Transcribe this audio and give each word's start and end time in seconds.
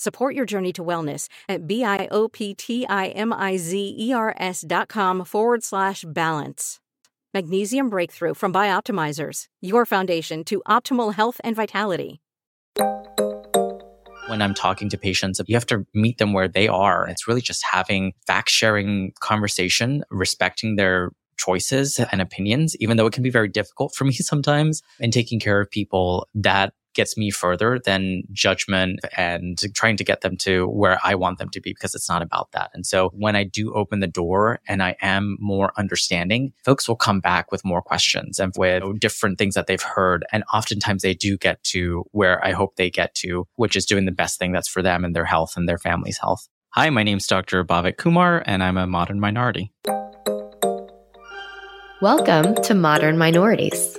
Support 0.00 0.34
your 0.34 0.46
journey 0.46 0.72
to 0.72 0.82
wellness 0.82 1.28
at 1.46 1.66
B-I-O-P-T-I-M-I-Z-E-R-S 1.66 4.64
dot 4.66 4.88
com 4.88 5.24
forward 5.26 5.62
slash 5.62 6.06
balance. 6.08 6.80
Magnesium 7.34 7.90
Breakthrough 7.90 8.32
from 8.32 8.50
Bioptimizers, 8.50 9.44
your 9.60 9.84
foundation 9.84 10.42
to 10.44 10.62
optimal 10.66 11.12
health 11.12 11.38
and 11.44 11.54
vitality. 11.54 12.22
When 14.28 14.40
I'm 14.40 14.54
talking 14.54 14.88
to 14.88 14.96
patients, 14.96 15.38
you 15.46 15.54
have 15.54 15.66
to 15.66 15.84
meet 15.92 16.16
them 16.16 16.32
where 16.32 16.48
they 16.48 16.66
are. 16.66 17.06
It's 17.06 17.28
really 17.28 17.42
just 17.42 17.62
having 17.70 18.14
fact 18.26 18.48
sharing 18.48 19.12
conversation, 19.20 20.02
respecting 20.10 20.76
their 20.76 21.10
choices 21.36 21.98
and 21.98 22.22
opinions, 22.22 22.74
even 22.80 22.96
though 22.96 23.06
it 23.06 23.12
can 23.12 23.22
be 23.22 23.28
very 23.28 23.48
difficult 23.48 23.94
for 23.94 24.04
me 24.04 24.12
sometimes, 24.12 24.80
and 24.98 25.12
taking 25.12 25.40
care 25.40 25.60
of 25.60 25.70
people 25.70 26.26
that 26.34 26.72
gets 26.94 27.16
me 27.16 27.30
further 27.30 27.80
than 27.84 28.22
judgment 28.32 29.00
and 29.16 29.58
trying 29.74 29.96
to 29.96 30.04
get 30.04 30.20
them 30.20 30.36
to 30.38 30.66
where 30.66 30.98
I 31.04 31.14
want 31.14 31.38
them 31.38 31.48
to 31.50 31.60
be 31.60 31.70
because 31.72 31.94
it's 31.94 32.08
not 32.08 32.22
about 32.22 32.52
that. 32.52 32.70
And 32.74 32.86
so 32.86 33.10
when 33.14 33.36
I 33.36 33.44
do 33.44 33.72
open 33.74 34.00
the 34.00 34.06
door 34.06 34.60
and 34.66 34.82
I 34.82 34.96
am 35.00 35.36
more 35.40 35.72
understanding, 35.76 36.52
folks 36.64 36.88
will 36.88 36.96
come 36.96 37.20
back 37.20 37.52
with 37.52 37.64
more 37.64 37.82
questions 37.82 38.38
and 38.38 38.52
with 38.56 39.00
different 39.00 39.38
things 39.38 39.54
that 39.54 39.66
they've 39.66 39.80
heard. 39.80 40.24
And 40.32 40.44
oftentimes 40.52 41.02
they 41.02 41.14
do 41.14 41.36
get 41.36 41.62
to 41.64 42.04
where 42.12 42.44
I 42.44 42.52
hope 42.52 42.76
they 42.76 42.90
get 42.90 43.14
to, 43.16 43.46
which 43.56 43.76
is 43.76 43.86
doing 43.86 44.04
the 44.04 44.12
best 44.12 44.38
thing 44.38 44.52
that's 44.52 44.68
for 44.68 44.82
them 44.82 45.04
and 45.04 45.14
their 45.14 45.24
health 45.24 45.54
and 45.56 45.68
their 45.68 45.78
family's 45.78 46.18
health. 46.18 46.48
Hi, 46.70 46.88
my 46.90 47.02
name's 47.02 47.26
Dr. 47.26 47.64
Bhavik 47.64 47.96
Kumar, 47.96 48.44
and 48.46 48.62
I'm 48.62 48.76
a 48.76 48.86
modern 48.86 49.18
minority. 49.18 49.72
Welcome 52.00 52.54
to 52.62 52.74
Modern 52.74 53.18
Minorities. 53.18 53.98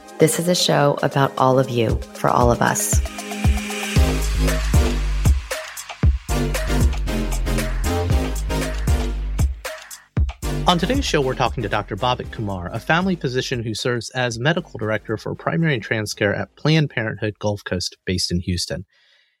This 0.21 0.37
is 0.37 0.47
a 0.47 0.53
show 0.53 0.99
about 1.01 1.35
all 1.35 1.57
of 1.57 1.71
you 1.71 1.95
for 2.13 2.29
all 2.29 2.51
of 2.51 2.61
us. 2.61 3.01
On 10.67 10.77
today's 10.77 11.03
show, 11.03 11.21
we're 11.21 11.33
talking 11.33 11.63
to 11.63 11.69
Dr. 11.69 11.95
Bhavik 11.95 12.31
Kumar, 12.31 12.69
a 12.71 12.79
family 12.79 13.15
physician 13.15 13.63
who 13.63 13.73
serves 13.73 14.11
as 14.11 14.37
medical 14.37 14.77
director 14.77 15.17
for 15.17 15.33
primary 15.33 15.73
and 15.73 15.81
trans 15.81 16.13
care 16.13 16.35
at 16.35 16.55
Planned 16.55 16.91
Parenthood 16.91 17.39
Gulf 17.39 17.63
Coast, 17.63 17.97
based 18.05 18.31
in 18.31 18.41
Houston. 18.41 18.85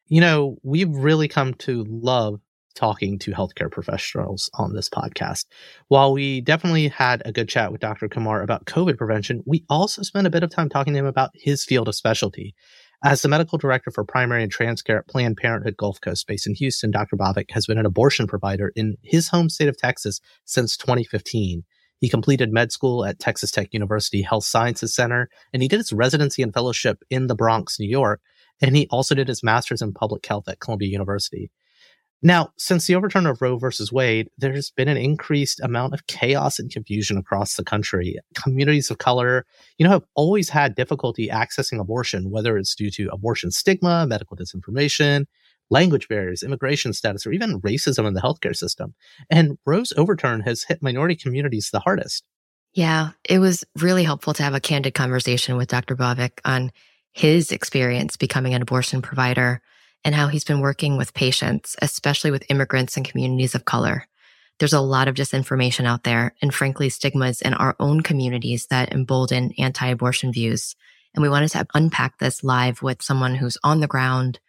You 0.07 0.21
know, 0.21 0.57
we've 0.63 0.89
really 0.89 1.27
come 1.27 1.53
to 1.59 1.85
love 1.87 2.39
talking 2.75 3.19
to 3.19 3.31
healthcare 3.31 3.71
professionals 3.71 4.49
on 4.53 4.73
this 4.73 4.89
podcast. 4.89 5.45
While 5.87 6.13
we 6.13 6.41
definitely 6.41 6.87
had 6.87 7.21
a 7.25 7.31
good 7.31 7.49
chat 7.49 7.71
with 7.71 7.81
Dr. 7.81 8.07
Kumar 8.07 8.41
about 8.41 8.65
COVID 8.65 8.97
prevention, 8.97 9.43
we 9.45 9.63
also 9.69 10.01
spent 10.03 10.27
a 10.27 10.31
bit 10.31 10.43
of 10.43 10.51
time 10.51 10.69
talking 10.69 10.93
to 10.93 10.99
him 10.99 11.05
about 11.05 11.31
his 11.33 11.65
field 11.65 11.87
of 11.87 11.95
specialty. 11.95 12.55
As 13.03 13.23
the 13.23 13.29
medical 13.29 13.57
director 13.57 13.89
for 13.89 14.03
primary 14.03 14.43
and 14.43 14.51
trans 14.51 14.83
care 14.83 14.99
at 14.99 15.07
Planned 15.07 15.37
Parenthood 15.37 15.75
Gulf 15.75 15.99
Coast 16.01 16.27
based 16.27 16.45
in 16.45 16.53
Houston, 16.55 16.91
Dr. 16.91 17.17
Bhavik 17.17 17.49
has 17.49 17.65
been 17.65 17.79
an 17.79 17.85
abortion 17.85 18.27
provider 18.27 18.71
in 18.75 18.95
his 19.01 19.29
home 19.29 19.49
state 19.49 19.69
of 19.69 19.77
Texas 19.77 20.21
since 20.45 20.77
2015. 20.77 21.63
He 21.99 22.09
completed 22.09 22.51
med 22.51 22.71
school 22.71 23.03
at 23.05 23.19
Texas 23.19 23.49
Tech 23.51 23.69
University 23.73 24.21
Health 24.21 24.43
Sciences 24.43 24.93
Center, 24.93 25.29
and 25.51 25.63
he 25.63 25.67
did 25.67 25.77
his 25.77 25.93
residency 25.93 26.43
and 26.43 26.53
fellowship 26.53 27.03
in 27.09 27.27
the 27.27 27.35
Bronx, 27.35 27.79
New 27.79 27.89
York. 27.89 28.21
And 28.61 28.75
he 28.75 28.87
also 28.91 29.15
did 29.15 29.27
his 29.27 29.43
master's 29.43 29.81
in 29.81 29.93
public 29.93 30.25
health 30.25 30.47
at 30.47 30.59
Columbia 30.59 30.89
University. 30.89 31.51
Now, 32.23 32.51
since 32.57 32.85
the 32.85 32.93
overturn 32.93 33.25
of 33.25 33.41
Roe 33.41 33.57
versus 33.57 33.91
Wade, 33.91 34.29
there's 34.37 34.69
been 34.71 34.87
an 34.87 34.97
increased 34.97 35.59
amount 35.61 35.93
of 35.93 36.05
chaos 36.05 36.59
and 36.59 36.71
confusion 36.71 37.17
across 37.17 37.55
the 37.55 37.63
country. 37.63 38.17
Communities 38.35 38.91
of 38.91 38.99
color, 38.99 39.45
you 39.77 39.85
know, 39.85 39.91
have 39.91 40.05
always 40.15 40.49
had 40.49 40.75
difficulty 40.75 41.29
accessing 41.29 41.79
abortion, 41.79 42.29
whether 42.29 42.57
it's 42.57 42.75
due 42.75 42.91
to 42.91 43.09
abortion 43.11 43.49
stigma, 43.49 44.05
medical 44.05 44.37
disinformation, 44.37 45.25
language 45.71 46.07
barriers, 46.07 46.43
immigration 46.43 46.93
status, 46.93 47.25
or 47.25 47.31
even 47.31 47.59
racism 47.61 48.07
in 48.07 48.13
the 48.13 48.21
healthcare 48.21 48.55
system. 48.55 48.93
And 49.31 49.57
Roe's 49.65 49.93
overturn 49.97 50.41
has 50.41 50.63
hit 50.63 50.83
minority 50.83 51.15
communities 51.15 51.69
the 51.71 51.79
hardest. 51.79 52.23
Yeah, 52.73 53.11
it 53.27 53.39
was 53.39 53.65
really 53.79 54.03
helpful 54.03 54.33
to 54.33 54.43
have 54.43 54.53
a 54.53 54.59
candid 54.59 54.93
conversation 54.93 55.57
with 55.57 55.69
Dr. 55.69 55.95
Bhavik 55.95 56.39
on 56.45 56.71
his 57.13 57.51
experience 57.51 58.15
becoming 58.15 58.53
an 58.53 58.61
abortion 58.61 59.01
provider 59.01 59.61
and 60.03 60.15
how 60.15 60.27
he's 60.27 60.43
been 60.43 60.61
working 60.61 60.97
with 60.97 61.13
patients, 61.13 61.75
especially 61.81 62.31
with 62.31 62.49
immigrants 62.49 62.97
and 62.97 63.07
communities 63.07 63.55
of 63.55 63.65
color. 63.65 64.07
There's 64.59 64.73
a 64.73 64.81
lot 64.81 65.07
of 65.07 65.15
disinformation 65.15 65.85
out 65.85 66.03
there 66.03 66.35
and 66.41 66.53
frankly 66.53 66.89
stigmas 66.89 67.41
in 67.41 67.53
our 67.53 67.75
own 67.79 68.01
communities 68.01 68.67
that 68.69 68.91
embolden 68.91 69.53
anti-abortion 69.57 70.31
views. 70.31 70.75
And 71.13 71.21
we 71.21 71.29
wanted 71.29 71.49
to 71.51 71.65
unpack 71.73 72.19
this 72.19 72.43
live 72.43 72.81
with 72.81 73.01
someone 73.01 73.35
who's 73.35 73.57
on 73.63 73.79
the 73.79 73.87
ground, 73.87 74.39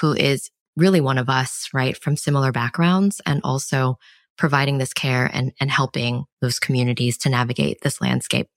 who 0.00 0.14
is 0.14 0.50
really 0.76 1.00
one 1.00 1.18
of 1.18 1.28
us, 1.28 1.68
right? 1.74 1.96
From 1.96 2.16
similar 2.16 2.52
backgrounds 2.52 3.20
and 3.26 3.40
also 3.44 3.98
providing 4.36 4.78
this 4.78 4.92
care 4.92 5.28
and, 5.32 5.52
and 5.60 5.70
helping 5.70 6.24
those 6.40 6.58
communities 6.58 7.18
to 7.18 7.28
navigate 7.28 7.80
this 7.82 8.00
landscape. 8.00 8.48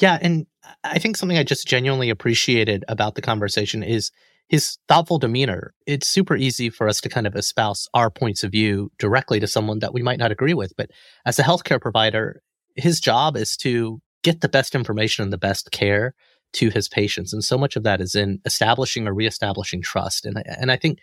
Yeah. 0.00 0.18
And 0.20 0.46
I 0.84 0.98
think 0.98 1.16
something 1.16 1.36
I 1.36 1.42
just 1.42 1.66
genuinely 1.66 2.10
appreciated 2.10 2.84
about 2.88 3.14
the 3.14 3.22
conversation 3.22 3.82
is 3.82 4.10
his 4.48 4.78
thoughtful 4.88 5.18
demeanor, 5.18 5.72
it's 5.86 6.06
super 6.06 6.36
easy 6.36 6.68
for 6.68 6.88
us 6.88 7.00
to 7.00 7.08
kind 7.08 7.26
of 7.26 7.34
espouse 7.34 7.88
our 7.94 8.10
points 8.10 8.44
of 8.44 8.52
view 8.52 8.90
directly 8.98 9.40
to 9.40 9.46
someone 9.46 9.78
that 9.78 9.94
we 9.94 10.02
might 10.02 10.18
not 10.18 10.32
agree 10.32 10.54
with. 10.54 10.74
But 10.76 10.90
as 11.24 11.38
a 11.38 11.42
healthcare 11.42 11.80
provider, 11.80 12.42
his 12.76 13.00
job 13.00 13.36
is 13.36 13.56
to 13.58 14.00
get 14.22 14.40
the 14.40 14.48
best 14.48 14.74
information 14.74 15.22
and 15.22 15.32
the 15.32 15.38
best 15.38 15.70
care 15.72 16.14
to 16.54 16.68
his 16.68 16.88
patients. 16.88 17.32
And 17.32 17.42
so 17.42 17.56
much 17.56 17.76
of 17.76 17.82
that 17.84 18.00
is 18.00 18.14
in 18.14 18.40
establishing 18.44 19.08
or 19.08 19.14
reestablishing 19.14 19.82
trust. 19.82 20.26
And 20.26 20.38
I, 20.38 20.42
and 20.60 20.70
I 20.70 20.76
think 20.76 20.98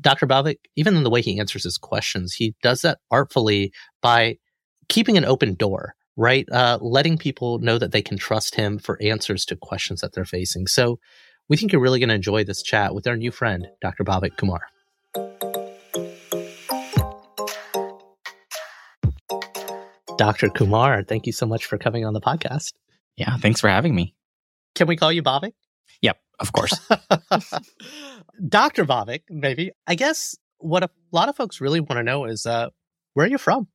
Dr. 0.00 0.26
Bhavik, 0.26 0.58
even 0.76 0.96
in 0.96 1.02
the 1.02 1.10
way 1.10 1.22
he 1.22 1.40
answers 1.40 1.64
his 1.64 1.78
questions, 1.78 2.34
he 2.34 2.54
does 2.62 2.82
that 2.82 2.98
artfully 3.10 3.72
by 4.00 4.36
keeping 4.88 5.16
an 5.16 5.24
open 5.24 5.54
door, 5.54 5.94
right? 6.16 6.46
Uh, 6.50 6.78
letting 6.80 7.18
people 7.18 7.58
know 7.58 7.78
that 7.78 7.92
they 7.92 8.02
can 8.02 8.16
trust 8.16 8.54
him 8.54 8.78
for 8.78 9.00
answers 9.02 9.44
to 9.46 9.56
questions 9.56 10.00
that 10.00 10.12
they're 10.12 10.24
facing. 10.24 10.66
So 10.66 10.98
we 11.48 11.56
think 11.56 11.72
you're 11.72 11.80
really 11.80 12.00
going 12.00 12.08
to 12.08 12.14
enjoy 12.14 12.44
this 12.44 12.62
chat 12.62 12.94
with 12.94 13.06
our 13.06 13.16
new 13.16 13.30
friend, 13.30 13.68
Dr. 13.80 14.04
Bhavik 14.04 14.36
Kumar. 14.36 14.60
Dr. 20.18 20.48
Kumar, 20.48 21.02
thank 21.04 21.26
you 21.26 21.32
so 21.32 21.46
much 21.46 21.66
for 21.66 21.78
coming 21.78 22.04
on 22.04 22.14
the 22.14 22.20
podcast. 22.20 22.72
Yeah, 23.16 23.36
thanks 23.36 23.60
for 23.60 23.68
having 23.68 23.94
me. 23.94 24.14
Can 24.74 24.86
we 24.86 24.96
call 24.96 25.12
you 25.12 25.22
Bhavik? 25.22 25.52
Yep, 26.02 26.18
of 26.40 26.52
course. 26.52 26.78
Dr. 28.48 28.84
Bhavik, 28.84 29.22
maybe. 29.30 29.72
I 29.86 29.94
guess 29.94 30.36
what 30.58 30.82
a 30.82 30.90
lot 31.12 31.28
of 31.28 31.36
folks 31.36 31.60
really 31.60 31.80
want 31.80 31.98
to 31.98 32.02
know 32.02 32.24
is 32.24 32.46
uh, 32.46 32.70
where 33.14 33.26
are 33.26 33.30
you 33.30 33.38
from? 33.38 33.68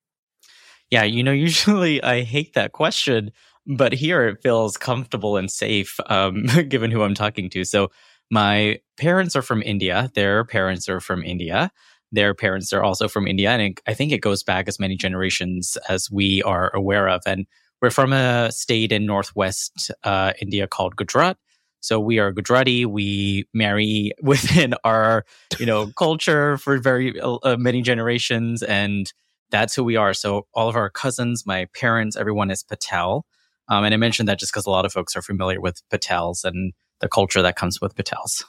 Yeah, 0.90 1.04
you 1.04 1.24
know, 1.24 1.32
usually 1.32 2.04
I 2.04 2.24
hate 2.24 2.54
that 2.56 2.74
question 2.74 3.32
but 3.68 3.94
here 3.94 4.28
it 4.28 4.42
feels 4.42 4.78
comfortable 4.78 5.38
and 5.38 5.50
safe, 5.52 6.00
um, 6.08 6.46
given 6.70 6.92
who 6.92 7.04
I'm 7.04 7.14
talking 7.16 7.50
to. 7.52 7.64
So 7.64 7.90
My 8.30 8.80
parents 8.98 9.36
are 9.36 9.42
from 9.42 9.62
India. 9.62 10.10
Their 10.16 10.46
parents 10.46 10.88
are 10.88 11.00
from 11.02 11.24
India. 11.24 11.72
Their 12.12 12.34
parents 12.34 12.72
are 12.74 12.84
also 12.84 13.08
from 13.08 13.28
India. 13.28 13.52
And 13.52 13.78
I 13.88 13.94
think 13.94 14.12
it 14.12 14.22
goes 14.22 14.44
back 14.44 14.68
as 14.68 14.80
many 14.80 14.96
generations 14.96 15.78
as 15.90 16.10
we 16.10 16.42
are 16.44 16.74
aware 16.76 17.10
of. 17.10 17.22
And 17.26 17.46
we're 17.82 17.90
from 17.90 18.14
a 18.14 18.52
state 18.52 18.92
in 18.92 19.06
northwest 19.06 19.92
uh, 20.04 20.34
India 20.42 20.68
called 20.68 20.96
Gujarat. 20.96 21.38
So 21.82 22.00
we 22.00 22.20
are 22.20 22.32
Gujarati. 22.32 22.86
We 22.86 23.46
marry 23.54 24.12
within 24.22 24.76
our, 24.84 25.26
you 25.60 25.66
know, 25.66 25.88
culture 25.98 26.58
for 26.58 26.78
very 26.78 27.20
uh, 27.20 27.58
many 27.58 27.82
generations, 27.82 28.62
and 28.64 29.12
that's 29.50 29.76
who 29.76 29.84
we 29.84 29.96
are. 29.96 30.14
So 30.14 30.46
all 30.54 30.70
of 30.70 30.76
our 30.76 30.90
cousins, 30.90 31.46
my 31.46 31.66
parents, 31.74 32.16
everyone 32.16 32.52
is 32.52 32.64
Patel. 32.64 33.26
Um, 33.72 33.86
and 33.86 33.94
I 33.94 33.98
mentioned 33.98 34.28
that 34.28 34.38
just 34.38 34.52
because 34.52 34.66
a 34.66 34.70
lot 34.70 34.86
of 34.86 34.92
folks 34.92 35.16
are 35.16 35.22
familiar 35.22 35.62
with 35.62 35.82
Patels 35.90 36.44
and 36.44 36.74
the 37.00 37.08
culture 37.08 37.42
that 37.42 37.56
comes 37.56 37.80
with 37.80 37.96
Patels. 37.96 38.44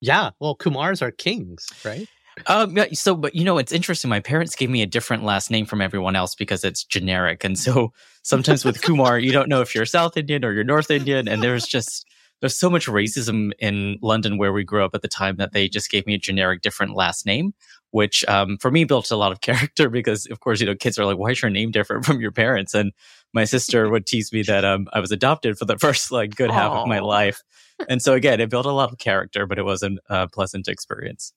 Yeah, 0.00 0.30
well, 0.38 0.56
Kumars 0.56 1.02
are 1.02 1.10
kings, 1.10 1.66
right? 1.84 2.08
Um, 2.46 2.76
yeah, 2.76 2.86
so, 2.92 3.16
but 3.16 3.34
you 3.34 3.42
know, 3.42 3.58
it's 3.58 3.72
interesting. 3.72 4.08
My 4.08 4.20
parents 4.20 4.54
gave 4.54 4.70
me 4.70 4.80
a 4.80 4.86
different 4.86 5.24
last 5.24 5.50
name 5.50 5.66
from 5.66 5.80
everyone 5.80 6.14
else 6.14 6.36
because 6.36 6.62
it's 6.62 6.84
generic. 6.84 7.42
And 7.42 7.58
so 7.58 7.92
sometimes 8.22 8.64
with 8.64 8.80
Kumar, 8.80 9.18
you 9.18 9.32
don't 9.32 9.48
know 9.48 9.60
if 9.60 9.74
you're 9.74 9.84
South 9.84 10.16
Indian 10.16 10.44
or 10.44 10.52
you're 10.52 10.62
North 10.62 10.90
Indian. 10.90 11.26
And 11.26 11.42
there's 11.42 11.66
just, 11.66 12.06
there's 12.40 12.56
so 12.56 12.70
much 12.70 12.86
racism 12.86 13.50
in 13.58 13.98
London 14.00 14.38
where 14.38 14.52
we 14.52 14.62
grew 14.62 14.84
up 14.84 14.94
at 14.94 15.02
the 15.02 15.08
time 15.08 15.36
that 15.36 15.52
they 15.52 15.68
just 15.68 15.90
gave 15.90 16.06
me 16.06 16.14
a 16.14 16.18
generic 16.18 16.62
different 16.62 16.94
last 16.94 17.26
name, 17.26 17.54
which 17.90 18.24
um, 18.28 18.56
for 18.58 18.70
me 18.70 18.84
built 18.84 19.10
a 19.10 19.16
lot 19.16 19.32
of 19.32 19.40
character 19.42 19.88
because, 19.88 20.26
of 20.26 20.40
course, 20.40 20.60
you 20.60 20.66
know, 20.66 20.74
kids 20.74 20.98
are 20.98 21.04
like, 21.04 21.18
why 21.18 21.30
is 21.30 21.42
your 21.42 21.50
name 21.50 21.70
different 21.70 22.04
from 22.04 22.20
your 22.20 22.32
parents? 22.32 22.74
And 22.74 22.92
my 23.32 23.44
sister 23.44 23.88
would 23.88 24.06
tease 24.06 24.32
me 24.32 24.42
that 24.42 24.64
um, 24.64 24.88
I 24.92 25.00
was 25.00 25.12
adopted 25.12 25.58
for 25.58 25.64
the 25.64 25.78
first 25.80 26.10
like 26.10 26.34
good 26.34 26.50
half 26.50 26.72
of 26.72 26.88
my 26.88 27.00
life. 27.00 27.42
And 27.88 28.02
so 28.02 28.14
again, 28.14 28.40
it 28.40 28.50
built 28.50 28.66
a 28.66 28.72
lot 28.72 28.92
of 28.92 28.98
character, 28.98 29.46
but 29.46 29.58
it 29.58 29.64
wasn't 29.64 30.00
a 30.08 30.28
pleasant 30.28 30.68
experience. 30.68 31.32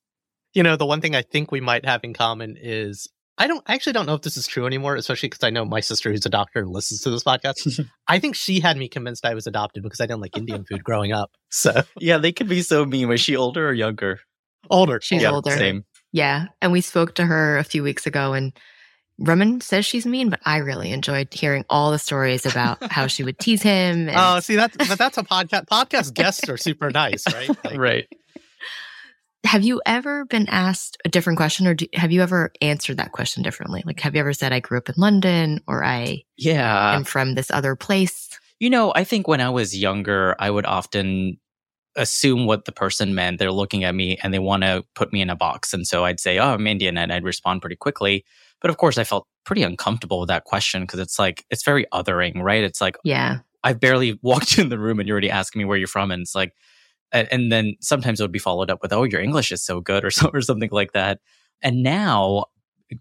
You 0.54 0.62
know, 0.62 0.76
the 0.76 0.86
one 0.86 1.02
thing 1.02 1.16
I 1.16 1.24
think 1.24 1.52
we 1.52 1.62
might 1.62 1.86
have 1.86 2.04
in 2.04 2.14
common 2.14 2.58
is 2.62 3.08
I 3.38 3.48
don't 3.48 3.64
I 3.66 3.74
actually 3.74 3.94
don't 3.94 4.06
know 4.06 4.14
if 4.14 4.22
this 4.22 4.38
is 4.38 4.46
true 4.46 4.68
anymore, 4.68 4.96
especially 4.96 5.30
because 5.30 5.44
I 5.44 5.50
know 5.50 5.66
my 5.66 5.80
sister 5.80 6.12
who's 6.12 6.26
a 6.26 6.30
doctor 6.30 6.68
listens 6.68 7.02
to 7.02 7.10
this 7.10 7.24
podcast. 7.24 7.84
I 8.08 8.20
think 8.20 8.36
she 8.36 8.60
had 8.60 8.78
me 8.78 8.88
convinced 8.88 9.26
I 9.26 9.34
was 9.34 9.48
adopted 9.48 9.82
because 9.82 10.00
I 10.00 10.06
didn't 10.06 10.22
like 10.22 10.38
Indian 10.38 10.64
food 10.64 10.84
growing 10.84 11.12
up. 11.12 11.32
So 11.50 11.82
yeah, 12.00 12.18
they 12.20 12.32
could 12.32 12.48
be 12.48 12.62
so 12.62 12.86
mean. 12.86 13.08
Was 13.08 13.22
she 13.22 13.36
older 13.36 13.68
or 13.68 13.74
younger? 13.74 14.20
Older. 14.70 15.00
She's 15.02 15.24
yeah, 15.24 15.32
older. 15.32 15.52
Same. 15.52 15.86
Yeah. 16.14 16.46
And 16.62 16.72
we 16.72 16.80
spoke 16.80 17.16
to 17.16 17.26
her 17.26 17.58
a 17.58 17.64
few 17.66 17.84
weeks 17.84 18.06
ago 18.08 18.32
and 18.34 18.54
Raman 19.20 19.62
says 19.62 19.86
she's 19.86 20.06
mean, 20.06 20.30
but 20.30 20.40
I 20.46 20.58
really 20.58 20.92
enjoyed 20.92 21.32
hearing 21.34 21.66
all 21.70 21.92
the 21.92 22.00
stories 22.00 22.46
about 22.46 22.78
how 22.92 23.08
she 23.08 23.24
would 23.24 23.38
tease 23.40 23.62
him. 23.62 24.10
And- 24.10 24.18
oh, 24.18 24.40
see 24.40 24.56
that's 24.56 24.76
but 24.78 24.98
that's 24.98 25.18
a 25.18 25.24
podcast. 25.24 25.68
Podcast 25.68 26.14
guests 26.14 26.48
are 26.50 26.58
super 26.58 26.90
nice, 26.90 27.26
right? 27.34 27.50
Like, 27.64 27.78
right. 27.78 28.08
Have 29.46 29.64
you 29.64 29.82
ever 29.86 30.24
been 30.26 30.48
asked 30.48 30.98
a 31.04 31.10
different 31.10 31.36
question, 31.38 31.68
or 31.68 31.74
do, 31.74 31.86
have 31.94 32.14
you 32.14 32.22
ever 32.22 32.54
answered 32.62 32.98
that 32.98 33.12
question 33.12 33.44
differently? 33.44 33.84
Like, 33.86 34.00
have 34.00 34.16
you 34.16 34.22
ever 34.22 34.32
said, 34.32 34.54
"I 34.54 34.62
grew 34.62 34.78
up 34.78 34.88
in 34.88 34.96
London," 34.98 35.60
or 35.68 35.84
"I 35.84 36.24
yeah 36.38 36.96
am 36.96 37.04
from 37.04 37.36
this 37.36 37.52
other 37.52 37.76
place"? 37.76 38.40
You 38.60 38.70
know, 38.70 38.94
I 38.96 39.04
think 39.04 39.28
when 39.28 39.42
I 39.42 39.50
was 39.50 39.78
younger, 39.78 40.36
I 40.40 40.50
would 40.50 40.66
often 40.66 41.38
assume 41.96 42.46
what 42.46 42.66
the 42.66 42.72
person 42.72 43.16
meant. 43.16 43.40
They're 43.40 43.52
looking 43.52 43.84
at 43.84 43.96
me 43.96 44.18
and 44.24 44.34
they 44.34 44.40
want 44.40 44.64
to 44.64 44.84
put 44.96 45.14
me 45.14 45.22
in 45.22 45.30
a 45.30 45.36
box, 45.36 45.74
and 45.74 45.88
so 45.88 46.06
I'd 46.06 46.20
say, 46.20 46.40
"Oh, 46.40 46.54
I'm 46.54 46.68
Indian," 46.68 46.98
and 46.98 47.12
I'd 47.14 47.24
respond 47.24 47.62
pretty 47.62 47.76
quickly. 47.76 48.26
But 48.62 48.70
of 48.70 48.78
course, 48.78 48.98
I 48.98 49.04
felt 49.04 49.28
pretty 49.46 49.64
uncomfortable 49.64 50.20
with 50.22 50.30
that 50.30 50.46
question 50.46 50.84
because 50.84 51.00
it's 51.00 51.20
like 51.20 51.46
it's 51.50 51.64
very 51.64 51.86
othering, 51.94 52.42
right? 52.42 52.64
It's 52.64 52.82
like, 52.82 52.98
yeah, 53.04 53.40
I've 53.64 53.80
barely 53.80 54.20
walked 54.24 54.58
in 54.58 54.70
the 54.70 54.80
room 54.80 55.00
and 55.00 55.08
you're 55.08 55.16
already 55.16 55.32
asking 55.32 55.60
me 55.60 55.66
where 55.66 55.78
you're 55.78 55.88
from, 55.88 56.12
and 56.12 56.22
it's 56.22 56.36
like 56.36 56.54
and, 57.14 57.28
and 57.32 57.52
then 57.52 57.76
sometimes 57.80 58.20
it 58.20 58.24
would 58.24 58.32
be 58.32 58.40
followed 58.40 58.70
up 58.70 58.82
with, 58.82 58.92
"Oh, 58.92 59.04
your 59.04 59.22
English 59.22 59.52
is 59.52 59.64
so 59.64 59.80
good," 59.80 60.04
or 60.04 60.12
so, 60.12 60.30
or 60.34 60.42
something 60.42 60.70
like 60.72 60.92
that. 60.94 61.20
And 61.62 61.84
now, 61.84 62.46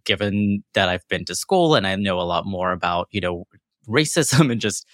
given 0.04 0.62
that 0.74 0.88
I've 0.88 1.06
been 1.08 1.24
to 1.24 1.34
school 1.34 1.74
and 1.74 1.86
I 1.86 1.96
know 1.96 2.20
a 2.20 2.22
lot 2.22 2.46
more 2.46 2.72
about 2.72 3.08
you 3.10 3.20
know 3.20 3.46
racism 3.88 4.50
and 4.52 4.60
just 4.60 4.86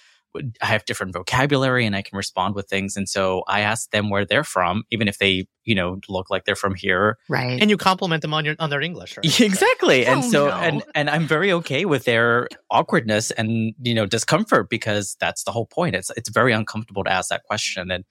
I 0.61 0.65
have 0.65 0.85
different 0.85 1.13
vocabulary 1.13 1.85
and 1.85 1.95
I 1.95 2.01
can 2.03 2.15
respond 2.15 2.53
with 2.53 2.67
things. 2.67 2.95
And 2.95 3.09
so 3.09 3.43
I 3.47 3.61
ask 3.61 3.89
them 3.91 4.09
where 4.11 4.25
they're 4.25 4.43
from, 4.43 4.83
even 4.91 5.07
if 5.07 5.17
they, 5.17 5.47
you 5.65 5.73
know, 5.73 5.99
look 6.07 6.29
like 6.29 6.45
they're 6.45 6.55
from 6.55 6.75
here. 6.75 7.17
Right. 7.27 7.59
And 7.59 7.69
you 7.69 7.77
compliment 7.77 8.21
them 8.21 8.33
on 8.33 8.45
your 8.45 8.55
on 8.59 8.69
their 8.69 8.81
English, 8.81 9.17
right? 9.17 9.39
Exactly. 9.41 10.05
Oh, 10.05 10.11
and 10.13 10.23
so 10.23 10.47
no. 10.47 10.53
and 10.53 10.83
and 10.93 11.09
I'm 11.09 11.25
very 11.27 11.51
okay 11.53 11.85
with 11.85 12.05
their 12.05 12.47
awkwardness 12.69 13.31
and, 13.31 13.73
you 13.81 13.93
know, 13.95 14.05
discomfort 14.05 14.69
because 14.69 15.17
that's 15.19 15.43
the 15.43 15.51
whole 15.51 15.65
point. 15.65 15.95
It's 15.95 16.11
it's 16.15 16.29
very 16.29 16.53
uncomfortable 16.53 17.03
to 17.03 17.11
ask 17.11 17.29
that 17.29 17.43
question. 17.43 17.89
And, 17.89 18.03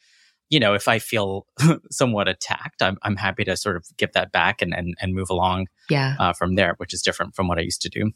you 0.50 0.58
know, 0.58 0.74
if 0.74 0.88
I 0.88 0.98
feel 0.98 1.46
somewhat 1.90 2.26
attacked, 2.26 2.82
I'm 2.82 2.98
I'm 3.02 3.16
happy 3.16 3.44
to 3.44 3.56
sort 3.56 3.76
of 3.76 3.86
give 3.96 4.12
that 4.14 4.32
back 4.32 4.60
and 4.60 4.74
and, 4.74 4.94
and 5.00 5.14
move 5.14 5.30
along 5.30 5.68
Yeah, 5.88 6.16
uh, 6.18 6.32
from 6.32 6.56
there, 6.56 6.74
which 6.78 6.92
is 6.92 7.00
different 7.02 7.36
from 7.36 7.46
what 7.46 7.58
I 7.58 7.62
used 7.62 7.82
to 7.82 7.88
do. 7.88 8.10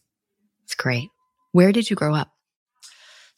it's 0.64 0.74
great. 0.74 1.08
Where 1.52 1.70
did 1.70 1.88
you 1.90 1.94
grow 1.96 2.14
up? 2.14 2.30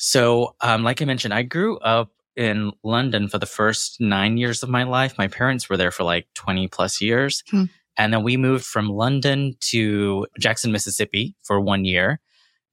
So, 0.05 0.55
um, 0.61 0.83
like 0.83 1.01
I 1.01 1.06
mentioned, 1.06 1.33
I 1.33 1.41
grew 1.45 1.79
up 1.79 2.11
in 2.37 2.73
London 2.83 3.27
for 3.27 3.39
the 3.39 3.47
first 3.47 4.03
nine 4.03 4.37
years 4.37 4.62
of 4.62 4.69
my 4.69 4.83
life. 4.83 5.17
My 5.17 5.29
parents 5.29 5.71
were 5.71 5.79
there 5.79 5.91
for 5.91 6.03
like 6.03 6.27
20 6.35 6.69
plus 6.69 7.01
years. 7.01 7.43
Hmm. 7.51 7.65
And 7.97 8.12
then 8.12 8.23
we 8.23 8.37
moved 8.37 8.67
from 8.67 8.91
London 8.91 9.55
to 9.71 10.27
Jackson, 10.39 10.73
Mississippi 10.73 11.35
for 11.43 11.59
one 11.59 11.87
year 11.87 12.21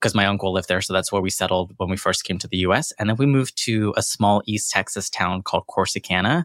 because 0.02 0.14
my 0.14 0.26
uncle 0.26 0.52
lived 0.52 0.68
there. 0.68 0.82
So 0.82 0.92
that's 0.92 1.10
where 1.10 1.22
we 1.22 1.30
settled 1.30 1.72
when 1.78 1.90
we 1.90 1.96
first 1.96 2.26
came 2.26 2.38
to 2.38 2.50
the 2.50 2.58
US. 2.58 2.92
And 3.00 3.10
then 3.10 3.16
we 3.16 3.26
moved 3.26 3.58
to 3.64 3.94
a 3.96 4.02
small 4.02 4.42
East 4.46 4.70
Texas 4.70 5.10
town 5.10 5.42
called 5.42 5.64
Corsicana, 5.70 6.44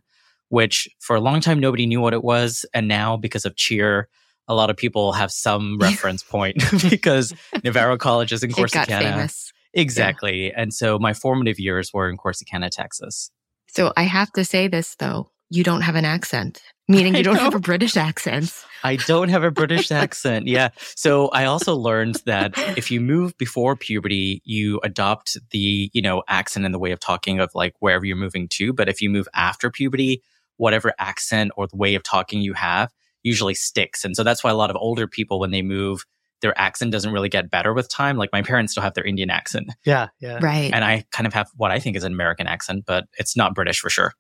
which 0.51 0.89
for 1.01 1.17
a 1.17 1.21
long 1.21 1.41
time 1.41 1.59
nobody 1.59 1.87
knew 1.87 2.01
what 2.01 2.15
it 2.15 2.23
was. 2.23 2.65
And 2.73 2.87
now, 2.87 3.17
because 3.17 3.45
of 3.45 3.57
cheer, 3.57 4.09
a 4.47 4.55
lot 4.55 4.71
of 4.71 4.77
people 4.77 5.15
have 5.15 5.33
some 5.33 5.79
reference 5.81 6.23
point 6.23 6.63
because 6.91 7.35
Navarro 7.65 7.97
College 7.97 8.31
is 8.31 8.45
in 8.45 8.51
It 8.51 8.57
got 8.57 8.71
Corsicana. 8.71 8.99
famous. 9.01 9.53
Exactly. 9.77 10.53
And 10.53 10.73
so 10.73 10.99
my 10.99 11.13
formative 11.13 11.59
years 11.61 11.93
were 11.93 12.09
in 12.09 12.17
Corsicana, 12.17 12.71
Texas. 12.71 13.31
So 13.69 13.93
I 13.97 14.05
have 14.05 14.33
to 14.33 14.45
say 14.45 14.69
this 14.69 14.97
though: 14.97 15.31
you 15.51 15.63
don't 15.63 15.83
have 15.83 15.95
an 15.95 16.05
accent, 16.05 16.63
meaning 16.89 17.15
you 17.15 17.23
don't 17.23 17.39
have 17.39 17.55
a 17.55 17.61
British 17.61 17.97
accent. 17.97 18.53
I 18.83 18.97
don't 18.97 19.29
have 19.29 19.45
a 19.45 19.51
British 19.51 19.91
accent. 20.03 20.47
Yeah. 20.47 20.71
So 20.95 21.29
I 21.29 21.45
also 21.45 21.75
learned 21.75 22.17
that 22.25 22.55
if 22.77 22.91
you 22.91 23.01
move 23.01 23.37
before 23.39 23.77
puberty, 23.77 24.41
you 24.45 24.81
adopt 24.83 25.37
the, 25.51 25.91
you 25.93 26.03
know, 26.03 26.23
accent 26.29 26.65
and 26.65 26.75
the 26.75 26.79
way 26.79 26.93
of 26.93 27.01
talking 27.01 27.39
of 27.39 27.51
like 27.55 27.75
wherever 27.81 28.05
you're 28.05 28.17
moving 28.17 28.49
to. 28.49 28.73
But 28.73 28.89
if 28.89 29.03
you 29.03 29.11
move 29.11 29.29
after 29.35 29.71
puberty, 29.71 30.23
whatever 30.57 30.95
accent 30.99 31.53
or 31.57 31.67
the 31.67 31.77
way 31.77 31.95
of 31.95 32.03
talking 32.03 32.41
you 32.41 32.55
have 32.55 32.93
usually 33.23 33.55
sticks. 33.55 34.05
And 34.05 34.17
so 34.17 34.23
that's 34.23 34.45
why 34.45 34.51
a 34.51 34.57
lot 34.57 34.71
of 34.71 34.77
older 34.77 35.09
people, 35.09 35.41
when 35.41 35.51
they 35.51 35.63
move, 35.63 36.05
their 36.43 36.59
accent 36.59 36.93
doesn't 36.93 37.13
really 37.13 37.29
get 37.29 37.51
better 37.51 37.73
with 37.73 37.89
time. 37.89 38.17
Like 38.17 38.31
my 38.33 38.43
parents 38.51 38.73
still 38.73 38.83
have 38.83 38.95
their 38.95 39.05
Indian 39.05 39.31
accent. 39.31 39.73
Yeah, 39.85 40.09
yeah. 40.21 40.39
Right. 40.43 40.71
And 40.73 40.85
I 40.85 41.05
kind 41.11 41.27
of 41.27 41.33
have 41.35 41.49
what 41.57 41.71
I 41.71 41.79
think 41.79 41.97
is 41.97 42.05
an 42.05 42.13
American 42.13 42.47
accent, 42.47 42.85
but 42.87 43.05
it's 43.19 43.37
not 43.37 43.55
British 43.55 43.81
for 43.81 43.91
sure. 43.91 44.13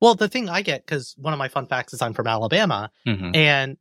Well, 0.00 0.14
the 0.14 0.28
thing 0.28 0.48
I 0.48 0.62
get 0.62 0.86
because 0.86 1.14
one 1.18 1.32
of 1.32 1.38
my 1.38 1.48
fun 1.48 1.66
facts 1.66 1.92
is 1.92 2.00
I'm 2.02 2.12
from 2.14 2.26
Alabama, 2.28 2.90
Mhm. 3.06 3.34
and 3.34 3.76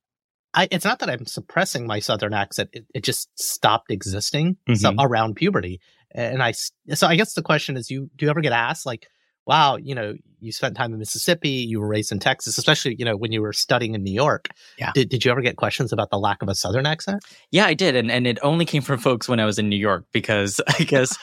I, 0.53 0.67
it's 0.71 0.85
not 0.85 0.99
that 0.99 1.09
I'm 1.09 1.25
suppressing 1.27 1.85
my 1.85 1.99
Southern 1.99 2.33
accent; 2.33 2.69
it, 2.73 2.85
it 2.95 3.03
just 3.03 3.29
stopped 3.39 3.91
existing 3.91 4.57
so, 4.73 4.91
Mhm. 4.91 4.95
around 4.99 5.35
puberty. 5.35 5.79
And 6.11 6.41
I, 6.41 6.53
so 6.53 7.05
I 7.05 7.15
guess 7.17 7.33
the 7.33 7.43
question 7.43 7.77
is, 7.77 7.91
you 7.91 8.09
do 8.15 8.25
you 8.25 8.29
ever 8.31 8.41
get 8.41 8.53
asked 8.53 8.85
like, 8.85 9.07
"Wow, 9.47 9.77
you 9.77 9.95
know, 9.95 10.15
you 10.39 10.51
spent 10.51 10.75
time 10.75 10.93
in 10.93 10.99
Mississippi, 10.99 11.49
you 11.49 11.79
were 11.79 11.87
raised 11.87 12.11
in 12.11 12.19
Texas, 12.19 12.57
especially 12.57 12.95
you 12.99 13.05
know 13.05 13.15
when 13.15 13.31
you 13.31 13.41
were 13.41 13.53
studying 13.53 13.95
in 13.95 14.03
New 14.03 14.13
York. 14.13 14.49
Yeah. 14.77 14.91
Did 14.93 15.09
did 15.09 15.25
you 15.25 15.31
ever 15.31 15.41
get 15.41 15.55
questions 15.55 15.91
about 15.91 16.09
the 16.09 16.19
lack 16.19 16.41
of 16.41 16.49
a 16.49 16.55
Southern 16.55 16.85
accent? 16.85 17.23
Yeah, 17.51 17.65
I 17.65 17.73
did. 17.73 17.95
And, 17.95 18.11
and 18.11 18.27
it 18.27 18.37
only 18.43 18.65
came 18.65 18.81
from 18.81 18.99
folks 18.99 19.27
when 19.27 19.39
I 19.39 19.45
was 19.45 19.57
in 19.57 19.69
New 19.69 19.77
York 19.77 20.05
because 20.11 20.61
I 20.67 20.83
guess 20.83 21.17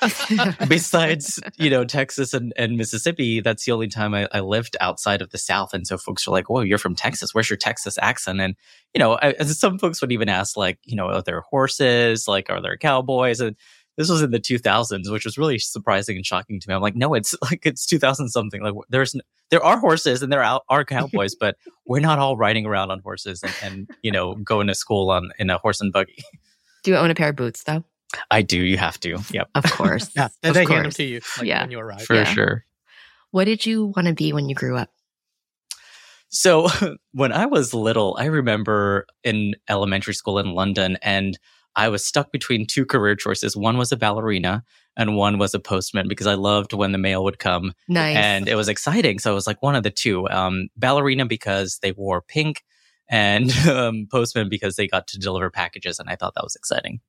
besides, 0.68 1.40
you 1.56 1.70
know, 1.70 1.84
Texas 1.84 2.34
and, 2.34 2.52
and 2.56 2.76
Mississippi, 2.76 3.40
that's 3.40 3.64
the 3.64 3.72
only 3.72 3.88
time 3.88 4.14
I, 4.14 4.28
I 4.32 4.40
lived 4.40 4.76
outside 4.80 5.22
of 5.22 5.30
the 5.30 5.38
South. 5.38 5.74
And 5.74 5.86
so 5.86 5.96
folks 5.96 6.26
were 6.26 6.32
like, 6.32 6.48
whoa, 6.50 6.60
you're 6.60 6.78
from 6.78 6.94
Texas. 6.94 7.34
Where's 7.34 7.48
your 7.48 7.56
Texas 7.56 7.98
accent? 8.00 8.40
And, 8.40 8.56
you 8.94 8.98
know, 8.98 9.18
I, 9.20 9.34
some 9.44 9.78
folks 9.78 10.00
would 10.00 10.12
even 10.12 10.28
ask, 10.28 10.56
like, 10.56 10.78
you 10.84 10.96
know, 10.96 11.06
are 11.06 11.22
there 11.22 11.40
horses? 11.42 12.26
Like, 12.26 12.50
are 12.50 12.60
there 12.60 12.76
cowboys? 12.76 13.40
And 13.40 13.56
this 13.96 14.08
was 14.08 14.22
in 14.22 14.30
the 14.30 14.40
2000s, 14.40 15.10
which 15.10 15.24
was 15.24 15.38
really 15.38 15.58
surprising 15.58 16.16
and 16.16 16.26
shocking 16.26 16.58
to 16.60 16.68
me. 16.68 16.74
I'm 16.74 16.82
like, 16.82 16.96
no, 16.96 17.14
it's 17.14 17.34
like, 17.42 17.64
it's 17.64 17.86
2000 17.86 18.28
something. 18.28 18.62
Like, 18.62 18.74
there's, 18.88 19.14
n- 19.14 19.20
there 19.50 19.62
are 19.64 19.78
horses 19.78 20.22
and 20.22 20.32
there 20.32 20.42
are, 20.42 20.60
are 20.68 20.84
cowboys, 20.84 21.34
but 21.40 21.56
we're 21.86 22.00
not 22.00 22.18
all 22.18 22.36
riding 22.36 22.66
around 22.66 22.90
on 22.90 23.00
horses 23.00 23.42
and, 23.42 23.54
and, 23.62 23.90
you 24.02 24.10
know, 24.10 24.34
going 24.36 24.66
to 24.66 24.74
school 24.74 25.10
on 25.10 25.30
in 25.38 25.50
a 25.50 25.58
horse 25.58 25.80
and 25.80 25.92
buggy. 25.92 26.22
Do 26.82 26.90
you 26.90 26.96
own 26.96 27.10
a 27.10 27.14
pair 27.14 27.30
of 27.30 27.36
boots 27.36 27.62
though? 27.64 27.84
I 28.30 28.42
do. 28.42 28.58
You 28.58 28.76
have 28.76 29.00
to. 29.00 29.18
Yep. 29.30 29.48
Of 29.56 29.64
course. 29.72 30.10
Yeah, 30.14 30.28
they, 30.42 30.50
Of 30.50 30.54
they 30.54 30.64
hand 30.66 30.84
them 30.84 30.92
to 30.92 31.02
you 31.02 31.20
like, 31.38 31.46
Yeah. 31.48 31.62
when 31.62 31.70
you 31.72 31.80
arrive. 31.80 32.02
For 32.02 32.14
Yeah. 32.14 32.24
sure. 32.24 32.64
What 33.32 33.44
did 33.46 33.66
you 33.66 33.86
want 33.86 34.06
to 34.06 34.14
be 34.14 34.32
when 34.32 34.48
you 34.48 34.54
grew 34.54 34.76
up? 34.76 34.90
So 36.28 36.68
when 37.12 37.32
I 37.32 37.46
was 37.46 37.74
little, 37.74 38.16
I 38.18 38.26
remember 38.26 39.06
in 39.24 39.54
elementary 39.68 40.14
school 40.14 40.38
in 40.38 40.52
London 40.52 40.98
and 41.02 41.38
I 41.76 41.88
was 41.88 42.04
stuck 42.04 42.30
between 42.32 42.66
two 42.66 42.84
career 42.86 43.16
choices. 43.16 43.56
One 43.56 43.78
was 43.78 43.90
a 43.92 43.96
ballerina 43.96 44.62
and 44.96 45.16
one 45.16 45.38
was 45.38 45.54
a 45.54 45.58
postman 45.58 46.06
because 46.08 46.26
I 46.26 46.34
loved 46.34 46.72
when 46.72 46.92
the 46.92 46.98
mail 46.98 47.24
would 47.24 47.38
come. 47.38 47.72
Nice. 47.88 48.16
And 48.16 48.48
it 48.48 48.54
was 48.54 48.68
exciting. 48.68 49.18
So 49.18 49.32
it 49.32 49.34
was 49.34 49.46
like 49.46 49.62
one 49.62 49.74
of 49.74 49.82
the 49.82 49.90
two. 49.90 50.28
Um, 50.28 50.68
ballerina 50.76 51.26
because 51.26 51.78
they 51.82 51.92
wore 51.92 52.22
pink 52.22 52.62
and 53.08 53.50
um, 53.68 54.06
postman 54.10 54.48
because 54.48 54.76
they 54.76 54.86
got 54.86 55.08
to 55.08 55.18
deliver 55.18 55.50
packages. 55.50 55.98
And 55.98 56.08
I 56.08 56.16
thought 56.16 56.34
that 56.34 56.44
was 56.44 56.54
exciting. 56.56 57.00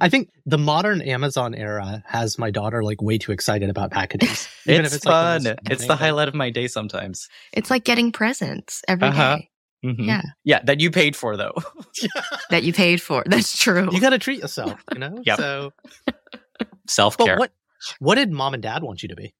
I 0.00 0.08
think 0.08 0.30
the 0.44 0.58
modern 0.58 1.00
Amazon 1.00 1.54
era 1.54 2.02
has 2.06 2.38
my 2.38 2.50
daughter 2.50 2.82
like 2.82 3.00
way 3.00 3.18
too 3.18 3.30
excited 3.30 3.70
about 3.70 3.92
packages. 3.92 4.48
Even 4.66 4.84
it's, 4.84 4.94
if 4.94 4.96
it's 4.96 5.04
fun. 5.04 5.44
Like 5.44 5.62
the 5.62 5.72
it's 5.72 5.86
the 5.86 5.94
highlight 5.96 6.26
of 6.26 6.34
my 6.34 6.50
day 6.50 6.66
sometimes. 6.66 7.28
It's 7.52 7.70
like 7.70 7.84
getting 7.84 8.10
presents 8.10 8.82
every 8.88 9.08
Uh-huh. 9.08 9.36
day. 9.36 9.50
Mhm. 9.84 10.06
Yeah. 10.06 10.22
Yeah. 10.44 10.60
That 10.64 10.80
you 10.80 10.90
paid 10.90 11.14
for 11.16 11.36
though. 11.36 11.54
That 12.50 12.62
you 12.62 12.72
paid 12.72 13.00
for. 13.02 13.22
That's 13.26 13.56
true. 13.58 13.88
You 13.92 14.00
got 14.00 14.10
to 14.10 14.18
treat 14.18 14.40
yourself, 14.40 14.80
you 14.92 14.98
know. 14.98 15.18
Yep. 15.24 15.36
So, 15.38 15.72
self 16.88 17.16
care. 17.18 17.36
what 17.38 17.52
what 17.98 18.14
did 18.16 18.30
mom 18.30 18.54
and 18.54 18.62
dad 18.62 18.82
want 18.82 19.02
you 19.02 19.08
to 19.08 19.16
be? 19.16 19.34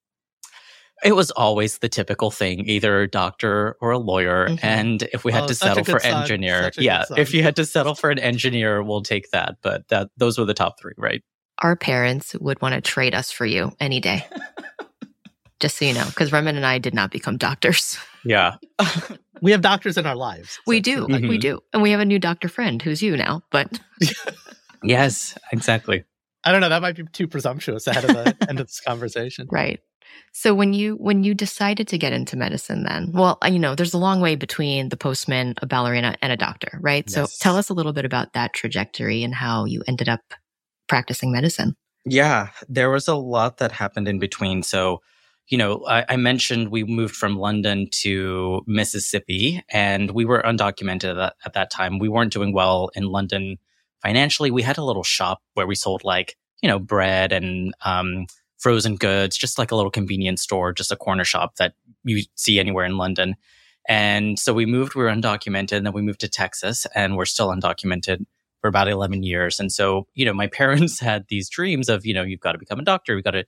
It 1.05 1.13
was 1.13 1.31
always 1.33 1.79
the 1.79 1.89
typical 1.91 2.31
thing, 2.31 2.67
either 2.69 3.03
a 3.03 3.09
doctor 3.09 3.77
or 3.81 3.91
a 3.91 3.99
lawyer. 3.99 4.49
Mhm. 4.49 4.59
And 4.63 5.03
if 5.13 5.25
we 5.25 5.33
had 5.33 5.45
Oh, 5.45 5.49
to 5.49 5.55
settle 5.55 5.85
for 5.85 6.01
son. 6.01 6.23
engineer, 6.23 6.63
Such 6.65 6.77
a 6.79 6.81
good 6.81 6.85
yeah, 6.87 7.05
if 7.19 7.35
you 7.35 7.43
had 7.43 7.55
to 7.57 7.67
settle 7.67 7.95
for 7.95 8.11
an 8.11 8.19
engineer, 8.19 8.83
we'll 8.83 9.03
take 9.03 9.31
that. 9.31 9.57
But 9.63 9.87
that 9.89 10.09
those 10.17 10.39
were 10.39 10.47
the 10.47 10.55
top 10.55 10.81
three, 10.81 10.95
right? 10.97 11.23
Our 11.59 11.77
parents 11.77 12.35
would 12.41 12.61
want 12.63 12.75
to 12.75 12.81
trade 12.81 13.15
us 13.15 13.31
for 13.31 13.45
you 13.47 13.73
any 13.79 14.01
day. 14.01 14.27
Just 15.61 15.79
so 15.79 15.85
you 15.87 15.95
know, 15.95 16.05
because 16.07 16.33
Raman 16.33 16.57
and 16.57 16.67
I 16.67 16.79
did 16.79 16.93
not 16.95 17.11
become 17.11 17.37
doctors. 17.37 17.99
Yeah. 18.25 18.57
We 19.43 19.51
have 19.53 19.61
doctors 19.61 19.99
in 19.99 20.07
our 20.07 20.17
lives. 20.17 20.59
We 20.67 20.79
so- 20.79 20.81
do. 20.83 21.07
Mhm. 21.09 21.29
We 21.29 21.37
do. 21.37 21.61
And 21.75 21.83
we 21.83 21.91
have 21.91 22.01
a 22.01 22.07
new 22.07 22.19
doctor 22.19 22.49
friend 22.49 22.81
who's 22.81 23.03
you 23.03 23.19
now. 23.19 23.43
But 23.51 23.79
yes, 24.83 25.37
exactly. 25.53 26.05
I 26.45 26.53
don't 26.53 26.61
know. 26.61 26.69
That 26.69 26.81
might 26.83 26.97
be 26.97 27.05
too 27.13 27.27
presumptuous 27.29 27.87
ahead 27.87 28.05
of 28.05 28.11
the 28.15 28.37
end 28.49 28.61
of 28.61 28.67
this 28.69 28.81
conversation. 28.81 29.47
right. 29.51 29.81
So 30.33 30.55
when 30.55 30.73
you 30.73 30.95
when 30.97 31.25
you 31.25 31.35
decided 31.35 31.89
to 31.89 31.99
get 31.99 32.13
into 32.15 32.37
medicine 32.37 32.85
then, 32.85 33.11
well, 33.13 33.39
you 33.47 33.59
know, 33.59 33.75
there's 33.75 33.93
a 33.93 33.99
long 33.99 34.21
way 34.21 34.37
between 34.37 34.89
the 34.89 34.97
postman, 34.97 35.55
a 35.61 35.67
ballerina, 35.67 36.17
and 36.23 36.33
a 36.33 36.37
doctor, 36.37 36.79
right? 36.81 37.09
So 37.11 37.27
tell 37.41 37.57
us 37.57 37.69
a 37.69 37.75
little 37.75 37.93
bit 37.93 38.05
about 38.05 38.33
that 38.33 38.55
trajectory 38.55 39.23
and 39.23 39.35
how 39.35 39.65
you 39.67 39.83
ended 39.87 40.09
up 40.09 40.21
practicing 40.89 41.33
medicine. 41.33 41.75
Yeah, 42.07 42.49
there 42.69 42.89
was 42.89 43.09
a 43.09 43.17
lot 43.17 43.59
that 43.59 43.73
happened 43.73 44.09
in 44.09 44.19
between. 44.19 44.63
So, 44.63 45.03
you 45.49 45.59
know, 45.59 45.85
I, 45.87 46.05
I 46.09 46.17
mentioned 46.17 46.71
we 46.71 46.85
moved 46.85 47.15
from 47.15 47.37
London 47.37 47.89
to 48.03 48.63
Mississippi 48.67 49.63
and 49.69 50.11
we 50.11 50.25
were 50.25 50.43
undocumented 50.43 51.11
at 51.11 51.17
that, 51.17 51.35
at 51.45 51.53
that 51.53 51.71
time. 51.71 51.99
We 51.99 52.09
weren't 52.09 52.33
doing 52.33 52.53
well 52.53 52.91
in 52.95 53.05
London 53.05 53.59
financially. 54.03 54.51
We 54.51 54.63
had 54.63 54.79
a 54.79 54.85
little 54.85 55.05
shop 55.05 55.41
where 55.55 55.67
we 55.67 55.77
sold 55.77 56.03
like, 56.03 56.37
you 56.63 56.69
know, 56.69 56.79
bread 56.79 57.33
and 57.33 57.75
um, 57.85 58.27
frozen 58.59 58.97
goods, 58.97 59.37
just 59.37 59.59
like 59.59 59.71
a 59.71 59.77
little 59.77 59.91
convenience 59.91 60.43
store, 60.43 60.73
just 60.73 60.91
a 60.91 60.97
corner 60.97 61.25
shop 61.25 61.57
that 61.57 61.75
you 62.03 62.25
see 62.35 62.59
anywhere 62.59 62.85
in 62.85 62.97
London. 62.97 63.37
And 63.89 64.39
so 64.39 64.53
we 64.53 64.67
moved, 64.67 64.97
we 64.97 65.05
were 65.05 65.11
undocumented, 65.11 65.77
and 65.77 65.87
then 65.87 65.93
we 65.93 66.03
moved 66.03 66.21
to 66.21 66.29
Texas 66.29 66.87
and 66.95 67.17
we're 67.17 67.25
still 67.25 67.49
undocumented 67.49 68.25
for 68.61 68.69
about 68.69 68.89
11 68.89 69.23
years. 69.23 69.61
And 69.61 69.71
so, 69.71 70.09
you 70.15 70.25
know, 70.25 70.35
my 70.35 70.47
parents 70.53 70.99
had 70.99 71.27
these 71.29 71.49
dreams 71.49 71.89
of, 71.89 72.05
you 72.05 72.15
know, 72.15 72.23
you've 72.23 72.41
got 72.41 72.53
to 72.53 72.59
become 72.59 72.81
a 72.81 72.85
doctor, 72.85 73.15
you've 73.15 73.25
got 73.25 73.31
to 73.33 73.45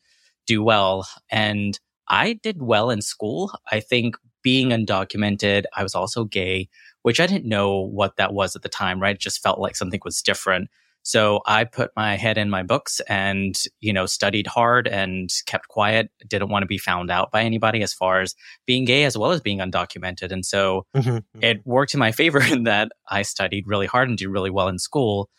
do 0.47 0.62
well. 0.62 1.07
And 1.31 1.78
I 2.10 2.34
did 2.34 2.62
well 2.62 2.90
in 2.90 3.02
school. 3.02 3.52
I 3.70 3.80
think 3.80 4.16
being 4.42 4.70
undocumented, 4.70 5.64
I 5.76 5.82
was 5.82 5.94
also 5.94 6.24
gay, 6.24 6.68
which 7.02 7.20
I 7.20 7.26
didn't 7.26 7.46
know 7.48 7.80
what 7.80 8.16
that 8.16 8.32
was 8.32 8.56
at 8.56 8.62
the 8.62 8.68
time, 8.68 9.00
right? 9.00 9.16
It 9.16 9.20
just 9.20 9.42
felt 9.42 9.58
like 9.58 9.76
something 9.76 10.00
was 10.04 10.22
different. 10.22 10.68
So 11.02 11.40
I 11.46 11.64
put 11.64 11.90
my 11.96 12.16
head 12.16 12.36
in 12.36 12.50
my 12.50 12.62
books 12.62 13.00
and, 13.08 13.58
you 13.80 13.92
know, 13.92 14.04
studied 14.04 14.46
hard 14.46 14.86
and 14.86 15.30
kept 15.46 15.68
quiet. 15.68 16.10
Didn't 16.26 16.50
want 16.50 16.64
to 16.64 16.66
be 16.66 16.76
found 16.76 17.10
out 17.10 17.30
by 17.30 17.42
anybody 17.42 17.82
as 17.82 17.94
far 17.94 18.20
as 18.20 18.34
being 18.66 18.84
gay 18.84 19.04
as 19.04 19.16
well 19.16 19.30
as 19.30 19.40
being 19.40 19.58
undocumented. 19.58 20.30
And 20.32 20.44
so 20.44 20.84
Mhm. 20.94 21.24
it 21.40 21.66
worked 21.66 21.94
in 21.94 22.00
my 22.00 22.12
favor 22.20 22.42
in 22.42 22.64
that 22.64 22.90
I 23.10 23.22
studied 23.22 23.64
really 23.66 23.86
hard 23.86 24.08
and 24.08 24.18
did 24.18 24.28
really 24.28 24.50
well 24.50 24.68
in 24.68 24.78
school. 24.78 25.30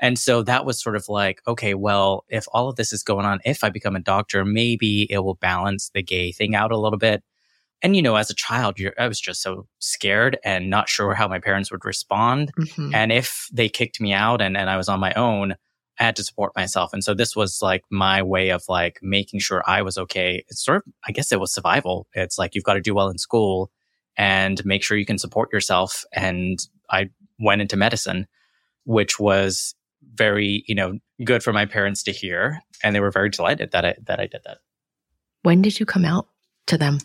And 0.00 0.18
so 0.18 0.42
that 0.44 0.64
was 0.64 0.80
sort 0.80 0.96
of 0.96 1.08
like, 1.08 1.40
okay, 1.46 1.74
well, 1.74 2.24
if 2.28 2.46
all 2.52 2.68
of 2.68 2.76
this 2.76 2.92
is 2.92 3.02
going 3.02 3.26
on, 3.26 3.40
if 3.44 3.64
I 3.64 3.70
become 3.70 3.96
a 3.96 4.00
doctor, 4.00 4.44
maybe 4.44 5.06
it 5.10 5.18
will 5.18 5.34
balance 5.34 5.90
the 5.92 6.02
gay 6.02 6.30
thing 6.32 6.54
out 6.54 6.70
a 6.70 6.78
little 6.78 6.98
bit. 6.98 7.22
And, 7.82 7.94
you 7.94 8.02
know, 8.02 8.16
as 8.16 8.30
a 8.30 8.34
child, 8.34 8.78
you're, 8.78 8.92
I 8.98 9.06
was 9.08 9.20
just 9.20 9.42
so 9.42 9.66
scared 9.78 10.38
and 10.44 10.68
not 10.70 10.88
sure 10.88 11.14
how 11.14 11.28
my 11.28 11.38
parents 11.38 11.70
would 11.70 11.84
respond. 11.84 12.52
Mhm. 12.58 12.94
And 12.94 13.12
if 13.12 13.48
they 13.52 13.68
kicked 13.68 14.00
me 14.00 14.12
out 14.12 14.40
and, 14.40 14.56
and 14.56 14.68
I 14.68 14.76
was 14.76 14.88
on 14.88 15.00
my 15.00 15.12
own, 15.14 15.52
I 16.00 16.04
had 16.04 16.16
to 16.16 16.24
support 16.24 16.54
myself. 16.56 16.92
And 16.92 17.02
so 17.02 17.14
this 17.14 17.34
was 17.34 17.60
like 17.60 17.82
my 17.90 18.22
way 18.22 18.50
of 18.50 18.62
like 18.68 18.98
making 19.02 19.40
sure 19.40 19.62
I 19.66 19.82
was 19.82 19.98
okay. 19.98 20.44
It's 20.48 20.64
sort 20.64 20.78
of, 20.78 20.92
I 21.06 21.12
guess 21.12 21.32
it 21.32 21.40
was 21.40 21.52
survival. 21.52 22.06
It's 22.14 22.38
like 22.38 22.54
you've 22.54 22.64
got 22.64 22.74
to 22.74 22.80
do 22.80 22.94
well 22.94 23.08
in 23.10 23.18
school 23.18 23.70
and 24.16 24.64
make 24.64 24.82
sure 24.82 24.96
you 24.96 25.06
can 25.06 25.18
support 25.18 25.52
yourself. 25.52 26.04
And 26.12 26.58
I 26.90 27.10
went 27.38 27.62
into 27.62 27.76
medicine, 27.76 28.26
which 28.84 29.18
was 29.20 29.74
very, 30.18 30.64
you 30.66 30.74
know, 30.74 30.98
good 31.24 31.42
for 31.42 31.52
my 31.52 31.64
parents 31.64 32.02
to 32.02 32.12
hear. 32.12 32.60
And 32.82 32.94
they 32.94 33.00
were 33.00 33.10
very 33.10 33.30
delighted 33.30 33.70
that 33.72 33.84
I, 33.84 33.94
that 34.06 34.20
I 34.20 34.26
did 34.26 34.42
that. 34.44 34.58
When 35.42 35.62
did 35.62 35.80
you 35.80 35.86
come 35.86 36.04
out 36.04 36.28
to 36.66 36.76
them? 36.76 36.98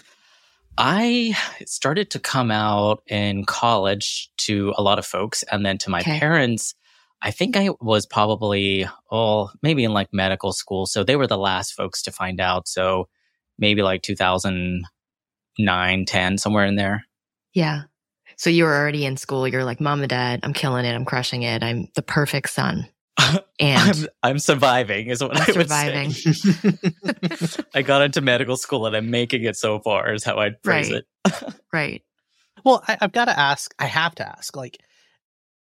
I 0.77 1.37
started 1.65 2.09
to 2.11 2.19
come 2.19 2.51
out 2.51 3.03
in 3.07 3.45
college 3.45 4.29
to 4.37 4.73
a 4.75 4.81
lot 4.81 4.99
of 4.99 5.05
folks 5.05 5.43
and 5.43 5.65
then 5.65 5.77
to 5.79 5.89
my 5.91 6.01
Okay. 6.01 6.19
parents. 6.19 6.73
I 7.21 7.31
think 7.31 7.55
I 7.55 7.69
was 7.79 8.05
probably, 8.05 8.85
oh, 9.11 9.49
maybe 9.61 9.83
in 9.83 9.93
like 9.93 10.09
medical 10.11 10.51
school. 10.51 10.85
So 10.87 11.03
they 11.03 11.15
were 11.15 11.27
the 11.27 11.37
last 11.37 11.73
folks 11.73 12.01
to 12.03 12.11
find 12.11 12.41
out. 12.41 12.67
So 12.67 13.07
maybe 13.57 13.81
like 13.83 14.01
2009, 14.01 16.05
10, 16.05 16.37
somewhere 16.37 16.65
in 16.65 16.75
there. 16.75 17.05
Yeah. 17.53 17.83
So 18.35 18.49
you 18.49 18.65
were 18.65 18.75
already 18.75 19.05
in 19.05 19.15
school. 19.15 19.47
You're 19.47 19.63
like, 19.63 19.79
mom 19.79 20.01
and 20.01 20.09
dad, 20.09 20.41
I'm 20.43 20.53
killing 20.53 20.85
it. 20.85 20.95
I'm 20.95 21.05
crushing 21.05 21.43
it. 21.43 21.63
I'm 21.63 21.87
the 21.95 22.01
perfect 22.01 22.49
son. 22.49 22.87
And 23.17 23.39
I'm, 23.61 24.07
I'm 24.23 24.39
surviving 24.39 25.07
is 25.07 25.21
what 25.23 25.35
I 25.37 25.51
would 25.55 25.69
surviving. 25.69 26.11
say. 26.11 26.33
I 27.75 27.81
got 27.81 28.01
into 28.01 28.21
medical 28.21 28.57
school 28.57 28.85
and 28.85 28.95
I'm 28.95 29.09
making 29.09 29.43
it 29.43 29.55
so 29.55 29.79
far 29.79 30.13
is 30.13 30.23
how 30.23 30.37
I'd 30.39 30.55
phrase 30.63 30.91
Right. 30.91 31.03
it. 31.25 31.53
right. 31.71 32.03
Well, 32.65 32.83
I, 32.87 32.97
I've 33.01 33.11
got 33.11 33.25
to 33.25 33.37
ask, 33.37 33.73
I 33.79 33.85
have 33.85 34.15
to 34.15 34.27
ask, 34.27 34.55
like 34.55 34.77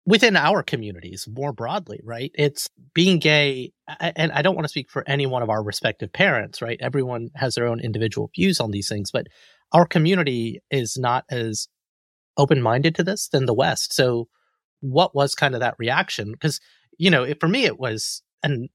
within 0.07 0.35
our 0.37 0.63
communities 0.63 1.29
more 1.31 1.53
broadly, 1.53 2.01
right? 2.03 2.31
It's 2.35 2.69
being 2.95 3.19
gay, 3.19 3.73
a- 3.89 4.19
and 4.19 4.33
I 4.33 4.43
don't 4.43 4.55
want 4.55 4.65
to 4.65 4.69
speak 4.71 4.91
for 4.91 5.05
any 5.07 5.27
one 5.27 5.43
of 5.43 5.51
our 5.51 5.63
respective 5.63 6.13
parents, 6.13 6.61
right? 6.63 6.79
Everyone 6.81 7.29
has 7.37 7.55
their 7.55 7.67
own 7.67 7.81
individual 7.81 8.31
views 8.35 8.61
on 8.61 8.71
these 8.71 8.89
things, 8.89 9.11
but 9.11 9.27
our 9.73 9.87
community 9.87 10.61
is 10.71 10.97
not 10.99 11.25
as 11.31 11.69
open 12.37 12.61
minded 12.63 12.95
to 12.97 13.05
this 13.05 13.29
than 13.29 13.47
the 13.47 13.55
West. 13.55 13.93
So, 13.93 14.29
what 14.81 15.15
was 15.15 15.35
kind 15.35 15.55
of 15.55 15.61
that 15.61 15.75
reaction? 15.79 16.33
Because, 16.33 16.59
you 17.01 17.11
know, 17.11 17.23
it, 17.25 17.41
for 17.41 17.49
me, 17.49 17.65
it 17.65 17.81
was, 17.81 18.23
and 18.43 18.69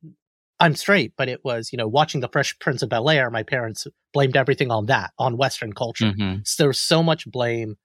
I'm 0.60 0.75
straight, 0.75 1.13
but 1.15 1.29
it 1.29 1.41
was, 1.46 1.72
you 1.72 1.77
know, 1.77 1.88
watching 1.88 2.22
The 2.22 2.27
Fresh 2.27 2.58
Prince 2.58 2.82
of 2.82 2.89
Bel 2.89 3.10
Air, 3.10 3.29
my 3.29 3.44
parents 3.44 3.86
blamed 4.13 4.36
everything 4.36 4.72
on 4.72 4.88
that, 4.88 5.12
on 5.20 5.38
Western 5.38 5.74
culture 5.74 6.12
Mhm. 6.12 6.46
so 6.48 6.63
there's 6.63 6.79
so 6.79 7.03
much 7.03 7.29
blame 7.29 7.75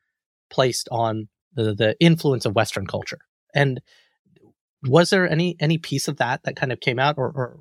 placed 0.49 0.89
on 0.91 1.29
the 1.55 1.75
the 1.75 1.95
influence 2.01 2.47
of 2.47 2.55
Western 2.55 2.87
culture. 2.87 3.19
And 3.55 3.81
was 4.85 5.11
there 5.11 5.29
any 5.29 5.57
any 5.61 5.79
piece 5.79 6.09
of 6.09 6.17
that 6.17 6.43
that 6.45 6.57
kind 6.57 6.73
of 6.73 6.81
came 6.81 6.99
out, 6.99 7.17
or, 7.19 7.27
or 7.27 7.61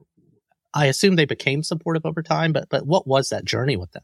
I 0.74 0.86
assume 0.86 1.16
they 1.16 1.26
became 1.26 1.64
supportive 1.64 2.06
over 2.06 2.24
time, 2.24 2.54
but 2.54 2.70
but 2.70 2.86
what 2.86 3.06
was 3.06 3.30
that 3.30 3.44
journey 3.44 3.76
with 3.76 3.92
them? 3.92 4.04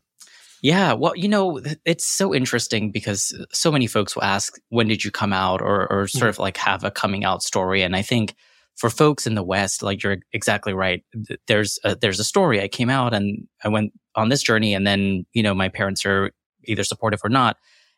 Yeah, 0.62 0.94
well, 0.94 1.16
you 1.16 1.30
know, 1.30 1.62
it's 1.86 2.08
so 2.08 2.34
interesting 2.34 2.92
because 2.92 3.34
so 3.54 3.72
many 3.72 3.88
folks 3.88 4.16
will 4.16 4.24
ask, 4.24 4.60
when 4.70 4.88
did 4.88 5.06
you 5.06 5.12
come 5.12 5.32
out 5.32 5.62
or, 5.62 5.92
or 5.92 6.08
sort 6.08 6.30
of 6.30 6.40
like 6.40 6.58
have 6.58 6.84
a 6.84 6.90
coming 6.90 7.24
out 7.24 7.44
story? 7.44 7.84
And 7.84 7.96
I 7.96 8.02
think 8.02 8.36
for 8.76 8.90
folks 8.90 9.26
in 9.26 9.36
the 9.36 9.44
West, 9.44 9.82
like 9.82 10.04
you're 10.04 10.18
exactly 10.34 10.74
right. 10.74 11.04
There's 11.48 11.80
a, 11.84 11.96
there's 11.96 12.20
a 12.20 12.24
story. 12.26 12.62
I 12.62 12.68
came 12.68 12.90
out 12.90 13.14
and 13.14 13.48
I 13.64 13.70
went 13.70 13.94
on 14.16 14.30
this 14.30 14.44
journey 14.44 14.74
and 14.74 14.86
then, 14.86 15.26
you 15.34 15.42
know, 15.44 15.54
my 15.54 15.70
parents 15.70 16.06
are 16.06 16.32
either 16.66 16.84
supportive 16.84 17.22
or 17.24 17.30
not. 17.30 17.58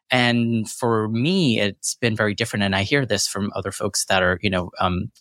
And 0.09 0.69
for 0.69 1.09
me, 1.09 1.59
it's 1.59 1.95
been 1.95 2.15
very 2.15 2.33
different. 2.33 2.63
And 2.63 2.75
I 2.75 2.83
hear 2.83 3.05
this 3.05 3.27
from 3.27 3.51
other 3.55 3.71
folks 3.71 4.05
that 4.05 4.23
are, 4.23 4.39
you 4.41 4.49
know, 4.49 4.69
um, 4.79 5.11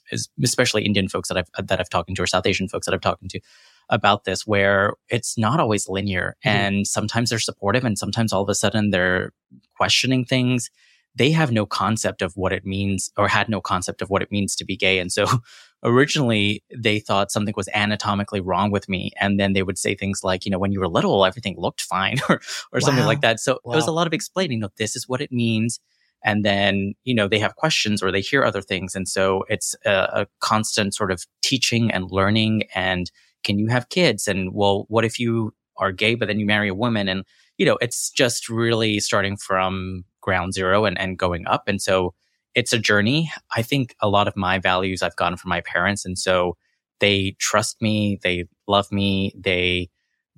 especially 0.45 0.85
Indian 0.85 1.09
folks 1.09 1.29
that 1.29 1.39
I've, 1.39 1.67
that 1.67 1.81
I've 1.81 1.89
talked 1.91 2.15
to 2.15 2.23
or 2.23 2.27
South 2.27 2.47
Asian 2.47 2.69
folks 2.69 2.87
that 2.87 2.95
I've 2.95 3.01
talked 3.01 3.29
to 3.29 3.41
about 3.89 4.25
this 4.25 4.47
where 4.47 4.95
it's 5.09 5.39
not 5.39 5.61
always 5.61 5.89
linear 5.89 6.37
Mhm. 6.45 6.51
and 6.51 6.87
sometimes 6.87 7.31
they're 7.31 7.39
supportive 7.39 7.85
and 7.85 7.97
sometimes 7.97 8.33
all 8.33 8.43
of 8.43 8.49
a 8.49 8.55
sudden 8.55 8.91
they're 8.91 9.33
questioning 9.77 10.25
things 10.25 10.71
they 11.17 11.31
have 11.31 11.51
no 11.51 11.67
concept 11.67 12.23
of 12.23 12.37
what 12.37 12.53
it 12.53 12.65
means 12.65 13.11
or 13.17 13.27
had 13.27 13.49
no 13.49 13.61
concept 13.61 14.03
of 14.03 14.11
what 14.11 14.23
it 14.23 14.31
means 14.31 14.55
to 14.57 14.65
be 14.65 14.77
gay. 14.77 14.99
And 14.99 15.11
so 15.11 15.27
originally 15.83 16.63
they 16.75 17.01
thought 17.01 17.33
something 17.33 17.55
was 17.57 17.69
anatomically 17.75 18.41
wrong 18.41 18.71
with 18.71 18.89
me. 18.89 19.11
And 19.19 19.41
then 19.41 19.55
they 19.55 19.63
would 19.63 19.79
say 19.79 19.95
things 19.95 20.23
like 20.23 20.45
you 20.45 20.51
know 20.51 20.59
when 20.59 20.73
you 20.73 20.81
were 20.81 20.89
little 20.89 21.25
everything 21.25 21.57
looked 21.59 21.81
fine 21.81 22.19
or 22.29 22.41
or 22.73 22.81
something 22.81 23.07
like 23.07 23.23
that. 23.23 23.41
So 23.41 23.55
it 23.55 23.61
was 23.65 23.87
a 23.87 23.93
lot 23.93 24.07
of 24.07 24.13
explaining 24.13 24.61
no 24.61 24.69
this 24.77 24.95
is 24.95 25.09
what 25.09 25.21
it 25.21 25.33
means. 25.33 25.81
And 26.23 26.45
then 26.45 26.95
you 27.05 27.15
know 27.15 27.29
they 27.29 27.39
have 27.39 27.57
questions 27.57 28.03
or 28.03 28.13
they 28.13 28.21
hear 28.21 28.45
other 28.45 28.63
things. 28.63 28.95
And 28.95 29.09
so 29.09 29.45
it's 29.49 29.75
a, 29.85 29.91
a 29.91 30.27
constant 30.41 30.95
sort 30.95 31.11
of 31.11 31.27
teaching 31.43 31.91
and 31.91 32.11
learning. 32.11 32.65
And 32.75 33.11
can 33.43 33.59
you 33.59 33.69
have 33.69 33.89
kids? 33.89 34.29
And 34.29 34.53
well, 34.53 34.85
what 34.89 35.05
if 35.05 35.19
you 35.19 35.55
are 35.79 35.93
gay, 35.93 36.15
but 36.15 36.29
then 36.29 36.41
you 36.41 36.47
marry 36.47 36.69
a 36.69 36.75
woman? 36.75 37.09
And, 37.09 37.25
you 37.59 37.65
know, 37.65 37.79
it's 37.81 38.11
just 38.11 38.49
really 38.49 38.99
starting 38.99 39.37
from 39.37 40.05
ground 40.27 40.53
zero 40.53 40.85
and, 40.85 40.99
and 40.99 41.19
going 41.19 41.47
up. 41.47 41.69
And 41.69 41.81
so 41.81 42.13
it's 42.55 42.73
a 42.73 42.79
journey. 42.79 43.31
I 43.55 43.63
think 43.63 43.95
a 44.01 44.09
lot 44.09 44.29
of 44.29 44.37
my 44.37 44.59
values 44.59 45.03
I've 45.03 45.17
gotten 45.17 45.39
from 45.39 45.51
my 45.51 45.61
parents. 45.61 46.05
And 46.05 46.19
so 46.19 46.57
they 47.01 47.37
trust 47.39 47.81
me. 47.81 48.19
They 48.23 48.49
love 48.67 48.91
me. 48.91 49.33
They 49.39 49.89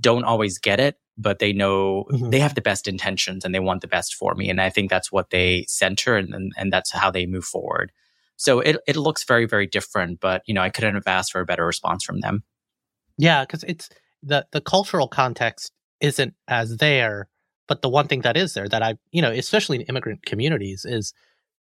don't 0.00 0.24
always 0.24 0.58
get 0.58 0.78
it, 0.78 0.96
but 1.16 1.38
they 1.38 1.52
know 1.52 2.04
mm-hmm. 2.10 2.30
they 2.30 2.40
have 2.40 2.54
the 2.54 2.60
best 2.60 2.86
intentions 2.86 3.44
and 3.44 3.54
they 3.54 3.60
want 3.60 3.80
the 3.80 3.88
best 3.88 4.14
for 4.14 4.34
me. 4.34 4.50
And 4.50 4.60
I 4.60 4.70
think 4.70 4.90
that's 4.90 5.10
what 5.10 5.30
they 5.30 5.64
center 5.68 6.16
and, 6.16 6.34
and, 6.34 6.52
and 6.56 6.72
that's 6.72 6.92
how 6.92 7.10
they 7.10 7.26
move 7.26 7.44
forward. 7.44 7.90
So 8.36 8.60
it, 8.60 8.76
it 8.86 8.96
looks 8.96 9.24
very, 9.24 9.46
very 9.46 9.66
different, 9.66 10.20
but 10.20 10.42
you 10.46 10.54
know, 10.54 10.62
I 10.62 10.70
couldn't 10.70 10.94
have 10.94 11.06
asked 11.08 11.32
for 11.32 11.40
a 11.40 11.46
better 11.46 11.66
response 11.66 12.04
from 12.04 12.20
them. 12.20 12.44
Yeah, 13.16 13.44
because 13.44 13.64
it's 13.64 13.88
the 14.22 14.46
the 14.52 14.60
cultural 14.60 15.08
context 15.08 15.72
isn't 16.00 16.34
as 16.46 16.76
there, 16.76 17.28
but 17.68 17.82
the 17.82 17.88
one 17.88 18.08
thing 18.08 18.22
that 18.22 18.36
is 18.36 18.54
there 18.54 18.68
that 18.68 18.82
I, 18.82 18.96
you 19.12 19.22
know, 19.22 19.30
especially 19.30 19.76
in 19.76 19.82
immigrant 19.82 20.24
communities 20.24 20.84
is 20.84 21.12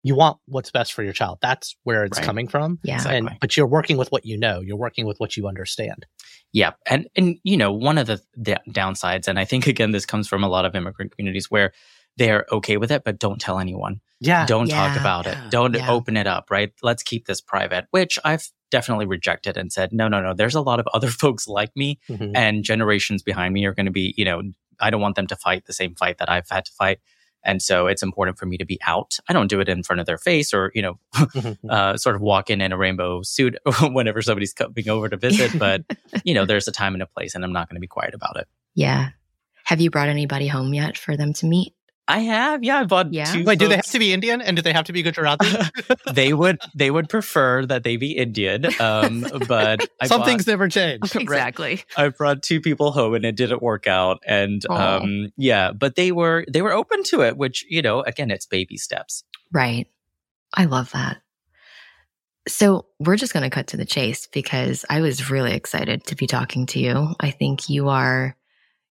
you 0.03 0.15
want 0.15 0.37
what's 0.45 0.71
best 0.71 0.93
for 0.93 1.03
your 1.03 1.13
child. 1.13 1.39
That's 1.41 1.75
where 1.83 2.05
it's 2.05 2.17
right. 2.17 2.25
coming 2.25 2.47
from. 2.47 2.79
Yeah. 2.83 2.95
Exactly. 2.95 3.17
And, 3.17 3.29
but 3.41 3.57
you're 3.57 3.67
working 3.67 3.97
with 3.97 4.09
what 4.11 4.25
you 4.25 4.37
know. 4.37 4.61
You're 4.61 4.77
working 4.77 5.05
with 5.05 5.19
what 5.19 5.35
you 5.35 5.47
understand. 5.47 6.05
Yeah. 6.53 6.71
And, 6.85 7.07
and, 7.15 7.37
you 7.43 7.57
know, 7.57 7.73
one 7.73 7.97
of 7.97 8.07
the, 8.07 8.21
the 8.35 8.57
downsides, 8.69 9.27
and 9.27 9.37
I 9.37 9.45
think 9.45 9.67
again, 9.67 9.91
this 9.91 10.05
comes 10.05 10.27
from 10.27 10.43
a 10.43 10.47
lot 10.47 10.65
of 10.65 10.75
immigrant 10.75 11.15
communities 11.15 11.51
where 11.51 11.73
they're 12.15 12.45
okay 12.51 12.77
with 12.77 12.91
it, 12.91 13.03
but 13.03 13.19
don't 13.19 13.39
tell 13.39 13.59
anyone. 13.59 14.01
Yeah. 14.19 14.45
Don't 14.45 14.67
yeah. 14.67 14.87
talk 14.87 14.99
about 14.99 15.27
it. 15.27 15.37
Don't 15.49 15.75
yeah. 15.75 15.91
open 15.91 16.17
it 16.17 16.25
up, 16.25 16.49
right? 16.49 16.71
Let's 16.81 17.03
keep 17.03 17.27
this 17.27 17.41
private, 17.41 17.85
which 17.91 18.17
I've 18.23 18.47
definitely 18.71 19.05
rejected 19.05 19.57
and 19.57 19.71
said, 19.71 19.93
no, 19.93 20.07
no, 20.07 20.21
no, 20.21 20.33
there's 20.33 20.55
a 20.55 20.61
lot 20.61 20.79
of 20.79 20.87
other 20.93 21.07
folks 21.09 21.47
like 21.47 21.75
me 21.75 21.99
mm-hmm. 22.09 22.35
and 22.35 22.63
generations 22.63 23.23
behind 23.23 23.53
me 23.53 23.65
are 23.65 23.73
going 23.73 23.85
to 23.85 23.91
be, 23.91 24.13
you 24.17 24.25
know, 24.25 24.41
I 24.79 24.89
don't 24.89 25.01
want 25.01 25.15
them 25.15 25.27
to 25.27 25.36
fight 25.36 25.65
the 25.65 25.74
same 25.74 25.96
fight 25.96 26.17
that 26.19 26.29
I've 26.29 26.50
had 26.50 26.65
to 26.65 26.72
fight. 26.72 27.00
And 27.43 27.62
so 27.62 27.88
it's 27.88 28.03
important 28.03 28.38
for 28.38 28.46
me 28.46 28.57
to 28.57 28.65
be 28.65 28.77
out. 28.86 29.17
I 29.29 29.34
don't 29.34 29.48
do 29.48 29.60
it 29.60 29.69
in 29.69 29.84
front 29.84 30.00
of 30.00 30.05
their 30.05 30.17
face 30.17 30.53
or, 30.53 30.72
you 30.75 30.81
know, 30.81 31.00
uh, 31.69 31.96
sort 31.96 32.15
of 32.15 32.22
walk 32.22 32.50
in 32.50 32.60
in 32.62 32.74
a 32.74 32.77
rainbow 32.77 33.22
suit 33.22 33.57
whenever 33.81 34.22
somebody's 34.22 34.53
coming 34.53 34.89
over 34.89 35.07
to 35.07 35.17
visit. 35.17 35.57
But, 35.57 35.84
you 36.24 36.34
know, 36.34 36.46
there's 36.46 36.67
a 36.67 36.72
time 36.72 36.93
and 36.93 37.01
a 37.01 37.07
place 37.07 37.36
and 37.36 37.43
I'm 37.43 37.53
not 37.53 37.69
going 37.69 37.75
to 37.75 37.81
be 37.81 37.88
quiet 37.88 38.13
about 38.13 38.38
it. 38.38 38.48
Yeah. 38.75 39.10
Have 39.63 39.81
you 39.81 39.89
brought 39.89 40.10
anybody 40.10 40.48
home 40.48 40.74
yet 40.74 40.98
for 40.98 41.15
them 41.15 41.34
to 41.34 41.46
meet? 41.46 41.74
I 42.07 42.19
have, 42.19 42.63
yeah. 42.63 42.79
I 42.79 42.83
bought 42.85 43.13
yeah. 43.13 43.25
two. 43.25 43.39
Wait, 43.39 43.45
folks. 43.45 43.57
do 43.57 43.67
they 43.67 43.75
have 43.75 43.85
to 43.85 43.99
be 43.99 44.13
Indian 44.13 44.41
and 44.41 44.55
do 44.55 44.61
they 44.61 44.71
have 44.71 44.85
to 44.85 44.93
be 44.93 45.01
Gujarati? 45.01 45.47
they 46.13 46.33
would, 46.33 46.59
they 46.73 46.89
would 46.89 47.09
prefer 47.09 47.65
that 47.65 47.83
they 47.83 47.97
be 47.97 48.13
Indian. 48.13 48.65
Um, 48.79 49.25
but 49.47 49.87
I 50.01 50.07
some 50.07 50.19
bought, 50.21 50.27
things 50.27 50.47
never 50.47 50.69
change. 50.69 51.15
Exactly. 51.15 51.83
I 51.97 52.09
brought 52.09 52.43
two 52.43 52.61
people 52.61 52.91
home 52.91 53.13
and 53.13 53.25
it 53.25 53.35
didn't 53.35 53.61
work 53.61 53.87
out. 53.87 54.21
And 54.25 54.65
um, 54.69 55.33
yeah, 55.35 55.73
but 55.73 55.95
they 55.95 56.11
were 56.11 56.45
they 56.49 56.61
were 56.61 56.73
open 56.73 57.03
to 57.03 57.21
it, 57.21 57.37
which 57.37 57.65
you 57.69 57.81
know, 57.81 58.01
again, 58.01 58.31
it's 58.31 58.45
baby 58.45 58.77
steps. 58.77 59.23
Right. 59.51 59.87
I 60.53 60.65
love 60.65 60.91
that. 60.91 61.17
So 62.47 62.85
we're 62.99 63.17
just 63.17 63.33
going 63.33 63.43
to 63.43 63.53
cut 63.53 63.67
to 63.67 63.77
the 63.77 63.85
chase 63.85 64.27
because 64.27 64.85
I 64.89 65.01
was 65.01 65.29
really 65.29 65.53
excited 65.53 66.05
to 66.05 66.15
be 66.15 66.27
talking 66.27 66.65
to 66.67 66.79
you. 66.79 67.13
I 67.19 67.31
think 67.31 67.69
you 67.69 67.89
are 67.89 68.37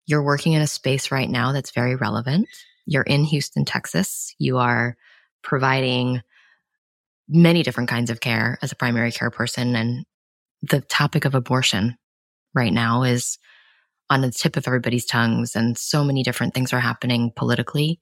you're 0.05 0.23
working 0.23 0.53
in 0.53 0.61
a 0.61 0.67
space 0.67 1.09
right 1.09 1.29
now 1.29 1.53
that's 1.53 1.71
very 1.71 1.95
relevant 1.95 2.47
you're 2.85 3.03
in 3.03 3.23
Houston, 3.25 3.65
Texas. 3.65 4.33
You 4.39 4.57
are 4.57 4.95
providing 5.43 6.21
many 7.27 7.63
different 7.63 7.89
kinds 7.89 8.09
of 8.09 8.19
care 8.19 8.57
as 8.61 8.71
a 8.71 8.75
primary 8.75 9.11
care 9.11 9.31
person. 9.31 9.75
And 9.75 10.05
the 10.61 10.81
topic 10.81 11.25
of 11.25 11.35
abortion 11.35 11.97
right 12.53 12.73
now 12.73 13.03
is 13.03 13.37
on 14.09 14.21
the 14.21 14.31
tip 14.31 14.55
of 14.55 14.67
everybody's 14.67 15.05
tongues, 15.05 15.55
and 15.55 15.77
so 15.77 16.03
many 16.03 16.21
different 16.21 16.53
things 16.53 16.71
are 16.73 16.79
happening 16.79 17.31
politically. 17.35 17.99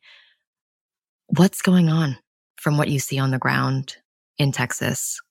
What's 1.27 1.61
going 1.61 1.89
on 1.89 2.17
from 2.57 2.77
what 2.77 2.89
you 2.89 2.99
see 2.99 3.19
on 3.19 3.31
the 3.31 3.39
ground 3.39 3.95
in 4.37 4.51
Texas? 4.51 5.21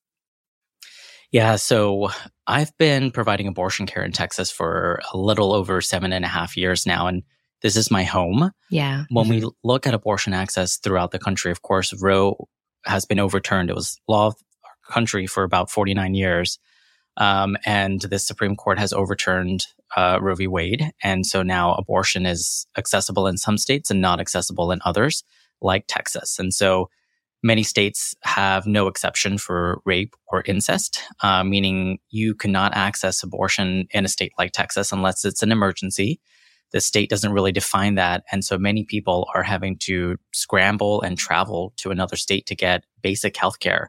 Yeah, 1.31 1.57
so 1.57 2.11
I've 2.47 2.77
been 2.79 3.11
providing 3.11 3.47
abortion 3.47 3.87
care 3.87 4.05
in 4.05 4.13
Texas 4.13 4.51
for 4.51 5.01
a 5.13 5.19
little 5.19 5.53
over 5.53 5.81
seven 5.81 6.13
and 6.13 6.25
a 6.25 6.29
half 6.29 6.57
years 6.57 6.87
now. 6.87 7.07
And 7.07 7.23
this 7.63 7.77
is 7.77 7.91
my 7.91 8.05
home. 8.05 8.51
Yeah. 8.71 9.05
When 9.11 9.27
mm-hmm. 9.27 9.47
we 9.47 9.51
look 9.65 9.87
at 9.87 9.95
abortion 9.95 10.35
access 10.35 10.77
throughout 10.77 11.13
the 11.13 11.19
country, 11.19 11.51
of 11.51 11.63
course, 11.63 11.95
Roe 12.01 12.49
has 12.85 13.05
been 13.05 13.21
overturned. 13.21 13.71
It 13.71 13.77
was 13.77 14.01
law 14.09 14.27
of 14.29 14.35
our 14.65 14.93
country 14.93 15.27
for 15.27 15.45
about 15.45 15.71
49 15.71 16.15
years. 16.15 16.59
Um, 17.17 17.57
and 17.65 18.01
the 18.01 18.19
Supreme 18.19 18.57
Court 18.57 18.79
has 18.79 18.93
overturned 18.93 19.67
uh, 19.97 20.19
Roe 20.21 20.35
v. 20.35 20.47
Wade. 20.47 20.93
And 21.03 21.27
so 21.27 21.43
now 21.43 21.75
abortion 21.75 22.27
is 22.27 22.67
accessible 22.77 23.27
in 23.27 23.37
some 23.37 23.59
states 23.59 23.91
and 23.91 24.01
not 24.01 24.19
accessible 24.21 24.73
in 24.73 24.81
others, 24.85 25.23
like 25.61 25.85
Texas. 25.87 26.39
And 26.39 26.55
so 26.55 26.89
many 27.43 27.63
states 27.63 28.15
have 28.23 28.67
no 28.67 28.87
exception 28.87 29.37
for 29.37 29.83
rape 29.85 30.15
or 30.29 30.43
incest, 30.47 31.03
uh, 31.23 31.45
meaning 31.45 31.99
you 32.11 32.35
cannot 32.35 32.75
access 32.75 33.23
abortion 33.23 33.87
in 33.91 34.05
a 34.05 34.09
state 34.09 34.33
like 34.39 34.53
Texas 34.53 34.91
unless 34.91 35.25
it's 35.25 35.43
an 35.43 35.53
emergency 35.53 36.21
the 36.73 36.81
state 36.81 37.11
doesn't 37.11 37.33
really 37.33 37.53
define 37.53 37.95
that. 37.97 38.25
And 38.33 38.45
so 38.45 38.59
many 38.59 38.85
people 38.85 39.29
are 39.35 39.43
having 39.43 39.77
to 39.79 40.17
scramble 40.33 41.03
and 41.03 41.19
travel 41.19 41.73
to 41.77 41.91
another 41.91 42.17
state 42.17 42.47
to 42.47 42.57
get 42.57 42.85
basic 43.03 43.35
healthcare. 43.35 43.87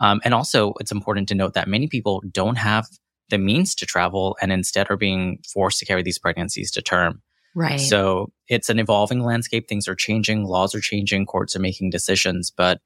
Um, 0.00 0.20
and 0.24 0.34
also, 0.34 0.74
it's 0.78 0.92
important 0.92 1.28
to 1.28 1.34
note 1.34 1.54
that 1.54 1.68
many 1.68 1.88
people 1.88 2.22
don't 2.30 2.56
have 2.56 2.86
the 3.30 3.38
means 3.38 3.74
to 3.76 3.86
travel 3.86 4.36
and 4.40 4.52
instead 4.52 4.90
are 4.90 4.96
being 4.96 5.38
forced 5.52 5.78
to 5.80 5.86
carry 5.86 6.02
these 6.02 6.18
pregnancies 6.18 6.70
to 6.72 6.82
term. 6.82 7.22
Right. 7.54 7.80
So 7.80 8.30
it's 8.48 8.68
an 8.68 8.78
evolving 8.78 9.24
landscape. 9.24 9.66
Things 9.66 9.88
are 9.88 9.94
changing, 9.94 10.44
laws 10.44 10.74
are 10.74 10.80
changing, 10.80 11.24
courts 11.24 11.56
are 11.56 11.60
making 11.60 11.88
decisions, 11.88 12.50
but 12.50 12.80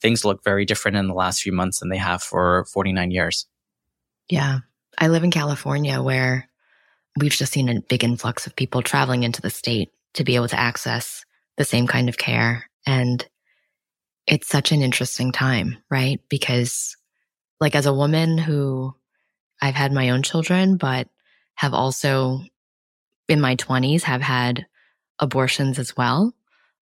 things 0.00 0.24
look 0.24 0.44
very 0.44 0.64
different 0.64 0.96
in 0.96 1.08
the 1.08 1.14
last 1.14 1.42
few 1.42 1.52
months 1.52 1.80
than 1.80 1.88
they 1.88 1.96
have 1.96 2.22
for 2.22 2.64
49 2.66 3.10
years. 3.10 3.46
Yeah. 4.28 4.60
I 4.96 5.08
live 5.08 5.24
in 5.24 5.32
California 5.32 6.00
where 6.00 6.48
we've 7.16 7.32
just 7.32 7.52
seen 7.52 7.68
a 7.68 7.80
big 7.80 8.04
influx 8.04 8.46
of 8.46 8.56
people 8.56 8.82
traveling 8.82 9.22
into 9.22 9.42
the 9.42 9.50
state 9.50 9.90
to 10.14 10.24
be 10.24 10.36
able 10.36 10.48
to 10.48 10.58
access 10.58 11.24
the 11.56 11.64
same 11.64 11.86
kind 11.86 12.08
of 12.08 12.18
care. 12.18 12.68
And 12.86 13.26
it's 14.26 14.48
such 14.48 14.72
an 14.72 14.82
interesting 14.82 15.32
time, 15.32 15.78
right? 15.90 16.20
Because, 16.28 16.96
like, 17.60 17.74
as 17.74 17.86
a 17.86 17.92
woman 17.92 18.38
who 18.38 18.94
I've 19.60 19.74
had 19.74 19.92
my 19.92 20.10
own 20.10 20.22
children, 20.22 20.76
but 20.76 21.08
have 21.54 21.74
also 21.74 22.40
in 23.28 23.40
my 23.40 23.56
20s 23.56 24.02
have 24.02 24.22
had 24.22 24.66
abortions 25.18 25.78
as 25.78 25.96
well. 25.96 26.34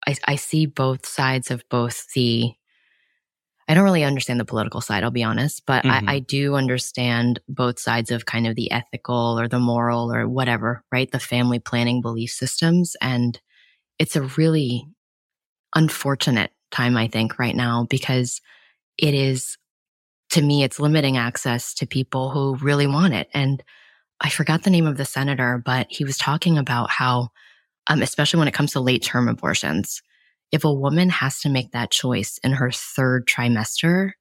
I, 0.06 0.14
I 0.24 0.36
see 0.36 0.66
both 0.66 1.06
sides 1.06 1.50
of 1.50 1.68
both 1.68 2.06
the 2.14 2.52
I 3.68 3.74
don't 3.74 3.84
really 3.84 4.04
understand 4.04 4.40
the 4.40 4.46
political 4.46 4.80
side, 4.80 5.04
I'll 5.04 5.10
be 5.10 5.22
honest, 5.22 5.64
but 5.66 5.84
mm-hmm. 5.84 6.08
I, 6.08 6.14
I, 6.14 6.18
do 6.20 6.54
understand 6.54 7.38
both 7.48 7.78
sides 7.78 8.10
of 8.10 8.24
kind 8.24 8.46
of 8.46 8.56
the 8.56 8.70
ethical 8.70 9.38
or 9.38 9.46
the 9.46 9.58
moral 9.58 10.10
or 10.10 10.26
whatever, 10.26 10.82
right? 10.90 11.10
The 11.10 11.20
family 11.20 11.58
planning 11.58 12.00
belief 12.00 12.30
systems. 12.30 12.96
And 13.02 13.38
it's 13.98 14.16
a 14.16 14.22
really 14.22 14.86
unfortunate 15.74 16.50
time, 16.70 16.96
I 16.96 17.08
think, 17.08 17.38
right 17.38 17.54
now, 17.54 17.86
because 17.90 18.40
it 18.96 19.12
is, 19.12 19.58
to 20.30 20.40
me, 20.40 20.62
it's 20.62 20.80
limiting 20.80 21.18
access 21.18 21.74
to 21.74 21.86
people 21.86 22.30
who 22.30 22.56
really 22.56 22.86
want 22.86 23.12
it. 23.12 23.28
And 23.34 23.62
I 24.20 24.30
forgot 24.30 24.62
the 24.62 24.70
name 24.70 24.86
of 24.86 24.96
the 24.96 25.04
senator, 25.04 25.62
but 25.62 25.88
he 25.90 26.04
was 26.04 26.16
talking 26.16 26.56
about 26.56 26.90
how, 26.90 27.28
um, 27.86 28.00
especially 28.00 28.38
when 28.38 28.48
it 28.48 28.54
comes 28.54 28.72
to 28.72 28.80
late 28.80 29.02
term 29.02 29.28
abortions, 29.28 30.02
if 30.52 30.64
a 30.64 30.72
woman 30.72 31.10
has 31.10 31.40
to 31.40 31.48
make 31.48 31.72
that 31.72 31.90
choice 31.90 32.38
in 32.42 32.52
her 32.52 32.70
third 32.70 33.26
trimester, 33.26 34.12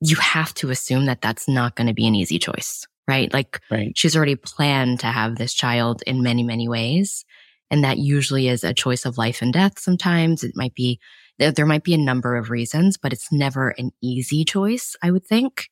you 0.00 0.16
have 0.16 0.52
to 0.54 0.70
assume 0.70 1.06
that 1.06 1.20
that's 1.20 1.48
not 1.48 1.76
going 1.76 1.86
to 1.86 1.94
be 1.94 2.06
an 2.06 2.14
easy 2.14 2.38
choice, 2.38 2.86
right? 3.06 3.32
Like 3.32 3.60
right. 3.70 3.92
she's 3.96 4.16
already 4.16 4.36
planned 4.36 5.00
to 5.00 5.06
have 5.06 5.36
this 5.36 5.54
child 5.54 6.02
in 6.06 6.22
many, 6.22 6.42
many 6.42 6.68
ways. 6.68 7.24
And 7.70 7.84
that 7.84 7.98
usually 7.98 8.48
is 8.48 8.64
a 8.64 8.74
choice 8.74 9.06
of 9.06 9.16
life 9.16 9.40
and 9.40 9.52
death. 9.52 9.78
Sometimes 9.78 10.44
it 10.44 10.52
might 10.54 10.74
be, 10.74 11.00
there 11.38 11.66
might 11.66 11.84
be 11.84 11.94
a 11.94 11.98
number 11.98 12.36
of 12.36 12.50
reasons, 12.50 12.98
but 12.98 13.12
it's 13.12 13.32
never 13.32 13.70
an 13.70 13.92
easy 14.02 14.44
choice, 14.44 14.94
I 15.02 15.10
would 15.10 15.26
think. 15.26 15.68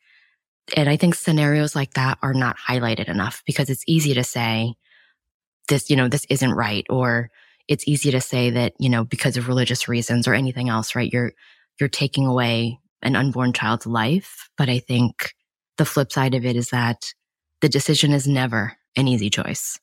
And 0.77 0.89
I 0.89 0.97
think 0.97 1.15
scenarios 1.15 1.75
like 1.75 1.95
that 1.95 2.19
are 2.23 2.33
not 2.33 2.57
highlighted 2.57 3.09
enough 3.09 3.43
because 3.45 3.69
it's 3.69 3.85
easy 3.87 4.15
to 4.15 4.25
say 4.25 4.75
this, 5.69 5.91
you 5.91 5.97
know, 5.97 6.09
this 6.09 6.25
isn't 6.31 6.53
right 6.53 6.87
or 6.89 7.31
it's 7.71 7.87
easy 7.87 8.11
to 8.11 8.21
say 8.21 8.51
that, 8.51 8.75
you 8.81 8.91
know, 8.91 9.05
because 9.05 9.37
of 9.37 9.47
religious 9.47 9.87
reasons 9.87 10.27
or 10.27 10.35
anything 10.35 10.69
else, 10.69 10.97
right? 10.97 11.11
You're, 11.11 11.33
you're 11.79 11.89
taking 11.89 12.27
away 12.27 12.81
an 13.01 13.15
unborn 13.15 13.53
child's 13.53 13.87
life. 13.87 14.51
But 14.59 14.69
I 14.69 14.81
think 14.81 15.33
the 15.79 15.85
flip 15.85 16.11
side 16.11 16.35
of 16.35 16.45
it 16.45 16.57
is 16.57 16.71
that 16.71 17.15
the 17.61 17.69
decision 17.69 18.11
is 18.11 18.27
never 18.27 18.77
an 18.97 19.07
easy 19.07 19.31
choice. 19.31 19.79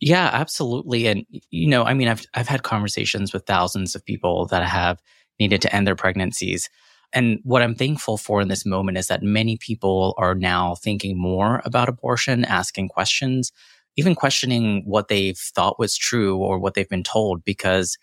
Yeah, 0.00 0.30
absolutely. 0.32 1.08
And, 1.08 1.26
you 1.50 1.68
know, 1.68 1.84
I 1.84 1.92
mean, 1.92 2.08
I've, 2.08 2.24
I've 2.32 2.48
had 2.48 2.62
conversations 2.62 3.34
with 3.34 3.44
thousands 3.44 3.94
of 3.94 4.04
people 4.04 4.46
that 4.46 4.66
have 4.66 4.98
needed 5.38 5.60
to 5.62 5.74
end 5.74 5.86
their 5.86 5.94
pregnancies. 5.94 6.70
And 7.12 7.40
what 7.42 7.62
I'm 7.62 7.74
thankful 7.74 8.16
for 8.16 8.40
in 8.40 8.48
this 8.48 8.64
moment 8.64 8.96
is 8.96 9.08
that 9.08 9.22
many 9.22 9.58
people 9.58 10.14
are 10.16 10.34
now 10.34 10.74
thinking 10.74 11.20
more 11.20 11.60
about 11.66 11.88
abortion, 11.88 12.46
asking 12.46 12.88
questions, 12.88 13.52
even 13.96 14.14
questioning 14.14 14.82
what 14.84 15.08
they've 15.08 15.38
thought 15.38 15.78
was 15.78 15.96
true 15.96 16.36
or 16.36 16.58
what 16.58 16.74
they've 16.74 16.88
been 16.88 17.02
told 17.02 17.44
because, 17.44 17.98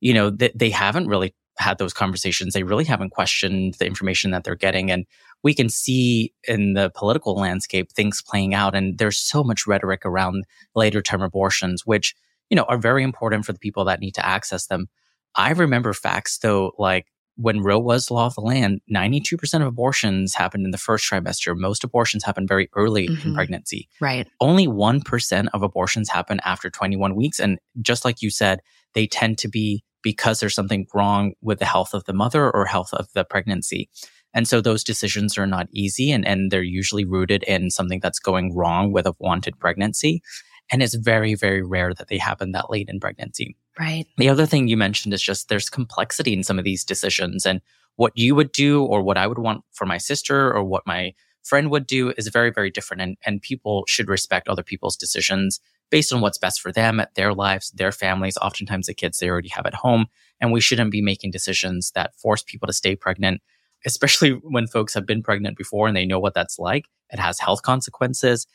you 0.00 0.14
know, 0.14 0.30
th- 0.30 0.52
they 0.54 0.70
haven't 0.70 1.08
really 1.08 1.34
had 1.58 1.78
those 1.78 1.92
conversations. 1.92 2.54
They 2.54 2.62
really 2.62 2.84
haven't 2.84 3.10
questioned 3.10 3.74
the 3.74 3.86
information 3.86 4.30
that 4.32 4.44
they're 4.44 4.56
getting. 4.56 4.90
And 4.90 5.06
we 5.42 5.54
can 5.54 5.68
see 5.68 6.32
in 6.48 6.72
the 6.72 6.90
political 6.94 7.34
landscape 7.34 7.92
things 7.92 8.22
playing 8.22 8.54
out. 8.54 8.74
And 8.74 8.98
there's 8.98 9.18
so 9.18 9.44
much 9.44 9.66
rhetoric 9.66 10.04
around 10.04 10.44
later 10.74 11.02
term 11.02 11.22
abortions, 11.22 11.86
which, 11.86 12.14
you 12.50 12.56
know, 12.56 12.64
are 12.64 12.78
very 12.78 13.02
important 13.02 13.44
for 13.44 13.52
the 13.52 13.58
people 13.58 13.84
that 13.84 14.00
need 14.00 14.14
to 14.14 14.26
access 14.26 14.66
them. 14.66 14.88
I 15.36 15.50
remember 15.50 15.92
facts 15.92 16.38
though, 16.38 16.72
like 16.78 17.06
when 17.36 17.62
Roe 17.62 17.78
was 17.78 18.10
law 18.10 18.26
of 18.26 18.34
the 18.34 18.40
land, 18.40 18.80
92% 18.92 19.54
of 19.54 19.66
abortions 19.66 20.34
happened 20.34 20.64
in 20.64 20.70
the 20.70 20.78
first 20.78 21.10
trimester. 21.10 21.56
Most 21.56 21.84
abortions 21.84 22.24
happen 22.24 22.46
very 22.46 22.68
early 22.74 23.08
mm-hmm. 23.08 23.28
in 23.28 23.34
pregnancy. 23.34 23.88
Right. 24.00 24.28
Only 24.40 24.66
1% 24.66 25.48
of 25.52 25.62
abortions 25.62 26.08
happen 26.08 26.40
after 26.44 26.70
21 26.70 27.16
weeks. 27.16 27.40
And 27.40 27.58
just 27.82 28.04
like 28.04 28.22
you 28.22 28.30
said, 28.30 28.60
they 28.94 29.06
tend 29.06 29.38
to 29.38 29.48
be 29.48 29.82
because 30.02 30.38
there's 30.38 30.54
something 30.54 30.86
wrong 30.94 31.32
with 31.40 31.58
the 31.58 31.64
health 31.64 31.94
of 31.94 32.04
the 32.04 32.12
mother 32.12 32.50
or 32.50 32.66
health 32.66 32.92
of 32.92 33.08
the 33.14 33.24
pregnancy. 33.24 33.88
And 34.34 34.46
so 34.46 34.60
those 34.60 34.84
decisions 34.84 35.38
are 35.38 35.46
not 35.46 35.68
easy 35.72 36.10
and, 36.12 36.26
and 36.26 36.50
they're 36.50 36.62
usually 36.62 37.04
rooted 37.04 37.42
in 37.44 37.70
something 37.70 38.00
that's 38.00 38.18
going 38.18 38.54
wrong 38.54 38.92
with 38.92 39.06
a 39.06 39.14
wanted 39.18 39.58
pregnancy. 39.58 40.22
And 40.70 40.82
it's 40.82 40.94
very, 40.94 41.34
very 41.34 41.62
rare 41.62 41.94
that 41.94 42.08
they 42.08 42.18
happen 42.18 42.52
that 42.52 42.70
late 42.70 42.88
in 42.88 43.00
pregnancy. 43.00 43.56
Right. 43.78 44.06
The 44.18 44.28
other 44.28 44.46
thing 44.46 44.68
you 44.68 44.76
mentioned 44.76 45.14
is 45.14 45.22
just 45.22 45.48
there's 45.48 45.68
complexity 45.68 46.32
in 46.32 46.44
some 46.44 46.58
of 46.58 46.64
these 46.64 46.84
decisions 46.84 47.44
and 47.44 47.60
what 47.96 48.16
you 48.16 48.34
would 48.34 48.52
do 48.52 48.84
or 48.84 49.02
what 49.02 49.18
I 49.18 49.26
would 49.26 49.38
want 49.38 49.64
for 49.72 49.86
my 49.86 49.98
sister 49.98 50.52
or 50.52 50.64
what 50.64 50.86
my 50.86 51.14
friend 51.42 51.70
would 51.70 51.86
do 51.86 52.12
is 52.16 52.28
very, 52.28 52.50
very 52.50 52.70
different. 52.70 53.02
And, 53.02 53.16
and 53.24 53.42
people 53.42 53.84
should 53.86 54.08
respect 54.08 54.48
other 54.48 54.62
people's 54.62 54.96
decisions 54.96 55.60
based 55.90 56.12
on 56.12 56.20
what's 56.20 56.38
best 56.38 56.60
for 56.60 56.72
them, 56.72 57.02
their 57.14 57.34
lives, 57.34 57.70
their 57.72 57.92
families, 57.92 58.36
oftentimes 58.38 58.86
the 58.86 58.94
kids 58.94 59.18
they 59.18 59.28
already 59.28 59.50
have 59.50 59.66
at 59.66 59.74
home. 59.74 60.06
And 60.40 60.52
we 60.52 60.60
shouldn't 60.60 60.90
be 60.90 61.02
making 61.02 61.30
decisions 61.30 61.92
that 61.94 62.16
force 62.16 62.42
people 62.42 62.66
to 62.66 62.72
stay 62.72 62.96
pregnant, 62.96 63.42
especially 63.84 64.30
when 64.42 64.66
folks 64.66 64.94
have 64.94 65.06
been 65.06 65.22
pregnant 65.22 65.56
before 65.56 65.86
and 65.86 65.96
they 65.96 66.06
know 66.06 66.18
what 66.18 66.34
that's 66.34 66.58
like. 66.58 66.86
It 67.10 67.18
has 67.18 67.38
health 67.38 67.62
consequences. 67.62 68.46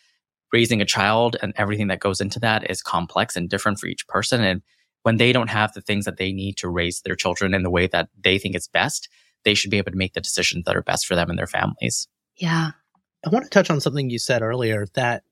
Raising 0.51 0.81
a 0.81 0.85
child 0.85 1.37
and 1.43 1.53
everything 1.57 1.87
that 1.89 1.99
goes 1.99 2.19
into 2.19 2.39
that 2.39 2.69
is 2.71 2.81
complex 2.81 3.35
and 3.35 3.47
different 3.47 3.79
for 3.79 3.85
each 3.85 4.07
person. 4.07 4.43
And 4.43 4.63
when 5.09 5.17
they 5.17 5.33
don't 5.33 5.49
have 5.49 5.73
the 5.73 5.81
things 5.81 6.05
that 6.05 6.17
they 6.17 6.31
need 6.31 6.55
to 6.55 6.69
raise 6.69 7.01
their 7.01 7.15
children 7.15 7.55
in 7.55 7.63
the 7.63 7.71
way 7.71 7.87
that 7.87 8.09
they 8.23 8.37
think 8.37 8.55
is 8.55 8.67
best, 8.67 9.09
they 9.43 9.55
should 9.55 9.71
be 9.71 9.79
able 9.79 9.89
to 9.89 9.97
make 9.97 10.13
the 10.13 10.21
decisions 10.21 10.65
that 10.65 10.75
are 10.75 10.83
best 10.83 11.07
for 11.07 11.15
them 11.15 11.31
and 11.31 11.39
their 11.39 11.47
families. 11.47 12.07
Yeah. 12.35 12.73
I 13.25 13.29
want 13.29 13.43
to 13.43 13.49
touch 13.49 13.71
on 13.71 13.81
something 13.81 14.11
you 14.11 14.19
said 14.19 14.43
earlier 14.43 14.85
that, 14.93 15.23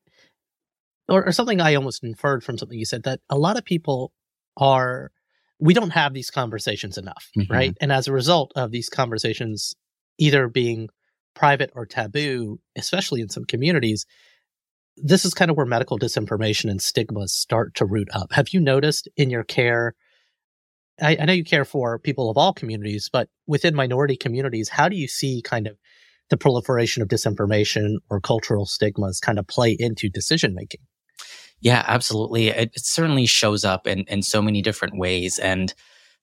or, 1.07 1.27
or 1.27 1.31
something 1.31 1.61
I 1.61 1.75
almost 1.75 2.03
inferred 2.03 2.43
from 2.43 2.57
something 2.57 2.79
you 2.79 2.85
said 2.85 3.03
that 3.03 3.19
a 3.29 3.37
lot 3.37 3.55
of 3.55 3.65
people 3.65 4.13
are, 4.57 5.11
we 5.59 5.75
don't 5.75 5.91
have 5.91 6.15
these 6.15 6.31
conversations 6.31 6.97
enough, 6.97 7.29
mm-hmm. 7.37 7.53
right? 7.53 7.77
And 7.79 7.91
as 7.91 8.07
a 8.07 8.13
result 8.13 8.53
of 8.55 8.71
these 8.71 8.89
conversations 8.89 9.75
either 10.17 10.47
being 10.47 10.89
private 11.35 11.69
or 11.75 11.85
taboo, 11.85 12.59
especially 12.75 13.21
in 13.21 13.29
some 13.29 13.45
communities, 13.45 14.07
this 14.97 15.25
is 15.25 15.33
kind 15.33 15.51
of 15.51 15.57
where 15.57 15.65
medical 15.65 15.99
disinformation 15.99 16.69
and 16.69 16.81
stigmas 16.81 17.33
start 17.33 17.75
to 17.75 17.85
root 17.85 18.09
up. 18.13 18.31
Have 18.33 18.49
you 18.49 18.59
noticed 18.59 19.07
in 19.15 19.29
your 19.29 19.43
care? 19.43 19.95
I, 21.01 21.17
I, 21.19 21.25
know 21.25 21.33
you 21.33 21.43
care 21.43 21.65
for 21.65 21.99
people 21.99 22.29
of 22.29 22.37
all 22.37 22.53
communities, 22.53 23.09
but 23.11 23.29
within 23.45 23.75
minority 23.75 24.15
communities, 24.15 24.69
how 24.69 24.89
do 24.89 24.95
you 24.95 25.07
see 25.07 25.41
kind 25.43 25.67
of 25.67 25.77
the 26.29 26.37
proliferation 26.37 27.03
of 27.03 27.07
disinformation 27.07 27.97
or 28.09 28.19
cultural 28.19 28.65
stigmas 28.65 29.19
kind 29.19 29.37
of 29.37 29.47
play 29.47 29.75
into 29.79 30.09
decision 30.09 30.55
making? 30.55 30.81
Yeah, 31.59 31.83
absolutely. 31.87 32.49
It, 32.49 32.71
it 32.75 32.85
certainly 32.85 33.25
shows 33.25 33.63
up 33.63 33.87
in, 33.87 34.01
in 34.07 34.21
so 34.21 34.41
many 34.41 34.61
different 34.61 34.97
ways. 34.97 35.39
And 35.39 35.73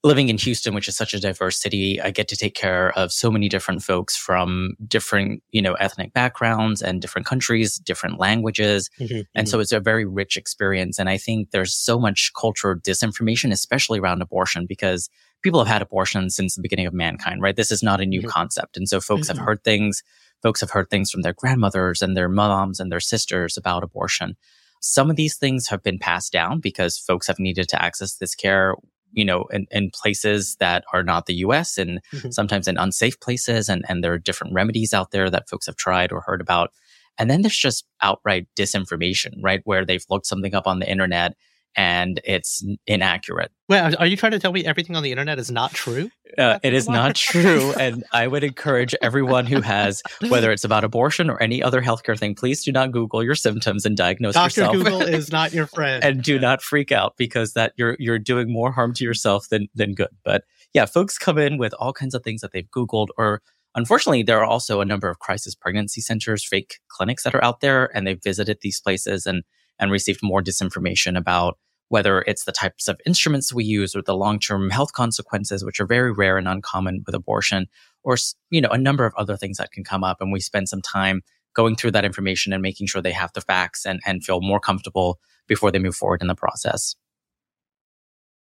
living 0.04 0.28
in 0.28 0.36
Houston, 0.36 0.74
which 0.74 0.86
is 0.86 0.96
such 0.96 1.14
a 1.14 1.18
diverse 1.18 1.56
city, 1.56 1.98
I 2.00 2.10
get 2.10 2.28
to 2.28 2.36
take 2.36 2.54
care 2.54 2.92
of 2.92 3.10
so 3.10 3.30
many 3.30 3.48
different 3.48 3.82
folks 3.82 4.14
from 4.14 4.76
different, 4.86 5.42
you 5.50 5.62
know, 5.62 5.72
ethnic 5.74 6.12
backgrounds 6.12 6.82
and 6.82 7.00
different 7.00 7.26
countries, 7.26 7.78
different 7.78 8.20
languages. 8.20 8.90
Mm-hmm, 9.00 9.22
and 9.34 9.46
mm-hmm. 9.46 9.46
so 9.46 9.60
it's 9.60 9.72
a 9.72 9.80
very 9.80 10.04
rich 10.04 10.36
experience. 10.36 10.98
And 10.98 11.08
I 11.08 11.16
think 11.16 11.50
there's 11.50 11.74
so 11.74 11.98
much 11.98 12.32
cultural 12.38 12.78
disinformation, 12.78 13.50
especially 13.50 13.98
around 13.98 14.20
abortion, 14.20 14.66
because 14.68 15.08
people 15.42 15.58
have 15.58 15.72
had 15.72 15.80
abortion 15.80 16.28
since 16.28 16.54
the 16.54 16.62
beginning 16.62 16.86
of 16.86 16.92
mankind, 16.92 17.40
right? 17.40 17.56
This 17.56 17.72
is 17.72 17.82
not 17.82 18.02
a 18.02 18.06
new 18.06 18.20
mm-hmm. 18.20 18.28
concept. 18.28 18.76
And 18.76 18.86
so 18.86 19.00
folks 19.00 19.28
have 19.28 19.38
mm-hmm. 19.38 19.46
heard 19.46 19.64
things, 19.64 20.02
folks 20.42 20.60
have 20.60 20.70
heard 20.70 20.90
things 20.90 21.10
from 21.10 21.22
their 21.22 21.32
grandmothers 21.32 22.02
and 22.02 22.14
their 22.14 22.28
moms 22.28 22.78
and 22.78 22.92
their 22.92 23.00
sisters 23.00 23.56
about 23.56 23.82
abortion. 23.82 24.36
Some 24.80 25.08
of 25.08 25.16
these 25.16 25.38
things 25.38 25.68
have 25.68 25.82
been 25.82 25.98
passed 25.98 26.30
down 26.30 26.60
because 26.60 26.98
folks 26.98 27.26
have 27.26 27.38
needed 27.38 27.70
to 27.70 27.82
access 27.82 28.16
this 28.16 28.34
care 28.34 28.74
you 29.14 29.24
know, 29.24 29.44
in, 29.44 29.66
in 29.70 29.90
places 29.90 30.56
that 30.60 30.84
are 30.92 31.02
not 31.02 31.26
the 31.26 31.34
US 31.36 31.78
and 31.78 32.00
mm-hmm. 32.12 32.30
sometimes 32.30 32.68
in 32.68 32.76
unsafe 32.76 33.18
places. 33.20 33.68
And, 33.68 33.84
and 33.88 34.02
there 34.02 34.12
are 34.12 34.18
different 34.18 34.54
remedies 34.54 34.92
out 34.92 35.10
there 35.10 35.30
that 35.30 35.48
folks 35.48 35.66
have 35.66 35.76
tried 35.76 36.12
or 36.12 36.20
heard 36.20 36.40
about. 36.40 36.72
And 37.16 37.30
then 37.30 37.42
there's 37.42 37.56
just 37.56 37.86
outright 38.02 38.48
disinformation, 38.56 39.34
right? 39.40 39.60
Where 39.64 39.84
they've 39.84 40.04
looked 40.10 40.26
something 40.26 40.54
up 40.54 40.66
on 40.66 40.80
the 40.80 40.90
internet 40.90 41.36
and 41.76 42.20
it's 42.24 42.64
inaccurate. 42.86 43.50
Well, 43.68 43.94
are 43.98 44.06
you 44.06 44.16
trying 44.16 44.32
to 44.32 44.38
tell 44.38 44.52
me 44.52 44.64
everything 44.64 44.94
on 44.94 45.02
the 45.02 45.10
internet 45.10 45.38
is 45.38 45.50
not 45.50 45.72
true? 45.72 46.10
Uh, 46.36 46.58
it 46.62 46.74
is 46.74 46.88
not 46.88 47.14
true. 47.14 47.72
and 47.80 48.04
I 48.12 48.26
would 48.26 48.44
encourage 48.44 48.94
everyone 49.00 49.46
who 49.46 49.60
has, 49.60 50.02
whether 50.28 50.52
it's 50.52 50.64
about 50.64 50.84
abortion 50.84 51.30
or 51.30 51.40
any 51.42 51.62
other 51.62 51.80
healthcare 51.80 52.18
thing, 52.18 52.34
please 52.34 52.64
do 52.64 52.72
not 52.72 52.92
Google 52.92 53.22
your 53.22 53.34
symptoms 53.34 53.86
and 53.86 53.96
diagnose 53.96 54.34
Dr. 54.34 54.44
yourself. 54.44 54.72
Google 54.72 55.02
is 55.02 55.32
not 55.32 55.52
your 55.52 55.66
friend. 55.66 56.04
and 56.04 56.22
do 56.22 56.38
not 56.38 56.62
freak 56.62 56.92
out 56.92 57.14
because 57.16 57.54
that 57.54 57.72
you're 57.76 57.96
you're 57.98 58.18
doing 58.18 58.52
more 58.52 58.72
harm 58.72 58.92
to 58.94 59.04
yourself 59.04 59.48
than 59.48 59.68
than 59.74 59.94
good. 59.94 60.08
But 60.24 60.44
yeah, 60.72 60.86
folks 60.86 61.16
come 61.18 61.38
in 61.38 61.56
with 61.56 61.72
all 61.78 61.92
kinds 61.92 62.14
of 62.14 62.22
things 62.22 62.40
that 62.42 62.52
they've 62.52 62.70
Googled 62.70 63.08
or 63.16 63.42
Unfortunately, 63.76 64.22
there 64.22 64.38
are 64.38 64.44
also 64.44 64.80
a 64.80 64.84
number 64.84 65.08
of 65.08 65.18
crisis 65.18 65.54
pregnancy 65.54 66.00
centers, 66.00 66.46
fake 66.46 66.78
clinics 66.88 67.24
that 67.24 67.34
are 67.34 67.42
out 67.42 67.60
there, 67.60 67.90
and 67.96 68.06
they've 68.06 68.22
visited 68.22 68.58
these 68.60 68.80
places 68.80 69.26
and 69.26 69.42
and 69.78 69.90
received 69.90 70.20
more 70.22 70.42
disinformation 70.42 71.16
about 71.16 71.58
whether 71.88 72.22
it's 72.22 72.44
the 72.44 72.52
types 72.52 72.88
of 72.88 73.00
instruments 73.06 73.52
we 73.52 73.64
use 73.64 73.94
or 73.94 74.02
the 74.02 74.16
long-term 74.16 74.70
health 74.70 74.92
consequences, 74.92 75.64
which 75.64 75.80
are 75.80 75.86
very 75.86 76.12
rare 76.12 76.38
and 76.38 76.48
uncommon 76.48 77.02
with 77.06 77.14
abortion, 77.14 77.66
or, 78.02 78.16
you 78.50 78.60
know, 78.60 78.70
a 78.70 78.78
number 78.78 79.04
of 79.04 79.12
other 79.16 79.36
things 79.36 79.58
that 79.58 79.70
can 79.70 79.84
come 79.84 80.02
up. 80.02 80.20
And 80.20 80.32
we 80.32 80.40
spend 80.40 80.68
some 80.68 80.82
time 80.82 81.22
going 81.54 81.76
through 81.76 81.92
that 81.92 82.04
information 82.04 82.52
and 82.52 82.62
making 82.62 82.86
sure 82.86 83.00
they 83.00 83.12
have 83.12 83.32
the 83.34 83.40
facts 83.40 83.84
and, 83.86 84.00
and 84.06 84.24
feel 84.24 84.40
more 84.40 84.60
comfortable 84.60 85.18
before 85.46 85.70
they 85.70 85.78
move 85.78 85.94
forward 85.94 86.22
in 86.22 86.28
the 86.28 86.34
process. 86.34 86.96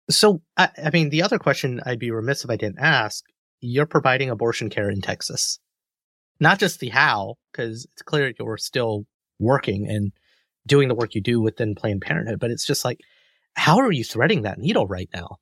So, 0.09 0.43
I, 0.57 0.69
I 0.85 0.90
mean, 0.90 1.11
the 1.11 1.23
other 1.23 1.38
question 1.38 1.81
I'd 1.85 1.99
be 1.99 2.11
remiss 2.11 2.45
if 2.45 2.51
I 2.51 2.57
didn't 2.57 2.79
ask, 2.79 3.25
you're 3.61 3.87
providing 3.87 4.31
abortion 4.31 4.71
care 4.71 4.90
in 4.90 5.01
Texas. 5.01 5.59
Not 6.40 6.59
just 6.59 6.81
the 6.81 6.88
how, 6.88 7.37
because 7.53 7.87
it's 7.93 8.03
clear 8.03 8.33
you're 8.38 8.57
still 8.57 9.07
working 9.38 9.88
and 9.88 10.12
doing 10.71 10.89
the 10.89 10.95
work 10.95 11.15
you 11.15 11.21
do 11.21 11.41
within 11.41 11.75
Planned 11.75 12.01
Parenthood, 12.01 12.39
but 12.39 12.51
it's 12.51 12.65
just 12.65 12.85
like, 12.85 13.01
how 13.55 13.79
are 13.79 13.91
you 13.91 14.05
threading 14.05 14.43
that 14.43 14.59
needle 14.59 14.87
right 14.87 15.11
now? 15.13 15.37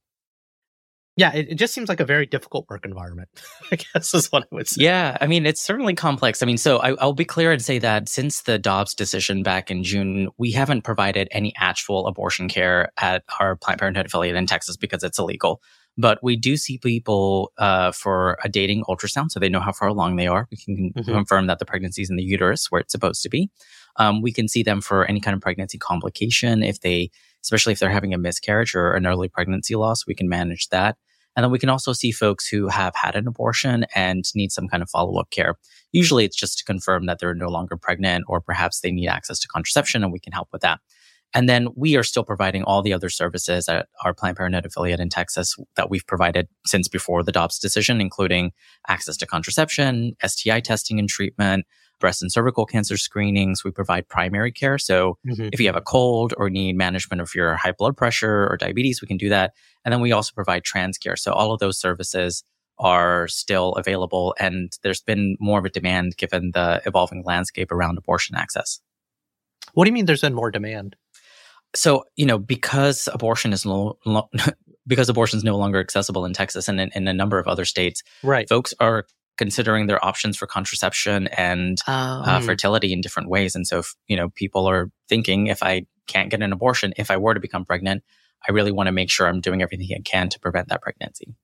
Yeah, 1.16 1.34
it, 1.34 1.48
it, 1.50 1.54
just 1.56 1.74
seems 1.74 1.88
like 1.88 1.98
a 1.98 2.04
very 2.04 2.26
difficult 2.26 2.66
work 2.70 2.86
environment, 2.86 3.28
I 3.72 3.76
guess 3.76 4.14
is 4.14 4.30
what 4.30 4.44
I 4.44 4.46
would 4.54 4.68
say. 4.68 4.84
Yeah, 4.84 5.18
I 5.20 5.26
mean, 5.26 5.46
it's 5.46 5.60
certainly 5.60 5.94
complex. 5.94 6.42
I 6.42 6.46
mean, 6.46 6.58
so 6.58 6.78
I, 6.78 6.92
will 6.92 7.12
be 7.12 7.24
clear 7.24 7.52
and 7.52 7.60
say 7.60 7.78
that 7.80 8.08
since 8.08 8.42
the 8.42 8.58
Dobbs 8.58 8.94
decision 8.94 9.42
back 9.42 9.70
in 9.70 9.82
June, 9.82 10.28
we 10.38 10.52
haven't 10.52 10.82
provided 10.82 11.28
any 11.32 11.52
actual 11.58 12.06
abortion 12.06 12.48
care 12.48 12.92
at 12.96 13.24
our 13.40 13.56
Planned 13.56 13.80
Parenthood 13.80 14.06
affiliate 14.06 14.36
in 14.36 14.46
Texas 14.46 14.76
because 14.76 15.02
it's 15.02 15.18
illegal. 15.18 15.60
But 16.00 16.20
we 16.22 16.36
do 16.36 16.56
see 16.56 16.78
people 16.78 17.52
uh, 17.58 17.90
for 17.92 18.38
a 18.44 18.48
dating 18.48 18.84
ultrasound, 18.84 19.32
so 19.32 19.40
they 19.40 19.48
know 19.48 19.60
how 19.60 19.72
far 19.72 19.88
along 19.88 20.16
they 20.16 20.28
are. 20.28 20.46
We 20.50 20.56
can 20.56 20.92
mm-hmm. 20.96 21.12
confirm 21.12 21.48
that 21.48 21.58
the 21.58 21.66
pregnancy 21.66 22.02
is 22.02 22.10
in 22.10 22.16
the 22.16 22.22
uterus 22.22 22.70
where 22.70 22.80
it's 22.80 22.92
supposed 22.92 23.22
to 23.22 23.28
be. 23.28 23.50
Um, 23.96 24.22
we 24.22 24.32
can 24.32 24.46
see 24.46 24.62
them 24.62 24.80
for 24.80 25.04
any 25.06 25.18
kind 25.18 25.34
of 25.34 25.40
pregnancy 25.40 25.76
complication 25.76 26.62
if 26.62 26.80
they 26.80 27.10
especially 27.42 27.72
if 27.72 27.78
they're 27.78 27.90
having 27.90 28.14
a 28.14 28.18
miscarriage 28.18 28.74
or 28.74 28.94
an 28.94 29.06
early 29.06 29.28
pregnancy 29.28 29.74
loss, 29.74 30.06
we 30.06 30.14
can 30.14 30.28
manage 30.28 30.68
that. 30.68 30.96
And 31.36 31.44
then 31.44 31.52
we 31.52 31.58
can 31.58 31.68
also 31.68 31.92
see 31.92 32.10
folks 32.10 32.48
who 32.48 32.68
have 32.68 32.94
had 32.96 33.14
an 33.14 33.28
abortion 33.28 33.86
and 33.94 34.24
need 34.34 34.50
some 34.50 34.66
kind 34.66 34.82
of 34.82 34.90
follow 34.90 35.20
up 35.20 35.30
care. 35.30 35.54
Usually 35.92 36.24
it's 36.24 36.36
just 36.36 36.58
to 36.58 36.64
confirm 36.64 37.06
that 37.06 37.20
they're 37.20 37.34
no 37.34 37.48
longer 37.48 37.76
pregnant 37.76 38.24
or 38.28 38.40
perhaps 38.40 38.80
they 38.80 38.90
need 38.90 39.06
access 39.06 39.38
to 39.40 39.48
contraception 39.48 40.02
and 40.02 40.12
we 40.12 40.18
can 40.18 40.32
help 40.32 40.48
with 40.52 40.62
that. 40.62 40.80
And 41.34 41.48
then 41.48 41.68
we 41.76 41.96
are 41.96 42.02
still 42.02 42.24
providing 42.24 42.62
all 42.62 42.82
the 42.82 42.92
other 42.92 43.10
services 43.10 43.68
at 43.68 43.88
our 44.04 44.14
Planned 44.14 44.36
Parenthood 44.36 44.64
affiliate 44.64 45.00
in 45.00 45.08
Texas 45.10 45.56
that 45.76 45.90
we've 45.90 46.06
provided 46.06 46.48
since 46.66 46.88
before 46.88 47.22
the 47.22 47.32
Dobbs 47.32 47.58
decision, 47.58 48.00
including 48.00 48.52
access 48.88 49.16
to 49.18 49.26
contraception, 49.26 50.14
STI 50.24 50.60
testing 50.60 50.98
and 50.98 51.08
treatment, 51.08 51.66
breast 52.00 52.22
and 52.22 52.32
cervical 52.32 52.64
cancer 52.64 52.96
screenings. 52.96 53.62
We 53.62 53.70
provide 53.70 54.08
primary 54.08 54.52
care. 54.52 54.78
So 54.78 55.18
mm-hmm. 55.26 55.48
if 55.52 55.60
you 55.60 55.66
have 55.66 55.76
a 55.76 55.82
cold 55.82 56.32
or 56.38 56.48
need 56.48 56.76
management 56.76 57.20
of 57.20 57.34
your 57.34 57.56
high 57.56 57.72
blood 57.72 57.96
pressure 57.96 58.48
or 58.48 58.56
diabetes, 58.56 59.02
we 59.02 59.08
can 59.08 59.16
do 59.16 59.28
that. 59.28 59.52
And 59.84 59.92
then 59.92 60.00
we 60.00 60.12
also 60.12 60.32
provide 60.34 60.64
trans 60.64 60.96
care. 60.96 61.16
So 61.16 61.32
all 61.32 61.52
of 61.52 61.60
those 61.60 61.78
services 61.78 62.42
are 62.78 63.26
still 63.28 63.72
available. 63.72 64.34
And 64.38 64.72
there's 64.82 65.02
been 65.02 65.36
more 65.40 65.58
of 65.58 65.64
a 65.64 65.70
demand 65.70 66.16
given 66.16 66.52
the 66.54 66.80
evolving 66.86 67.24
landscape 67.24 67.72
around 67.72 67.98
abortion 67.98 68.36
access. 68.36 68.80
What 69.74 69.84
do 69.84 69.90
you 69.90 69.94
mean 69.94 70.06
there's 70.06 70.22
been 70.22 70.34
more 70.34 70.50
demand? 70.50 70.96
So, 71.74 72.04
you 72.16 72.26
know, 72.26 72.38
because 72.38 73.08
abortion 73.12 73.52
is 73.52 73.64
no, 73.64 73.98
because 74.86 75.08
abortion 75.08 75.36
is 75.36 75.44
no 75.44 75.56
longer 75.56 75.80
accessible 75.80 76.24
in 76.24 76.32
Texas 76.32 76.68
and 76.68 76.80
in, 76.80 76.90
in, 76.94 77.06
a 77.08 77.12
number 77.12 77.38
of 77.38 77.46
other 77.46 77.64
states, 77.64 78.02
right. 78.22 78.48
folks 78.48 78.72
are 78.80 79.04
considering 79.36 79.86
their 79.86 80.04
options 80.04 80.36
for 80.36 80.46
contraception 80.46 81.28
and 81.28 81.78
oh. 81.86 81.92
uh, 81.92 82.40
hmm. 82.40 82.46
fertility 82.46 82.92
in 82.92 83.00
different 83.00 83.28
ways. 83.28 83.54
And 83.54 83.66
so, 83.66 83.80
if, 83.80 83.94
you 84.06 84.16
know, 84.16 84.30
people 84.30 84.68
are 84.68 84.90
thinking 85.08 85.46
if 85.46 85.62
I 85.62 85.86
can't 86.06 86.30
get 86.30 86.42
an 86.42 86.52
abortion, 86.52 86.94
if 86.96 87.10
I 87.10 87.18
were 87.18 87.34
to 87.34 87.40
become 87.40 87.64
pregnant, 87.64 88.02
I 88.48 88.52
really 88.52 88.72
want 88.72 88.86
to 88.86 88.92
make 88.92 89.10
sure 89.10 89.26
I'm 89.26 89.40
doing 89.40 89.62
everything 89.62 89.88
I 89.94 90.00
can 90.02 90.28
to 90.30 90.40
prevent 90.40 90.68
that 90.68 90.82
pregnancy. 90.82 91.34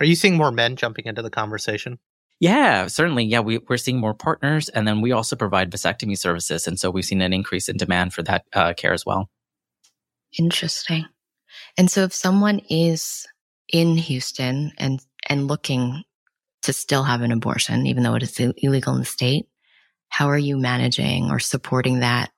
Are 0.00 0.06
you 0.06 0.14
seeing 0.14 0.36
more 0.36 0.50
men 0.50 0.76
jumping 0.76 1.06
into 1.06 1.22
the 1.22 1.30
conversation? 1.30 1.98
Yeah, 2.40 2.86
certainly. 2.86 3.24
Yeah, 3.24 3.40
we, 3.40 3.58
are 3.68 3.76
seeing 3.76 3.98
more 3.98 4.14
partners. 4.14 4.68
And 4.68 4.86
then 4.86 5.00
we 5.00 5.12
also 5.12 5.34
provide 5.34 5.70
vasectomy 5.70 6.16
services. 6.16 6.66
And 6.66 6.78
so 6.78 6.90
we've 6.90 7.04
seen 7.04 7.20
an 7.20 7.32
increase 7.32 7.68
in 7.68 7.76
demand 7.76 8.14
for 8.14 8.22
that 8.22 8.44
uh, 8.52 8.74
care 8.74 8.92
as 8.92 9.04
well. 9.04 9.28
Interesting. 10.38 11.06
And 11.76 11.90
so 11.90 12.04
if 12.04 12.12
someone 12.12 12.60
is 12.70 13.26
in 13.72 13.96
Houston 13.96 14.72
and, 14.78 15.00
and 15.28 15.48
looking 15.48 16.04
to 16.62 16.72
still 16.72 17.02
have 17.02 17.22
an 17.22 17.32
abortion, 17.32 17.86
even 17.86 18.02
though 18.02 18.14
it 18.14 18.22
is 18.22 18.38
illegal 18.38 18.94
in 18.94 19.00
the 19.00 19.06
state, 19.06 19.46
how 20.08 20.28
are 20.28 20.38
you 20.38 20.56
managing 20.56 21.30
or 21.30 21.38
supporting 21.38 22.00
that 22.00 22.30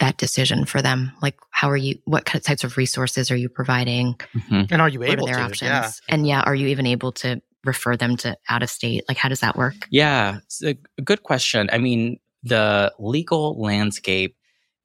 that 0.00 0.16
decision 0.16 0.64
for 0.64 0.80
them? 0.80 1.12
Like, 1.20 1.36
how 1.50 1.68
are 1.70 1.76
you? 1.76 1.98
What 2.04 2.24
types 2.24 2.62
of 2.62 2.76
resources 2.76 3.30
are 3.30 3.36
you 3.36 3.48
providing? 3.48 4.14
Mm-hmm. 4.34 4.72
And 4.72 4.80
are 4.80 4.88
you 4.88 5.02
able 5.02 5.26
to? 5.26 5.40
Options? 5.40 5.68
Yeah. 5.68 5.90
And 6.08 6.26
yeah, 6.26 6.42
are 6.42 6.54
you 6.54 6.68
even 6.68 6.86
able 6.86 7.12
to 7.12 7.42
refer 7.68 7.96
them 7.96 8.16
to 8.18 8.36
out 8.48 8.62
of 8.62 8.70
state? 8.70 9.04
Like, 9.08 9.16
how 9.16 9.28
does 9.28 9.40
that 9.40 9.56
work? 9.56 9.86
Yeah, 9.90 10.38
it's 10.38 10.62
a 10.62 10.74
good 11.04 11.22
question. 11.22 11.70
I 11.72 11.78
mean, 11.78 12.18
the 12.42 12.92
legal 12.98 13.60
landscape 13.60 14.34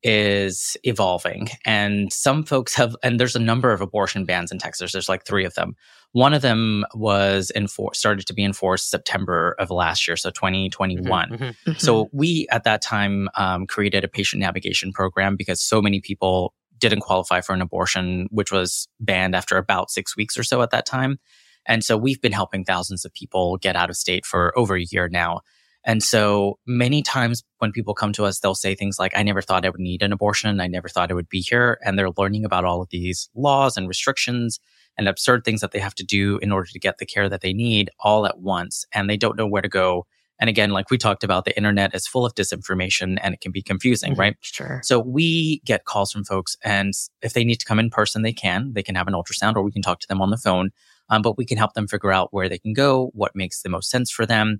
is 0.03 0.75
evolving 0.83 1.47
and 1.65 2.11
some 2.11 2.43
folks 2.43 2.75
have 2.75 2.93
and 3.03 3.19
there's 3.19 3.37
a 3.37 3.39
number 3.39 3.71
of 3.71 3.79
abortion 3.79 4.25
bans 4.25 4.51
in 4.51 4.57
Texas 4.57 4.91
there's 4.91 5.07
like 5.07 5.25
3 5.25 5.45
of 5.45 5.53
them 5.53 5.75
one 6.11 6.33
of 6.33 6.41
them 6.41 6.83
was 6.93 7.53
enforced 7.55 8.01
started 8.01 8.27
to 8.27 8.33
be 8.33 8.43
enforced 8.43 8.89
September 8.89 9.55
of 9.59 9.71
last 9.71 10.05
year 10.05 10.17
so 10.17 10.29
2021 10.29 11.29
mm-hmm, 11.29 11.43
mm-hmm. 11.43 11.71
so 11.77 12.09
we 12.11 12.45
at 12.51 12.65
that 12.65 12.81
time 12.81 13.29
um, 13.35 13.65
created 13.65 14.03
a 14.03 14.09
patient 14.09 14.41
navigation 14.41 14.91
program 14.91 15.37
because 15.37 15.61
so 15.61 15.81
many 15.81 16.01
people 16.01 16.53
didn't 16.79 16.99
qualify 16.99 17.39
for 17.39 17.53
an 17.53 17.61
abortion 17.61 18.27
which 18.29 18.51
was 18.51 18.89
banned 18.99 19.33
after 19.33 19.57
about 19.57 19.89
6 19.89 20.17
weeks 20.17 20.37
or 20.37 20.43
so 20.43 20.61
at 20.61 20.71
that 20.71 20.85
time 20.85 21.17
and 21.65 21.83
so 21.83 21.97
we've 21.97 22.21
been 22.21 22.31
helping 22.31 22.63
thousands 22.63 23.05
of 23.05 23.13
people 23.13 23.57
get 23.57 23.75
out 23.75 23.89
of 23.89 23.95
state 23.95 24.25
for 24.25 24.57
over 24.57 24.75
a 24.75 24.85
year 24.91 25.09
now 25.09 25.41
and 25.85 26.01
so 26.01 26.59
many 26.65 27.01
times 27.01 27.43
when 27.59 27.71
people 27.71 27.93
come 27.93 28.13
to 28.13 28.25
us, 28.25 28.39
they'll 28.39 28.55
say 28.55 28.73
things 28.73 28.97
like, 28.99 29.11
I 29.15 29.23
never 29.23 29.41
thought 29.41 29.65
I 29.65 29.69
would 29.69 29.79
need 29.79 30.01
an 30.01 30.13
abortion. 30.13 30.61
I 30.61 30.67
never 30.67 30.87
thought 30.87 31.11
I 31.11 31.13
would 31.13 31.29
be 31.29 31.41
here. 31.41 31.77
And 31.83 31.99
they're 31.99 32.11
learning 32.17 32.45
about 32.45 32.63
all 32.65 32.81
of 32.81 32.89
these 32.89 33.29
laws 33.35 33.75
and 33.75 33.87
restrictions 33.87 34.59
and 34.97 35.07
absurd 35.07 35.43
things 35.43 35.61
that 35.61 35.71
they 35.71 35.79
have 35.79 35.95
to 35.95 36.03
do 36.03 36.37
in 36.37 36.51
order 36.51 36.69
to 36.71 36.79
get 36.79 36.99
the 36.99 37.05
care 37.05 37.27
that 37.27 37.41
they 37.41 37.53
need 37.53 37.89
all 37.99 38.25
at 38.25 38.39
once. 38.39 38.85
And 38.93 39.09
they 39.09 39.17
don't 39.17 39.37
know 39.37 39.47
where 39.47 39.61
to 39.61 39.69
go. 39.69 40.05
And 40.39 40.49
again, 40.49 40.71
like 40.71 40.89
we 40.89 40.97
talked 40.97 41.23
about, 41.23 41.45
the 41.45 41.55
internet 41.55 41.93
is 41.93 42.07
full 42.07 42.25
of 42.25 42.33
disinformation 42.33 43.17
and 43.21 43.33
it 43.33 43.41
can 43.41 43.51
be 43.51 43.61
confusing, 43.61 44.13
mm-hmm. 44.13 44.21
right? 44.21 44.35
Sure. 44.41 44.81
So 44.83 44.99
we 44.99 45.61
get 45.65 45.85
calls 45.85 46.11
from 46.11 46.23
folks 46.23 46.55
and 46.63 46.93
if 47.21 47.33
they 47.33 47.43
need 47.43 47.57
to 47.57 47.65
come 47.65 47.79
in 47.79 47.89
person, 47.89 48.21
they 48.21 48.33
can. 48.33 48.73
They 48.73 48.83
can 48.83 48.95
have 48.95 49.07
an 49.07 49.13
ultrasound 49.13 49.55
or 49.55 49.63
we 49.63 49.71
can 49.71 49.81
talk 49.81 49.99
to 49.99 50.07
them 50.07 50.21
on 50.21 50.29
the 50.29 50.37
phone. 50.37 50.71
Um, 51.09 51.21
but 51.21 51.37
we 51.37 51.45
can 51.45 51.57
help 51.57 51.73
them 51.73 51.87
figure 51.87 52.11
out 52.11 52.29
where 52.31 52.49
they 52.49 52.57
can 52.57 52.73
go, 52.73 53.11
what 53.13 53.35
makes 53.35 53.61
the 53.61 53.69
most 53.69 53.89
sense 53.89 54.09
for 54.09 54.25
them 54.25 54.59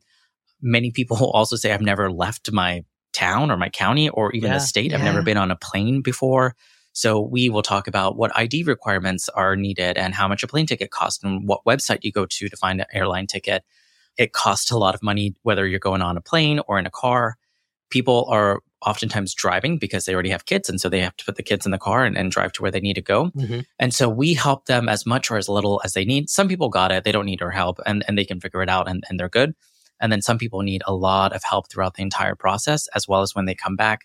many 0.63 0.89
people 0.89 1.17
also 1.33 1.55
say 1.55 1.71
I've 1.71 1.81
never 1.81 2.11
left 2.11 2.51
my 2.51 2.83
town 3.11 3.51
or 3.51 3.57
my 3.57 3.69
county 3.69 4.09
or 4.09 4.31
even 4.31 4.49
yeah, 4.49 4.57
the 4.57 4.61
state. 4.61 4.89
Yeah. 4.91 4.97
I've 4.97 5.03
never 5.03 5.21
been 5.21 5.37
on 5.37 5.51
a 5.51 5.55
plane 5.55 6.01
before. 6.01 6.55
So 6.93 7.19
we 7.19 7.49
will 7.49 7.61
talk 7.61 7.87
about 7.87 8.17
what 8.17 8.35
ID 8.35 8.63
requirements 8.63 9.29
are 9.29 9.55
needed 9.55 9.97
and 9.97 10.13
how 10.13 10.27
much 10.27 10.43
a 10.43 10.47
plane 10.47 10.65
ticket 10.65 10.91
costs 10.91 11.23
and 11.23 11.47
what 11.47 11.65
website 11.65 11.99
you 12.01 12.11
go 12.11 12.25
to 12.25 12.49
to 12.49 12.55
find 12.57 12.79
an 12.79 12.87
airline 12.93 13.27
ticket. 13.27 13.63
It 14.17 14.31
costs 14.31 14.69
a 14.69 14.77
lot 14.77 14.93
of 14.93 15.01
money, 15.01 15.35
whether 15.41 15.67
you're 15.67 15.79
going 15.79 16.03
on 16.03 16.17
a 16.17 16.21
plane 16.21 16.59
or 16.67 16.77
in 16.77 16.85
a 16.85 16.91
car. 16.91 17.35
People 17.89 18.25
are 18.29 18.59
oftentimes 18.85 19.33
driving 19.33 19.77
because 19.77 20.05
they 20.05 20.13
already 20.13 20.29
have 20.29 20.45
kids. 20.45 20.69
And 20.69 20.79
so 20.79 20.89
they 20.89 20.99
have 20.99 21.15
to 21.17 21.25
put 21.25 21.35
the 21.35 21.43
kids 21.43 21.65
in 21.65 21.71
the 21.71 21.77
car 21.77 22.03
and, 22.03 22.17
and 22.17 22.31
drive 22.31 22.51
to 22.53 22.61
where 22.61 22.71
they 22.71 22.79
need 22.79 22.95
to 22.95 23.01
go. 23.01 23.31
Mm-hmm. 23.31 23.61
And 23.79 23.93
so 23.93 24.09
we 24.09 24.33
help 24.33 24.65
them 24.65 24.89
as 24.89 25.05
much 25.05 25.31
or 25.31 25.37
as 25.37 25.49
little 25.49 25.81
as 25.83 25.93
they 25.93 26.05
need. 26.05 26.29
Some 26.29 26.47
people 26.47 26.69
got 26.69 26.91
it. 26.91 27.03
They 27.03 27.11
don't 27.11 27.25
need 27.25 27.41
our 27.41 27.51
help 27.51 27.79
and, 27.85 28.03
and 28.07 28.17
they 28.17 28.25
can 28.25 28.39
figure 28.39 28.61
it 28.61 28.69
out 28.69 28.87
and, 28.87 29.03
and 29.09 29.19
they're 29.19 29.29
good. 29.29 29.53
And 29.99 30.11
then 30.11 30.21
some 30.21 30.37
people 30.37 30.61
need 30.61 30.83
a 30.85 30.93
lot 30.93 31.33
of 31.33 31.43
help 31.43 31.69
throughout 31.69 31.95
the 31.95 32.01
entire 32.01 32.35
process, 32.35 32.87
as 32.95 33.07
well 33.07 33.21
as 33.21 33.33
when 33.33 33.45
they 33.45 33.55
come 33.55 33.75
back. 33.75 34.01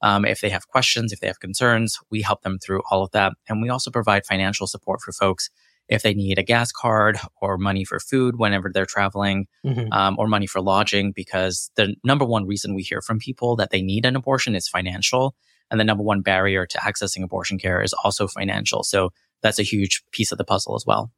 Um, 0.00 0.24
if 0.24 0.40
they 0.40 0.48
have 0.48 0.66
questions, 0.66 1.12
if 1.12 1.20
they 1.20 1.26
have 1.26 1.40
concerns, 1.40 1.98
we 2.10 2.22
help 2.22 2.42
them 2.42 2.58
through 2.58 2.82
all 2.90 3.02
of 3.02 3.10
that. 3.12 3.34
And 3.48 3.62
we 3.62 3.68
also 3.68 3.90
provide 3.90 4.26
financial 4.26 4.66
support 4.66 5.00
for 5.00 5.12
folks 5.12 5.50
if 5.92 6.02
they 6.02 6.14
need 6.14 6.38
a 6.38 6.42
gas 6.42 6.72
card 6.72 7.18
or 7.40 7.58
money 7.58 7.84
for 7.84 8.00
food 8.00 8.38
whenever 8.38 8.70
they're 8.72 8.86
traveling 8.86 9.46
mm-hmm. 9.64 9.92
um, 9.92 10.16
or 10.18 10.26
money 10.26 10.46
for 10.46 10.60
lodging, 10.60 11.12
because 11.12 11.70
the 11.76 11.94
number 12.02 12.24
one 12.24 12.46
reason 12.46 12.74
we 12.74 12.82
hear 12.82 13.02
from 13.02 13.18
people 13.18 13.56
that 13.56 13.70
they 13.70 13.82
need 13.82 14.06
an 14.06 14.16
abortion 14.16 14.54
is 14.54 14.68
financial. 14.68 15.34
And 15.70 15.78
the 15.78 15.84
number 15.84 16.02
one 16.02 16.22
barrier 16.22 16.66
to 16.66 16.78
accessing 16.78 17.22
abortion 17.22 17.58
care 17.58 17.82
is 17.82 17.92
also 17.92 18.26
financial. 18.26 18.82
So 18.84 19.10
that's 19.42 19.58
a 19.58 19.62
huge 19.64 20.02
piece 20.12 20.32
of 20.32 20.38
the 20.38 20.44
puzzle 20.44 20.74
as 20.74 20.84
well. 20.86 21.10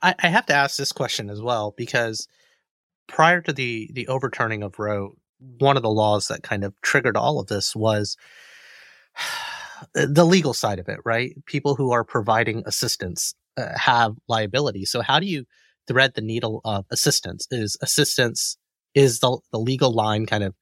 I, 0.00 0.14
I 0.18 0.28
have 0.28 0.46
to 0.46 0.54
ask 0.54 0.76
this 0.76 0.92
question 0.92 1.30
as 1.30 1.40
well, 1.40 1.74
because 1.76 2.26
prior 3.06 3.40
to 3.42 3.52
the 3.52 3.90
the 3.92 4.08
overturning 4.08 4.62
of 4.62 4.78
Roe, 4.78 5.16
one 5.58 5.76
of 5.76 5.82
the 5.82 5.90
laws 5.90 6.28
that 6.28 6.42
kind 6.42 6.64
of 6.64 6.74
triggered 6.82 7.16
all 7.16 7.38
of 7.38 7.46
this 7.46 7.74
was 7.74 8.16
the 9.94 10.24
legal 10.24 10.54
side 10.54 10.78
of 10.78 10.88
it, 10.88 11.00
right? 11.04 11.34
People 11.46 11.74
who 11.74 11.92
are 11.92 12.04
providing 12.04 12.62
assistance 12.66 13.34
uh, 13.56 13.76
have 13.76 14.14
liability. 14.28 14.84
So 14.84 15.02
how 15.02 15.20
do 15.20 15.26
you 15.26 15.44
thread 15.86 16.14
the 16.14 16.22
needle 16.22 16.60
of 16.64 16.86
assistance? 16.90 17.46
Is 17.50 17.76
assistance 17.80 18.56
is 18.94 19.20
the 19.20 19.38
the 19.50 19.58
legal 19.58 19.92
line 19.92 20.26
kind 20.26 20.44
of 20.44 20.54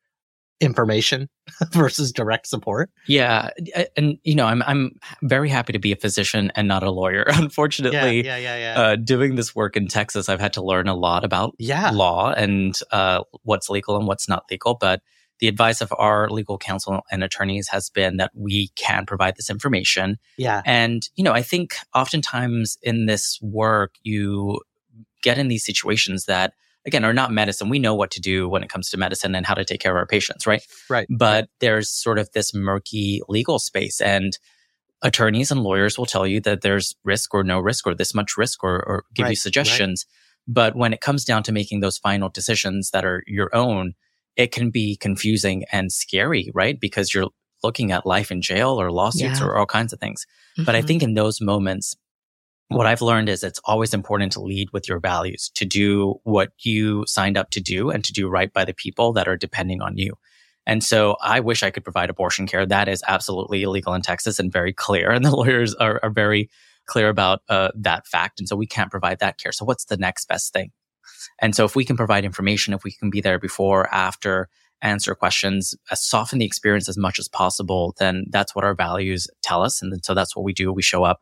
information 0.61 1.29
versus 1.73 2.13
direct 2.13 2.47
support. 2.47 2.91
Yeah, 3.07 3.51
and 3.97 4.19
you 4.23 4.35
know, 4.35 4.47
I'm 4.47 4.63
I'm 4.63 4.93
very 5.23 5.49
happy 5.49 5.73
to 5.73 5.79
be 5.79 5.93
a 5.93 5.97
physician 5.97 6.53
and 6.55 6.69
not 6.69 6.83
a 6.83 6.91
lawyer. 6.91 7.25
Unfortunately, 7.29 8.25
yeah, 8.25 8.37
yeah, 8.37 8.57
yeah, 8.57 8.75
yeah. 8.75 8.81
Uh, 8.81 8.97
doing 8.97 9.37
this 9.37 9.55
work 9.55 9.77
in 9.77 9.89
Texas, 9.89 10.29
I've 10.29 10.41
had 10.41 10.53
to 10.55 10.63
learn 10.63 10.89
a 10.89 10.95
lot 10.95 11.25
about 11.25 11.55
yeah. 11.59 11.91
law 11.91 12.33
and 12.33 12.79
uh, 12.93 13.25
what's 13.43 13.71
legal 13.71 13.97
and 13.97 14.07
what's 14.07 14.29
not 14.29 14.45
legal. 14.51 14.75
But 14.75 15.01
the 15.41 15.49
advice 15.49 15.81
of 15.81 15.93
our 15.99 16.29
legal 16.29 16.59
counsel 16.59 17.03
and 17.11 17.25
attorneys 17.25 17.69
has 17.69 17.91
been 17.91 18.19
that 18.19 18.31
we 18.35 18.69
can 18.77 19.07
provide 19.07 19.37
this 19.37 19.51
information. 19.51 20.19
Yeah, 20.37 20.63
and 20.65 21.09
you 21.17 21.25
know, 21.25 21.33
I 21.33 21.43
think 21.43 21.77
oftentimes 21.95 22.79
in 22.83 23.07
this 23.07 23.39
work, 23.43 23.95
you 24.03 24.61
get 25.23 25.39
in 25.39 25.49
these 25.49 25.65
situations 25.65 26.25
that 26.27 26.55
again, 26.87 27.05
are 27.05 27.13
not 27.13 27.31
medicine. 27.31 27.69
We 27.69 27.79
know 27.79 27.95
what 27.95 28.11
to 28.13 28.21
do 28.21 28.49
when 28.49 28.63
it 28.63 28.71
comes 28.71 28.91
to 28.91 28.97
medicine 28.97 29.35
and 29.35 29.45
how 29.45 29.55
to 29.55 29.65
take 29.65 29.81
care 29.81 29.93
of 29.93 29.97
our 29.97 30.07
patients, 30.07 30.47
right? 30.47 30.63
Right. 30.89 31.07
But 31.11 31.49
there's 31.61 31.91
sort 31.91 32.19
of 32.19 32.31
this 32.33 32.55
murky 32.55 33.21
legal 33.29 33.59
space 33.59 34.01
and 34.01 34.37
attorneys 35.03 35.51
and 35.51 35.63
lawyers 35.63 35.99
will 35.99 36.07
tell 36.07 36.27
you 36.27 36.41
that 36.41 36.61
there's 36.63 36.95
risk 37.05 37.35
or 37.35 37.43
no 37.43 37.59
risk 37.59 37.87
or 37.87 37.95
this 37.95 38.15
much 38.15 38.37
risk 38.37 38.63
or, 38.63 38.77
or 38.87 39.05
give 39.15 39.25
right, 39.25 39.31
you 39.31 39.37
suggestions. 39.37 40.07
Right. 40.07 40.55
But 40.55 40.77
when 40.77 40.93
it 40.93 41.01
comes 41.01 41.25
down 41.25 41.43
to 41.45 41.53
making 41.53 41.81
those 41.81 41.99
final 41.99 42.29
decisions 42.29 42.91
that 42.91 43.05
are 43.05 43.23
your 43.27 43.55
own, 43.55 43.95
it 44.37 44.53
can 44.53 44.71
be 44.71 44.97
confusing 44.97 45.65
and 45.73 45.93
scary, 45.93 46.51
right? 46.55 46.79
Because 46.79 47.13
you're 47.13 47.29
looking 47.63 47.93
at 47.93 48.07
life 48.07 48.31
in 48.31 48.41
jail 48.41 48.81
or 48.81 48.91
lawsuits 48.91 49.41
yeah. 49.41 49.47
or 49.47 49.57
all 49.57 49.67
kinds 49.67 49.93
of 49.93 50.01
things. 50.01 50.27
Mm-hmm. 50.53 50.65
But 50.65 50.75
I 50.75 50.79
mm-hmm. 50.79 50.87
think 50.87 51.03
in 51.03 51.15
those 51.15 51.41
moments, 51.41 51.97
what 52.69 52.87
I've 52.87 53.03
learned 53.03 53.29
is 53.29 53.43
it's 53.43 53.61
always 53.65 53.93
important 53.93 54.33
to 54.33 54.41
lead 54.41 54.69
with 54.73 54.89
your 54.89 55.01
values, 55.01 55.51
to 55.55 55.65
do 55.65 56.21
what 56.23 56.51
you 56.61 57.05
signed 57.07 57.37
up 57.37 57.51
to 57.51 57.61
do 57.61 57.91
and 57.91 58.05
to 58.05 58.13
do 58.13 58.29
right 58.29 58.53
by 58.53 58.65
the 58.65 58.73
people 58.73 59.13
that 59.15 59.27
are 59.27 59.37
depending 59.37 59.83
on 59.83 59.97
you. 59.97 60.15
And 60.67 60.85
so 60.85 61.17
I 61.21 61.41
wish 61.41 61.63
I 61.63 61.71
could 61.71 61.83
provide 61.83 62.11
abortion 62.11 62.47
care. 62.47 62.65
That 62.65 62.89
is 62.89 63.03
absolutely 63.09 63.65
illegal 63.65 63.93
in 63.95 64.03
Texas 64.03 64.39
and 64.39 64.53
very 64.53 64.73
clear. 64.73 65.11
And 65.11 65.25
the 65.25 65.31
lawyers 65.37 65.75
are, 65.75 65.99
are 66.03 66.11
very 66.11 66.49
clear 66.87 67.09
about 67.09 67.43
uh, 67.49 67.71
that 67.75 68.07
fact. 68.07 68.39
And 68.39 68.49
so 68.49 68.55
we 68.55 68.67
can't 68.67 68.91
provide 68.91 69.19
that 69.19 69.39
care. 69.39 69.53
So 69.53 69.65
what's 69.65 69.87
the 69.87 69.97
next 69.97 70.29
best 70.29 70.53
thing? 70.53 70.71
And 71.41 71.55
so 71.55 71.65
if 71.65 71.77
we 71.77 71.85
can 71.85 71.97
provide 71.97 72.25
information, 72.25 72.75
if 72.75 72.85
we 72.85 72.93
can 72.93 73.11
be 73.11 73.21
there 73.21 73.39
before, 73.39 73.93
after, 73.95 74.49
answer 74.83 75.15
questions, 75.15 75.75
uh, 75.91 75.95
soften 75.95 76.39
the 76.39 76.47
experience 76.47 76.89
as 76.89 76.97
much 76.97 77.19
as 77.19 77.29
possible, 77.29 77.95
then 77.99 78.25
that's 78.31 78.55
what 78.55 78.65
our 78.65 78.75
values 78.75 79.27
tell 79.43 79.63
us. 79.63 79.83
And 79.83 80.03
so 80.05 80.15
that's 80.15 80.35
what 80.35 80.45
we 80.45 80.55
do. 80.55 80.73
We 80.73 80.83
show 80.83 81.05
up 81.05 81.21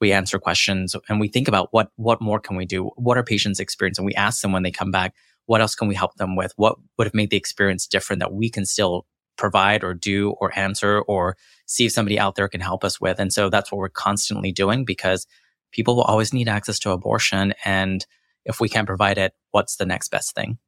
we 0.00 0.12
answer 0.12 0.38
questions 0.38 0.94
and 1.08 1.20
we 1.20 1.28
think 1.28 1.48
about 1.48 1.68
what 1.72 1.90
what 1.96 2.20
more 2.20 2.40
can 2.40 2.56
we 2.56 2.66
do 2.66 2.90
what 2.96 3.16
are 3.16 3.22
patients 3.22 3.60
experiencing 3.60 4.04
we 4.04 4.14
ask 4.14 4.42
them 4.42 4.52
when 4.52 4.62
they 4.62 4.70
come 4.70 4.90
back 4.90 5.14
what 5.46 5.60
else 5.60 5.74
can 5.74 5.88
we 5.88 5.94
help 5.94 6.14
them 6.16 6.36
with 6.36 6.52
what 6.56 6.76
would 6.98 7.06
have 7.06 7.14
made 7.14 7.30
the 7.30 7.36
experience 7.36 7.86
different 7.86 8.20
that 8.20 8.32
we 8.32 8.50
can 8.50 8.66
still 8.66 9.06
provide 9.36 9.84
or 9.84 9.94
do 9.94 10.30
or 10.40 10.56
answer 10.58 11.00
or 11.02 11.36
see 11.66 11.86
if 11.86 11.92
somebody 11.92 12.18
out 12.18 12.36
there 12.36 12.48
can 12.48 12.60
help 12.60 12.84
us 12.84 13.00
with 13.00 13.18
and 13.18 13.32
so 13.32 13.48
that's 13.48 13.70
what 13.70 13.78
we're 13.78 13.88
constantly 13.88 14.52
doing 14.52 14.84
because 14.84 15.26
people 15.72 15.96
will 15.96 16.04
always 16.04 16.32
need 16.32 16.48
access 16.48 16.78
to 16.78 16.90
abortion 16.90 17.52
and 17.64 18.06
if 18.46 18.60
we 18.60 18.68
can't 18.68 18.86
provide 18.86 19.18
it, 19.18 19.34
what's 19.50 19.76
the 19.76 19.84
next 19.84 20.08
best 20.08 20.34
thing? 20.34 20.58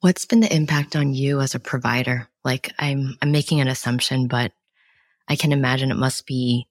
What's 0.00 0.26
been 0.26 0.40
the 0.40 0.54
impact 0.54 0.94
on 0.94 1.14
you 1.14 1.40
as 1.40 1.54
a 1.54 1.58
provider? 1.58 2.28
Like 2.44 2.72
I'm, 2.78 3.16
I'm 3.22 3.32
making 3.32 3.60
an 3.60 3.68
assumption, 3.68 4.28
but 4.28 4.52
I 5.26 5.36
can 5.36 5.52
imagine 5.52 5.90
it 5.90 5.96
must 5.96 6.26
be 6.26 6.68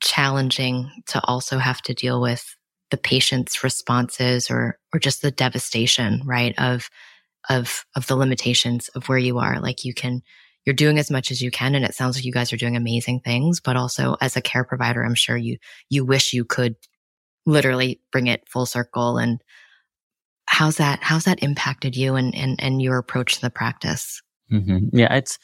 challenging 0.00 0.90
to 1.06 1.24
also 1.24 1.58
have 1.58 1.80
to 1.82 1.94
deal 1.94 2.20
with 2.20 2.56
the 2.90 2.96
patient's 2.96 3.62
responses 3.62 4.50
or, 4.50 4.78
or 4.92 4.98
just 4.98 5.22
the 5.22 5.30
devastation, 5.30 6.22
right? 6.26 6.54
Of, 6.58 6.90
of, 7.48 7.86
of 7.94 8.06
the 8.08 8.16
limitations 8.16 8.88
of 8.90 9.08
where 9.08 9.18
you 9.18 9.38
are. 9.38 9.60
Like 9.60 9.84
you 9.84 9.94
can, 9.94 10.22
you're 10.66 10.74
doing 10.74 10.98
as 10.98 11.10
much 11.10 11.30
as 11.30 11.40
you 11.40 11.50
can. 11.52 11.74
And 11.74 11.84
it 11.84 11.94
sounds 11.94 12.16
like 12.16 12.24
you 12.24 12.32
guys 12.32 12.52
are 12.52 12.58
doing 12.58 12.76
amazing 12.76 13.20
things, 13.20 13.60
but 13.60 13.76
also 13.76 14.16
as 14.20 14.36
a 14.36 14.42
care 14.42 14.64
provider, 14.64 15.02
I'm 15.02 15.14
sure 15.14 15.36
you, 15.36 15.56
you 15.88 16.04
wish 16.04 16.32
you 16.32 16.44
could 16.44 16.74
literally 17.46 18.00
bring 18.12 18.26
it 18.26 18.48
full 18.48 18.66
circle 18.66 19.18
and 19.18 19.42
how's 20.46 20.76
that 20.76 20.98
how's 21.02 21.24
that 21.24 21.42
impacted 21.42 21.96
you 21.96 22.14
and 22.14 22.34
and, 22.34 22.62
and 22.62 22.82
your 22.82 22.98
approach 22.98 23.34
to 23.36 23.40
the 23.40 23.50
practice? 23.50 24.22
Mm-hmm. 24.52 24.96
yeah 24.96 25.14
it's 25.14 25.38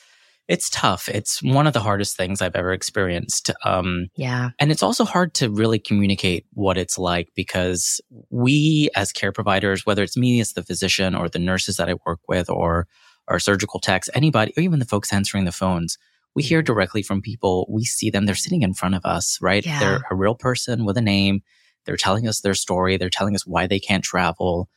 it's 0.48 0.70
tough. 0.70 1.09
It's 1.09 1.42
one 1.42 1.66
of 1.66 1.72
the 1.72 1.80
hardest 1.80 2.16
things 2.16 2.40
i've 2.42 2.56
ever 2.56 2.72
experienced 2.72 3.50
um 3.64 4.09
yeah. 4.16 4.50
and 4.61 4.70
it's 4.70 4.82
also 4.82 5.04
hard 5.04 5.35
to 5.35 5.50
really 5.50 5.78
communicate 5.78 6.46
what 6.52 6.78
it's 6.78 6.98
like 6.98 7.28
because 7.35 8.00
we 8.30 8.88
as 8.94 9.12
care 9.12 9.32
providers 9.32 9.87
whether 9.87 10.02
it's 10.02 10.16
me 10.16 10.40
as 10.40 10.52
the 10.52 10.62
physician 10.62 11.14
or 11.14 11.28
the 11.28 11.38
nurses 11.38 11.76
that 11.76 11.88
i 11.88 11.94
work 12.06 12.20
with 12.28 12.48
or 12.50 12.87
our 13.28 13.38
surgical 13.38 13.80
techs 13.80 14.09
anybody 14.14 14.52
or 14.56 14.62
even 14.62 14.78
the 14.78 14.85
folks 14.85 15.12
answering 15.12 15.44
the 15.44 15.52
phones 15.52 15.98
we 16.37 16.42
hear 16.42 16.61
mm-hmm. 16.61 16.66
directly 16.66 17.02
from 17.02 17.22
people. 17.22 17.66
We 17.68 17.85
see 17.85 18.11
them. 18.11 18.26
They're 18.26 18.35
sitting 18.35 18.62
in 18.62 18.74
front 18.74 18.94
of 18.94 19.04
us 19.04 19.38
right? 19.40 19.66
Yeah. 19.66 19.80
they're 19.80 20.04
a 20.11 20.14
real 20.14 20.37
person 20.37 20.85
with 20.85 20.96
a 20.96 21.02
name 21.02 21.40
they're 21.87 21.96
telling 21.96 22.29
us 22.29 22.40
their 22.40 22.55
story 22.55 22.96
they're 22.96 23.09
telling 23.09 23.35
us 23.35 23.46
why 23.46 23.66
they 23.66 23.81
can't 23.81 24.05
travel 24.05 24.68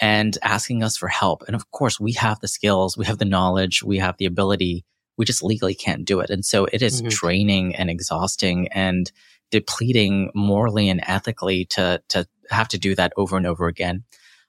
and 0.00 0.36
asking 0.42 0.82
us 0.82 0.96
for 0.96 1.08
help. 1.08 1.42
And 1.46 1.54
of 1.54 1.70
course, 1.70 2.00
we 2.00 2.12
have 2.12 2.40
the 2.40 2.48
skills, 2.48 2.96
we 2.96 3.06
have 3.06 3.18
the 3.18 3.24
knowledge, 3.24 3.82
we 3.82 3.98
have 3.98 4.16
the 4.18 4.26
ability. 4.26 4.84
We 5.16 5.24
just 5.24 5.42
legally 5.42 5.74
can't 5.74 6.04
do 6.04 6.20
it. 6.20 6.30
And 6.30 6.44
so 6.44 6.66
it 6.72 6.82
is 6.82 7.00
mm-hmm. 7.00 7.10
draining 7.10 7.74
and 7.76 7.90
exhausting 7.90 8.68
and 8.68 9.12
depleting 9.50 10.30
morally 10.34 10.88
and 10.88 11.02
ethically 11.06 11.66
to, 11.66 12.02
to 12.08 12.26
have 12.50 12.68
to 12.68 12.78
do 12.78 12.94
that 12.94 13.12
over 13.16 13.36
and 13.36 13.46
over 13.46 13.66
again. 13.66 14.04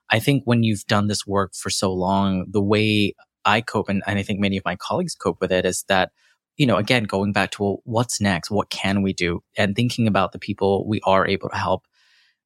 I 0.10 0.20
think 0.20 0.44
when 0.46 0.64
you've 0.64 0.86
done 0.86 1.08
this 1.08 1.28
work 1.28 1.54
for 1.54 1.70
so 1.70 1.94
long, 1.94 2.46
the 2.50 2.62
way 2.62 3.14
I 3.46 3.62
cope 3.62 3.90
and, 3.90 4.02
and 4.08 4.18
I 4.18 4.24
think 4.24 4.40
many 4.40 4.58
of 4.58 4.66
my 4.66 4.76
colleagues 4.76 5.16
cope 5.16 5.42
with 5.42 5.52
it 5.52 5.66
is 5.66 5.84
that 5.90 6.12
you 6.56 6.68
know, 6.68 6.78
again, 6.78 7.06
going 7.06 7.34
back 7.34 7.50
to 7.52 7.64
well, 7.64 7.78
what's 7.84 8.22
next? 8.22 8.52
What 8.52 8.70
can 8.70 9.02
we 9.02 9.12
do? 9.12 9.42
And 9.58 9.76
thinking 9.76 10.08
about 10.08 10.34
the 10.34 10.40
people 10.40 10.88
we 10.88 11.02
are 11.04 11.28
able 11.28 11.50
to 11.50 11.58
help 11.58 11.88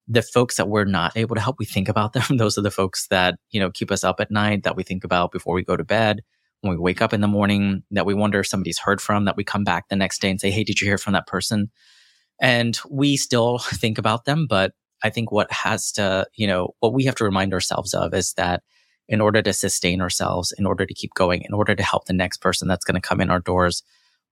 the 0.08 0.22
folks 0.22 0.56
that 0.56 0.68
we're 0.68 0.84
not 0.84 1.16
able 1.16 1.34
to 1.34 1.40
help, 1.40 1.56
we 1.58 1.66
think 1.66 1.88
about 1.88 2.14
them. 2.14 2.24
Those 2.36 2.56
are 2.56 2.62
the 2.62 2.70
folks 2.70 3.06
that, 3.08 3.38
you 3.50 3.60
know, 3.60 3.70
keep 3.70 3.90
us 3.90 4.02
up 4.02 4.20
at 4.20 4.30
night, 4.30 4.62
that 4.64 4.76
we 4.76 4.82
think 4.82 5.04
about 5.04 5.30
before 5.30 5.54
we 5.54 5.62
go 5.62 5.76
to 5.76 5.84
bed, 5.84 6.22
when 6.62 6.72
we 6.72 6.78
wake 6.78 7.02
up 7.02 7.12
in 7.12 7.20
the 7.20 7.28
morning, 7.28 7.82
that 7.90 8.06
we 8.06 8.14
wonder 8.14 8.40
if 8.40 8.46
somebody's 8.46 8.78
heard 8.78 9.00
from, 9.00 9.26
that 9.26 9.36
we 9.36 9.44
come 9.44 9.64
back 9.64 9.88
the 9.88 9.96
next 9.96 10.20
day 10.20 10.30
and 10.30 10.40
say, 10.40 10.50
Hey, 10.50 10.64
did 10.64 10.80
you 10.80 10.86
hear 10.86 10.98
from 10.98 11.12
that 11.12 11.26
person? 11.26 11.70
And 12.40 12.78
we 12.90 13.16
still 13.16 13.58
think 13.74 13.98
about 13.98 14.24
them. 14.24 14.46
But 14.48 14.72
I 15.04 15.10
think 15.10 15.30
what 15.30 15.52
has 15.52 15.92
to, 15.92 16.26
you 16.34 16.46
know, 16.46 16.74
what 16.80 16.94
we 16.94 17.04
have 17.04 17.14
to 17.16 17.24
remind 17.24 17.52
ourselves 17.52 17.94
of 17.94 18.14
is 18.14 18.32
that 18.34 18.62
in 19.08 19.20
order 19.20 19.40
to 19.40 19.52
sustain 19.52 20.00
ourselves, 20.00 20.52
in 20.58 20.66
order 20.66 20.84
to 20.84 20.94
keep 20.94 21.14
going, 21.14 21.42
in 21.42 21.54
order 21.54 21.74
to 21.74 21.82
help 21.82 22.06
the 22.06 22.12
next 22.12 22.38
person 22.38 22.68
that's 22.68 22.84
going 22.84 23.00
to 23.00 23.06
come 23.06 23.20
in 23.20 23.30
our 23.30 23.40
doors, 23.40 23.82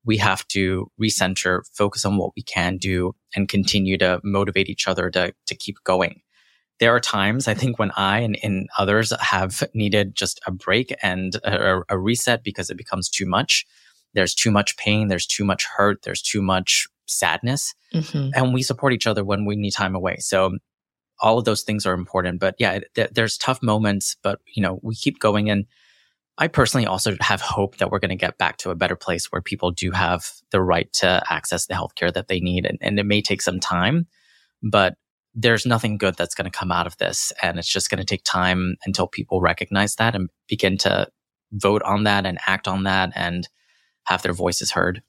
we 0.07 0.17
have 0.19 0.47
to 0.49 0.91
recenter, 1.01 1.63
focus 1.75 2.05
on 2.05 2.17
what 2.17 2.33
we 2.37 2.43
can 2.43 2.79
do 2.79 3.15
and 3.35 3.49
continue 3.49 3.99
to 3.99 4.21
motivate 4.23 4.69
each 4.69 4.89
other 4.89 5.11
to, 5.11 5.35
to 5.47 5.55
keep 5.55 5.77
going. 5.85 6.23
There 6.79 6.95
are 6.95 7.01
times 7.01 7.49
I 7.49 7.55
think 7.55 7.79
when 7.79 7.91
I 7.97 8.21
and, 8.21 8.39
and 8.43 8.69
others 8.79 9.13
have 9.21 9.65
needed 9.75 10.15
just 10.15 10.41
a 10.47 10.53
break 10.53 10.95
and 11.03 11.35
a, 11.37 11.81
a 11.89 11.99
reset 11.99 12.45
because 12.45 12.71
it 12.71 12.77
becomes 12.77 13.09
too 13.09 13.27
much. 13.27 13.67
There's 14.15 14.35
too 14.35 14.51
much 14.51 14.77
pain. 14.77 15.09
There's 15.09 15.27
too 15.27 15.45
much 15.45 15.65
hurt. 15.65 16.03
There's 16.03 16.23
too 16.23 16.41
much 16.41 16.87
sadness. 17.07 17.75
Mm-hmm. 17.93 18.31
And 18.35 18.55
we 18.55 18.63
support 18.63 18.93
each 18.93 19.07
other 19.07 19.25
when 19.25 19.45
we 19.45 19.57
need 19.57 19.73
time 19.73 19.95
away. 19.95 20.19
So 20.19 20.59
all 21.21 21.39
of 21.39 21.45
those 21.45 21.63
things 21.63 21.87
are 21.87 21.95
important. 21.95 22.41
But 22.41 22.55
yeah, 22.59 22.81
th- 22.95 23.11
there's 23.13 23.39
tough 23.39 23.63
moments, 23.63 24.17
but 24.23 24.41
you 24.55 24.63
know, 24.63 24.79
we 24.83 24.95
keep 24.95 25.19
going 25.19 25.51
and 25.51 25.67
I 26.39 26.49
personally 26.49 26.87
also 26.87 27.17
have 27.21 27.41
hope 27.41 27.79
that 27.79 27.91
we're 27.91 27.99
going 27.99 28.11
to 28.11 28.17
get 28.17 28.37
back 28.37 28.59
to 28.59 28.71
a 28.71 28.75
better 28.75 28.97
place 28.97 29.33
where 29.33 29.41
people 29.41 29.71
do 29.71 29.91
have 29.91 30.31
the 30.51 30.61
right 30.61 30.93
to 30.95 31.23
access 31.31 31.67
the 31.67 31.75
healthcare 31.75 32.13
that 32.13 32.29
they 32.29 32.41
need. 32.41 32.67
And, 32.67 32.79
and 32.83 32.99
it 32.99 33.07
may 33.07 33.23
take 33.23 33.41
some 33.41 33.59
time, 33.59 34.07
but 34.63 34.97
there's 35.35 35.65
nothing 35.65 35.97
good 35.97 36.17
that's 36.17 36.35
going 36.35 36.51
to 36.51 36.59
come 36.59 36.71
out 36.71 36.87
of 36.87 36.99
this. 36.99 37.33
And 37.43 37.59
it's 37.59 37.73
just 37.73 37.89
going 37.89 37.99
to 37.99 38.05
take 38.05 38.23
time 38.23 38.77
until 38.85 39.07
people 39.07 39.41
recognize 39.41 39.95
that 39.97 40.15
and 40.15 40.29
begin 40.47 40.77
to 40.79 41.09
vote 41.53 41.83
on 41.83 42.05
that 42.05 42.27
and 42.27 42.39
act 42.47 42.69
on 42.69 42.83
that 42.83 43.13
and 43.15 43.49
have 44.05 44.23
their 44.23 44.35
voices 44.35 44.73
heard. 44.73 45.03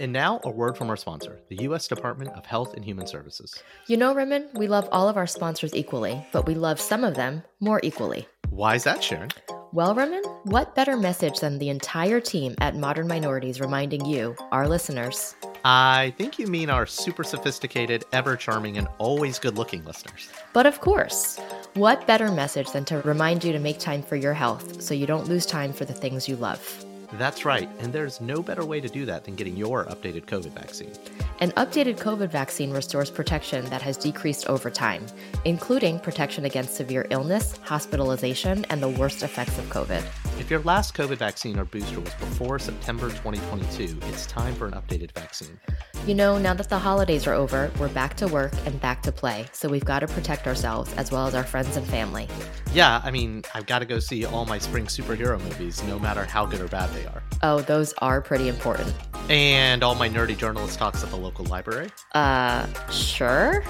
And 0.00 0.12
now, 0.12 0.40
a 0.42 0.50
word 0.50 0.76
from 0.76 0.90
our 0.90 0.96
sponsor, 0.96 1.40
the 1.48 1.62
U.S. 1.62 1.86
Department 1.86 2.32
of 2.32 2.44
Health 2.44 2.74
and 2.74 2.84
Human 2.84 3.06
Services. 3.06 3.62
You 3.86 3.96
know, 3.96 4.12
Raman, 4.12 4.48
we 4.54 4.66
love 4.66 4.88
all 4.90 5.08
of 5.08 5.16
our 5.16 5.28
sponsors 5.28 5.72
equally, 5.72 6.26
but 6.32 6.46
we 6.46 6.56
love 6.56 6.80
some 6.80 7.04
of 7.04 7.14
them 7.14 7.44
more 7.60 7.78
equally. 7.84 8.26
Why 8.54 8.76
is 8.76 8.84
that, 8.84 9.02
Sharon? 9.02 9.30
Well, 9.72 9.96
Raman, 9.96 10.22
what 10.44 10.76
better 10.76 10.96
message 10.96 11.40
than 11.40 11.58
the 11.58 11.70
entire 11.70 12.20
team 12.20 12.54
at 12.58 12.76
Modern 12.76 13.08
Minorities 13.08 13.60
reminding 13.60 14.04
you, 14.04 14.36
our 14.52 14.68
listeners? 14.68 15.34
I 15.64 16.14
think 16.18 16.38
you 16.38 16.46
mean 16.46 16.70
our 16.70 16.86
super 16.86 17.24
sophisticated, 17.24 18.04
ever 18.12 18.36
charming, 18.36 18.78
and 18.78 18.86
always 18.98 19.40
good 19.40 19.58
looking 19.58 19.84
listeners. 19.84 20.28
But 20.52 20.66
of 20.66 20.80
course, 20.80 21.40
what 21.74 22.06
better 22.06 22.30
message 22.30 22.70
than 22.70 22.84
to 22.84 23.00
remind 23.00 23.42
you 23.42 23.52
to 23.52 23.58
make 23.58 23.80
time 23.80 24.04
for 24.04 24.14
your 24.14 24.34
health 24.34 24.80
so 24.80 24.94
you 24.94 25.08
don't 25.08 25.26
lose 25.26 25.46
time 25.46 25.72
for 25.72 25.84
the 25.84 25.92
things 25.92 26.28
you 26.28 26.36
love? 26.36 26.83
That's 27.12 27.44
right, 27.44 27.68
and 27.78 27.92
there's 27.92 28.20
no 28.20 28.42
better 28.42 28.64
way 28.64 28.80
to 28.80 28.88
do 28.88 29.04
that 29.06 29.24
than 29.24 29.34
getting 29.34 29.56
your 29.56 29.84
updated 29.84 30.24
COVID 30.26 30.52
vaccine. 30.52 30.92
An 31.40 31.50
updated 31.52 31.98
COVID 31.98 32.30
vaccine 32.30 32.70
restores 32.70 33.10
protection 33.10 33.64
that 33.66 33.82
has 33.82 33.96
decreased 33.96 34.46
over 34.48 34.70
time, 34.70 35.06
including 35.44 36.00
protection 36.00 36.44
against 36.44 36.74
severe 36.74 37.06
illness, 37.10 37.58
hospitalization, 37.62 38.64
and 38.70 38.82
the 38.82 38.88
worst 38.88 39.22
effects 39.22 39.58
of 39.58 39.64
COVID. 39.66 40.02
If 40.40 40.50
your 40.50 40.60
last 40.60 40.94
COVID 40.94 41.16
vaccine 41.16 41.58
or 41.58 41.64
booster 41.64 42.00
was 42.00 42.14
before 42.14 42.58
September 42.58 43.08
2022, 43.08 43.98
it's 44.08 44.26
time 44.26 44.54
for 44.54 44.66
an 44.66 44.72
updated 44.72 45.12
vaccine. 45.12 45.58
You 46.06 46.14
know, 46.14 46.38
now 46.38 46.52
that 46.54 46.68
the 46.68 46.78
holidays 46.78 47.26
are 47.26 47.32
over, 47.32 47.70
we're 47.78 47.88
back 47.88 48.14
to 48.18 48.28
work 48.28 48.52
and 48.66 48.78
back 48.80 49.02
to 49.04 49.12
play, 49.12 49.46
so 49.52 49.68
we've 49.68 49.84
got 49.84 50.00
to 50.00 50.06
protect 50.06 50.46
ourselves 50.46 50.92
as 50.94 51.10
well 51.10 51.26
as 51.26 51.34
our 51.34 51.44
friends 51.44 51.76
and 51.76 51.86
family. 51.86 52.28
Yeah, 52.74 53.00
I 53.02 53.10
mean, 53.10 53.42
I've 53.54 53.66
got 53.66 53.78
to 53.78 53.86
go 53.86 53.98
see 54.00 54.24
all 54.24 54.44
my 54.44 54.58
spring 54.58 54.84
superhero 54.86 55.40
movies, 55.42 55.82
no 55.84 55.98
matter 55.98 56.24
how 56.24 56.44
good 56.44 56.60
or 56.60 56.68
bad 56.68 56.93
they 56.94 57.06
are. 57.06 57.22
Oh, 57.42 57.60
those 57.60 57.92
are 57.98 58.20
pretty 58.20 58.48
important. 58.48 58.94
And 59.28 59.82
all 59.82 59.94
my 59.94 60.08
nerdy 60.08 60.36
journalist 60.36 60.78
talks 60.78 61.02
at 61.02 61.10
the 61.10 61.16
local 61.16 61.44
library? 61.46 61.90
Uh, 62.12 62.66
sure. 62.90 63.62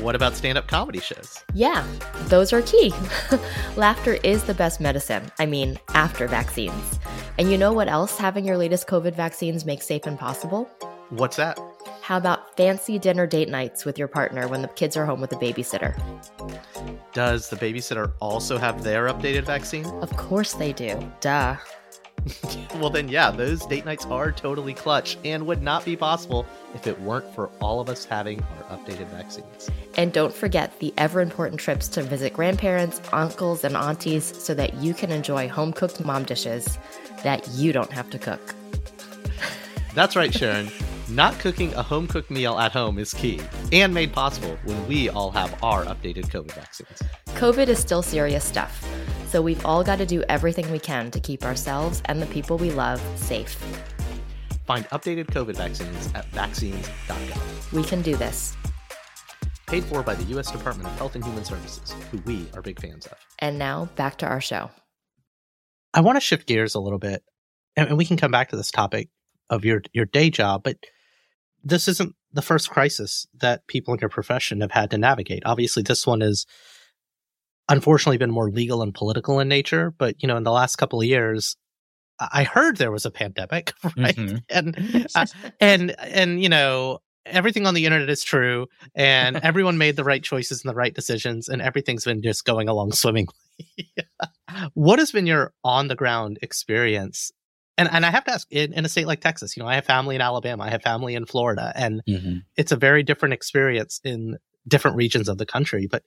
What 0.00 0.14
about 0.14 0.34
stand 0.34 0.56
up 0.56 0.68
comedy 0.68 1.00
shows? 1.00 1.44
Yeah, 1.52 1.86
those 2.28 2.52
are 2.52 2.62
key. 2.62 2.94
Laughter 3.76 4.14
is 4.24 4.44
the 4.44 4.54
best 4.54 4.80
medicine. 4.80 5.30
I 5.38 5.46
mean, 5.46 5.78
after 5.90 6.26
vaccines. 6.26 6.98
And 7.38 7.50
you 7.50 7.58
know 7.58 7.72
what 7.72 7.88
else 7.88 8.16
having 8.16 8.44
your 8.44 8.56
latest 8.56 8.86
COVID 8.86 9.14
vaccines 9.14 9.66
makes 9.66 9.86
safe 9.86 10.06
and 10.06 10.18
possible? 10.18 10.64
What's 11.10 11.36
that? 11.36 11.58
How 12.00 12.16
about 12.16 12.56
fancy 12.56 12.98
dinner 12.98 13.26
date 13.26 13.48
nights 13.48 13.84
with 13.84 13.98
your 13.98 14.08
partner 14.08 14.48
when 14.48 14.62
the 14.62 14.68
kids 14.68 14.96
are 14.96 15.04
home 15.04 15.20
with 15.20 15.32
a 15.32 15.36
babysitter? 15.36 15.94
Does 17.12 17.48
the 17.48 17.56
babysitter 17.56 18.12
also 18.20 18.58
have 18.58 18.82
their 18.82 19.06
updated 19.06 19.44
vaccine? 19.44 19.86
Of 19.86 20.16
course 20.16 20.54
they 20.54 20.72
do. 20.72 20.98
Duh. 21.20 21.56
well, 22.76 22.90
then, 22.90 23.08
yeah, 23.08 23.30
those 23.30 23.64
date 23.66 23.84
nights 23.84 24.04
are 24.06 24.32
totally 24.32 24.74
clutch 24.74 25.16
and 25.24 25.46
would 25.46 25.62
not 25.62 25.84
be 25.84 25.96
possible 25.96 26.46
if 26.74 26.86
it 26.86 27.00
weren't 27.00 27.32
for 27.34 27.48
all 27.60 27.80
of 27.80 27.88
us 27.88 28.04
having 28.04 28.42
our 28.42 28.76
updated 28.78 29.06
vaccines. 29.08 29.70
And 29.96 30.12
don't 30.12 30.34
forget 30.34 30.78
the 30.78 30.92
ever 30.98 31.20
important 31.20 31.60
trips 31.60 31.88
to 31.88 32.02
visit 32.02 32.32
grandparents, 32.32 33.00
uncles, 33.12 33.64
and 33.64 33.76
aunties 33.76 34.24
so 34.42 34.54
that 34.54 34.74
you 34.74 34.94
can 34.94 35.10
enjoy 35.10 35.48
home 35.48 35.72
cooked 35.72 36.04
mom 36.04 36.24
dishes 36.24 36.78
that 37.22 37.46
you 37.48 37.72
don't 37.72 37.92
have 37.92 38.10
to 38.10 38.18
cook. 38.18 38.54
That's 39.94 40.16
right, 40.16 40.32
Sharon. 40.32 40.68
Not 41.08 41.38
cooking 41.38 41.72
a 41.74 41.84
home 41.84 42.08
cooked 42.08 42.32
meal 42.32 42.58
at 42.58 42.72
home 42.72 42.98
is 42.98 43.14
key 43.14 43.40
and 43.70 43.94
made 43.94 44.12
possible 44.12 44.58
when 44.64 44.88
we 44.88 45.08
all 45.08 45.30
have 45.30 45.56
our 45.62 45.84
updated 45.84 46.24
COVID 46.30 46.52
vaccines. 46.52 47.00
COVID 47.36 47.68
is 47.68 47.78
still 47.78 48.02
serious 48.02 48.42
stuff, 48.42 48.84
so 49.28 49.40
we've 49.40 49.64
all 49.64 49.84
got 49.84 49.98
to 49.98 50.06
do 50.06 50.24
everything 50.28 50.68
we 50.72 50.80
can 50.80 51.12
to 51.12 51.20
keep 51.20 51.44
ourselves 51.44 52.02
and 52.06 52.20
the 52.20 52.26
people 52.26 52.58
we 52.58 52.72
love 52.72 53.00
safe. 53.14 53.54
Find 54.66 54.84
updated 54.86 55.26
COVID 55.26 55.56
vaccines 55.56 56.10
at 56.16 56.26
vaccines.gov. 56.32 57.72
We 57.72 57.84
can 57.84 58.02
do 58.02 58.16
this. 58.16 58.56
Paid 59.68 59.84
for 59.84 60.02
by 60.02 60.16
the 60.16 60.24
U.S. 60.24 60.50
Department 60.50 60.88
of 60.88 60.98
Health 60.98 61.14
and 61.14 61.24
Human 61.24 61.44
Services, 61.44 61.94
who 62.10 62.18
we 62.26 62.48
are 62.54 62.62
big 62.62 62.80
fans 62.80 63.06
of. 63.06 63.16
And 63.38 63.60
now 63.60 63.88
back 63.94 64.18
to 64.18 64.26
our 64.26 64.40
show. 64.40 64.70
I 65.94 66.00
want 66.00 66.16
to 66.16 66.20
shift 66.20 66.48
gears 66.48 66.74
a 66.74 66.80
little 66.80 66.98
bit, 66.98 67.22
and 67.76 67.96
we 67.96 68.04
can 68.04 68.16
come 68.16 68.32
back 68.32 68.48
to 68.48 68.56
this 68.56 68.72
topic 68.72 69.08
of 69.50 69.64
your 69.64 69.82
your 69.92 70.06
day 70.06 70.30
job, 70.30 70.64
but 70.64 70.76
this 71.66 71.88
isn't 71.88 72.14
the 72.32 72.42
first 72.42 72.70
crisis 72.70 73.26
that 73.40 73.66
people 73.66 73.92
in 73.92 74.00
your 74.00 74.08
profession 74.08 74.60
have 74.60 74.70
had 74.70 74.90
to 74.92 74.98
navigate? 74.98 75.42
Obviously, 75.44 75.82
this 75.82 76.06
one 76.06 76.20
has 76.20 76.46
unfortunately 77.68 78.18
been 78.18 78.30
more 78.30 78.50
legal 78.50 78.82
and 78.82 78.94
political 78.94 79.40
in 79.40 79.48
nature, 79.48 79.92
but 79.98 80.22
you 80.22 80.28
know, 80.28 80.36
in 80.36 80.44
the 80.44 80.52
last 80.52 80.76
couple 80.76 81.00
of 81.00 81.06
years, 81.06 81.56
I 82.20 82.44
heard 82.44 82.76
there 82.76 82.92
was 82.92 83.04
a 83.04 83.10
pandemic, 83.10 83.72
right? 83.96 84.16
Mm-hmm. 84.16 84.36
And 84.48 85.08
uh, 85.14 85.26
and 85.60 85.94
and 86.00 86.40
you 86.40 86.48
know, 86.48 87.00
everything 87.26 87.66
on 87.66 87.74
the 87.74 87.84
internet 87.84 88.08
is 88.08 88.22
true, 88.22 88.68
and 88.94 89.36
everyone 89.42 89.76
made 89.76 89.96
the 89.96 90.04
right 90.04 90.22
choices 90.22 90.62
and 90.62 90.70
the 90.70 90.76
right 90.76 90.94
decisions, 90.94 91.48
and 91.48 91.60
everything's 91.60 92.04
been 92.04 92.22
just 92.22 92.44
going 92.44 92.68
along 92.68 92.92
swimmingly. 92.92 93.34
what 94.74 95.00
has 95.00 95.10
been 95.10 95.26
your 95.26 95.52
on 95.64 95.88
the 95.88 95.96
ground 95.96 96.38
experience? 96.42 97.32
And 97.78 97.88
and 97.92 98.06
I 98.06 98.10
have 98.10 98.24
to 98.24 98.32
ask, 98.32 98.46
in, 98.50 98.72
in, 98.72 98.84
a 98.84 98.88
state 98.88 99.06
like 99.06 99.20
Texas, 99.20 99.56
you 99.56 99.62
know, 99.62 99.68
I 99.68 99.74
have 99.74 99.84
family 99.84 100.14
in 100.14 100.22
Alabama, 100.22 100.64
I 100.64 100.70
have 100.70 100.82
family 100.82 101.14
in 101.14 101.26
Florida, 101.26 101.72
and 101.74 102.02
mm-hmm. 102.08 102.38
it's 102.56 102.72
a 102.72 102.76
very 102.76 103.02
different 103.02 103.34
experience 103.34 104.00
in 104.02 104.38
different 104.66 104.96
regions 104.96 105.28
of 105.28 105.38
the 105.38 105.46
country. 105.46 105.86
But 105.90 106.02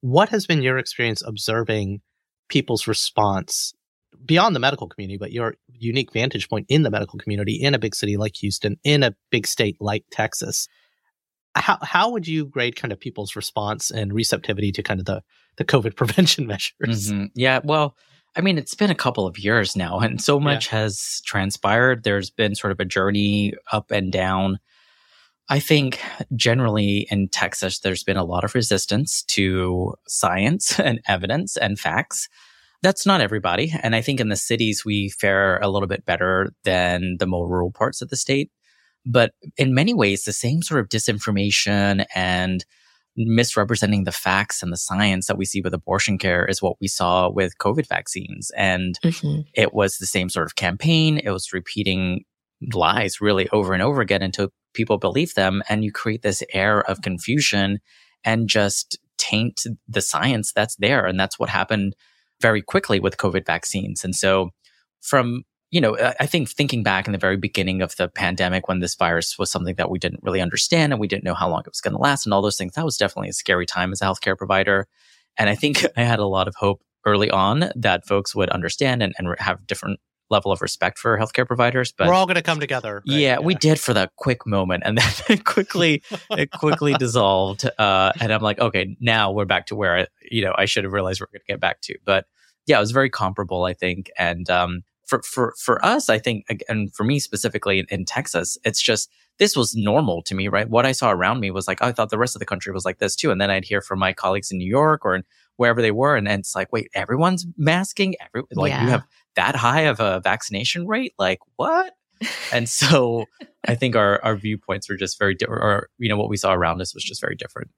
what 0.00 0.28
has 0.28 0.46
been 0.46 0.62
your 0.62 0.78
experience 0.78 1.22
observing 1.26 2.00
people's 2.48 2.86
response 2.86 3.72
beyond 4.24 4.54
the 4.54 4.60
medical 4.60 4.88
community, 4.88 5.18
but 5.18 5.32
your 5.32 5.54
unique 5.68 6.12
vantage 6.12 6.48
point 6.48 6.66
in 6.68 6.82
the 6.82 6.90
medical 6.90 7.18
community 7.18 7.54
in 7.54 7.74
a 7.74 7.78
big 7.78 7.94
city 7.94 8.16
like 8.16 8.36
Houston, 8.36 8.76
in 8.84 9.02
a 9.02 9.14
big 9.30 9.46
state 9.46 9.76
like 9.80 10.04
Texas. 10.10 10.68
How 11.54 11.78
how 11.82 12.10
would 12.10 12.26
you 12.26 12.46
grade 12.46 12.76
kind 12.76 12.92
of 12.92 13.00
people's 13.00 13.36
response 13.36 13.90
and 13.90 14.12
receptivity 14.12 14.72
to 14.72 14.82
kind 14.82 15.00
of 15.00 15.06
the 15.06 15.22
the 15.56 15.64
COVID 15.64 15.96
prevention 15.96 16.46
measures? 16.46 17.10
Mm-hmm. 17.10 17.26
Yeah, 17.34 17.60
well, 17.64 17.96
I 18.34 18.40
mean, 18.40 18.56
it's 18.56 18.74
been 18.74 18.90
a 18.90 18.94
couple 18.94 19.26
of 19.26 19.38
years 19.38 19.76
now, 19.76 19.98
and 19.98 20.20
so 20.20 20.40
much 20.40 20.72
yeah. 20.72 20.80
has 20.80 21.20
transpired. 21.26 22.02
There's 22.02 22.30
been 22.30 22.54
sort 22.54 22.72
of 22.72 22.80
a 22.80 22.84
journey 22.84 23.54
up 23.70 23.90
and 23.90 24.10
down. 24.10 24.58
I 25.48 25.58
think 25.58 26.00
generally 26.34 27.06
in 27.10 27.28
Texas, 27.28 27.80
there's 27.80 28.04
been 28.04 28.16
a 28.16 28.24
lot 28.24 28.44
of 28.44 28.54
resistance 28.54 29.22
to 29.24 29.94
science 30.08 30.78
and 30.80 31.00
evidence 31.06 31.56
and 31.56 31.78
facts. 31.78 32.28
That's 32.82 33.06
not 33.06 33.20
everybody. 33.20 33.72
And 33.82 33.94
I 33.94 34.00
think 34.00 34.18
in 34.18 34.28
the 34.28 34.36
cities, 34.36 34.84
we 34.84 35.10
fare 35.10 35.58
a 35.58 35.68
little 35.68 35.86
bit 35.86 36.04
better 36.04 36.52
than 36.64 37.16
the 37.18 37.26
more 37.26 37.48
rural 37.48 37.70
parts 37.70 38.02
of 38.02 38.08
the 38.08 38.16
state. 38.16 38.50
But 39.04 39.34
in 39.56 39.74
many 39.74 39.94
ways, 39.94 40.24
the 40.24 40.32
same 40.32 40.62
sort 40.62 40.80
of 40.80 40.88
disinformation 40.88 42.06
and 42.14 42.64
misrepresenting 43.16 44.04
the 44.04 44.12
facts 44.12 44.62
and 44.62 44.72
the 44.72 44.76
science 44.76 45.26
that 45.26 45.36
we 45.36 45.44
see 45.44 45.60
with 45.60 45.74
abortion 45.74 46.18
care 46.18 46.46
is 46.46 46.62
what 46.62 46.76
we 46.80 46.88
saw 46.88 47.28
with 47.28 47.58
COVID 47.58 47.86
vaccines. 47.86 48.50
And 48.56 48.98
mm-hmm. 49.04 49.42
it 49.54 49.74
was 49.74 49.98
the 49.98 50.06
same 50.06 50.28
sort 50.28 50.46
of 50.46 50.56
campaign. 50.56 51.18
It 51.18 51.30
was 51.30 51.52
repeating 51.52 52.24
lies 52.72 53.20
really 53.20 53.48
over 53.50 53.74
and 53.74 53.82
over 53.82 54.00
again 54.00 54.22
until 54.22 54.48
people 54.72 54.98
believe 54.98 55.34
them. 55.34 55.62
And 55.68 55.84
you 55.84 55.92
create 55.92 56.22
this 56.22 56.42
air 56.52 56.80
of 56.88 57.02
confusion 57.02 57.80
and 58.24 58.48
just 58.48 58.98
taint 59.18 59.62
the 59.88 60.00
science 60.00 60.52
that's 60.52 60.76
there. 60.76 61.06
And 61.06 61.18
that's 61.18 61.38
what 61.38 61.48
happened 61.48 61.94
very 62.40 62.62
quickly 62.62 62.98
with 62.98 63.18
COVID 63.18 63.44
vaccines. 63.46 64.04
And 64.04 64.14
so 64.14 64.50
from 65.00 65.42
you 65.72 65.80
know, 65.80 65.96
I 66.20 66.26
think 66.26 66.50
thinking 66.50 66.82
back 66.82 67.06
in 67.06 67.12
the 67.12 67.18
very 67.18 67.38
beginning 67.38 67.80
of 67.80 67.96
the 67.96 68.06
pandemic 68.06 68.68
when 68.68 68.80
this 68.80 68.94
virus 68.94 69.38
was 69.38 69.50
something 69.50 69.74
that 69.76 69.88
we 69.90 69.98
didn't 69.98 70.22
really 70.22 70.42
understand 70.42 70.92
and 70.92 71.00
we 71.00 71.08
didn't 71.08 71.24
know 71.24 71.32
how 71.34 71.48
long 71.48 71.60
it 71.60 71.70
was 71.70 71.80
going 71.80 71.94
to 71.94 71.98
last 71.98 72.26
and 72.26 72.34
all 72.34 72.42
those 72.42 72.58
things, 72.58 72.74
that 72.74 72.84
was 72.84 72.98
definitely 72.98 73.30
a 73.30 73.32
scary 73.32 73.64
time 73.64 73.90
as 73.90 74.02
a 74.02 74.04
healthcare 74.04 74.36
provider. 74.36 74.86
And 75.38 75.48
I 75.48 75.54
think 75.54 75.84
I 75.96 76.02
had 76.02 76.18
a 76.18 76.26
lot 76.26 76.46
of 76.46 76.54
hope 76.56 76.82
early 77.06 77.30
on 77.30 77.70
that 77.74 78.06
folks 78.06 78.34
would 78.34 78.50
understand 78.50 79.02
and, 79.02 79.14
and 79.16 79.34
have 79.38 79.66
different 79.66 79.98
level 80.28 80.52
of 80.52 80.60
respect 80.60 80.98
for 80.98 81.16
healthcare 81.18 81.46
providers. 81.46 81.90
But 81.90 82.06
we're 82.06 82.14
all 82.14 82.26
going 82.26 82.36
to 82.36 82.42
come 82.42 82.60
together. 82.60 82.96
Right? 82.96 83.02
Yeah, 83.06 83.18
yeah, 83.18 83.38
we 83.38 83.54
did 83.54 83.80
for 83.80 83.94
that 83.94 84.12
quick 84.16 84.46
moment, 84.46 84.82
and 84.84 84.98
then 84.98 85.12
it 85.30 85.44
quickly 85.44 86.02
it 86.30 86.50
quickly 86.50 86.92
dissolved. 86.98 87.68
Uh, 87.78 88.12
and 88.20 88.30
I'm 88.30 88.42
like, 88.42 88.58
okay, 88.58 88.94
now 89.00 89.32
we're 89.32 89.46
back 89.46 89.66
to 89.66 89.74
where 89.74 90.00
I, 90.00 90.06
you 90.30 90.44
know 90.44 90.54
I 90.56 90.66
should 90.66 90.84
have 90.84 90.92
realized 90.92 91.20
we're 91.20 91.28
going 91.32 91.40
to 91.46 91.52
get 91.52 91.60
back 91.60 91.80
to. 91.82 91.96
But 92.04 92.26
yeah, 92.66 92.76
it 92.76 92.80
was 92.80 92.90
very 92.90 93.10
comparable, 93.10 93.64
I 93.64 93.72
think. 93.72 94.10
And 94.18 94.48
um, 94.50 94.82
for 95.06 95.22
for 95.22 95.54
for 95.58 95.84
us, 95.84 96.08
I 96.08 96.18
think, 96.18 96.46
and 96.68 96.94
for 96.94 97.04
me 97.04 97.18
specifically 97.18 97.84
in, 97.88 98.04
Texas, 98.04 98.58
it's 98.64 98.80
just 98.80 99.10
this 99.38 99.56
was 99.56 99.74
normal 99.74 100.22
to 100.22 100.34
me, 100.34 100.48
right? 100.48 100.68
What 100.68 100.86
I 100.86 100.92
saw 100.92 101.10
around 101.10 101.40
me 101.40 101.50
was 101.50 101.66
like, 101.66 101.78
oh, 101.80 101.88
I 101.88 101.92
thought 101.92 102.10
the 102.10 102.18
rest 102.18 102.36
of 102.36 102.40
the 102.40 102.46
country 102.46 102.72
was 102.72 102.84
like 102.84 102.98
this 102.98 103.16
too, 103.16 103.30
and 103.30 103.40
then 103.40 103.50
I'd 103.50 103.64
hear 103.64 103.80
from 103.80 103.98
my 103.98 104.12
colleagues 104.12 104.50
in 104.50 104.58
New 104.58 104.68
York 104.68 105.04
or 105.04 105.14
in 105.14 105.24
wherever 105.56 105.82
they 105.82 105.90
were, 105.90 106.16
and, 106.16 106.28
and 106.28 106.40
it's 106.40 106.54
like, 106.54 106.72
wait, 106.72 106.88
everyone's 106.94 107.46
masking, 107.56 108.14
every 108.20 108.46
like 108.52 108.70
yeah. 108.70 108.84
you 108.84 108.90
have 108.90 109.04
that 109.36 109.56
high 109.56 109.82
of 109.82 110.00
a 110.00 110.20
vaccination 110.20 110.86
rate, 110.86 111.14
like 111.18 111.40
what? 111.56 111.94
and 112.52 112.68
so 112.68 113.26
I 113.68 113.74
think 113.74 113.96
our 113.96 114.22
our 114.24 114.36
viewpoints 114.36 114.88
were 114.88 114.96
just 114.96 115.18
very 115.18 115.34
different, 115.34 115.62
or 115.62 115.88
you 115.98 116.08
know 116.08 116.16
what 116.16 116.28
we 116.28 116.36
saw 116.36 116.52
around 116.52 116.80
us 116.80 116.94
was 116.94 117.04
just 117.04 117.20
very 117.20 117.36
different. 117.36 117.70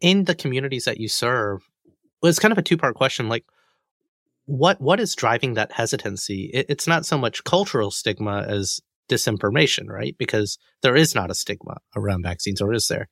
In 0.00 0.24
the 0.24 0.34
communities 0.34 0.84
that 0.84 0.98
you 0.98 1.08
serve, 1.08 1.62
well, 2.22 2.28
it's 2.30 2.38
kind 2.38 2.52
of 2.52 2.58
a 2.58 2.62
two 2.62 2.76
part 2.76 2.94
question. 2.94 3.28
Like, 3.28 3.44
what 4.46 4.80
what 4.80 5.00
is 5.00 5.14
driving 5.14 5.54
that 5.54 5.72
hesitancy? 5.72 6.50
It, 6.54 6.66
it's 6.68 6.86
not 6.86 7.04
so 7.04 7.18
much 7.18 7.44
cultural 7.44 7.90
stigma 7.90 8.44
as 8.48 8.80
disinformation, 9.10 9.88
right? 9.88 10.16
Because 10.18 10.58
there 10.82 10.96
is 10.96 11.14
not 11.14 11.30
a 11.30 11.34
stigma 11.34 11.78
around 11.94 12.22
vaccines, 12.22 12.60
or 12.60 12.72
is 12.72 12.88
there? 12.88 13.08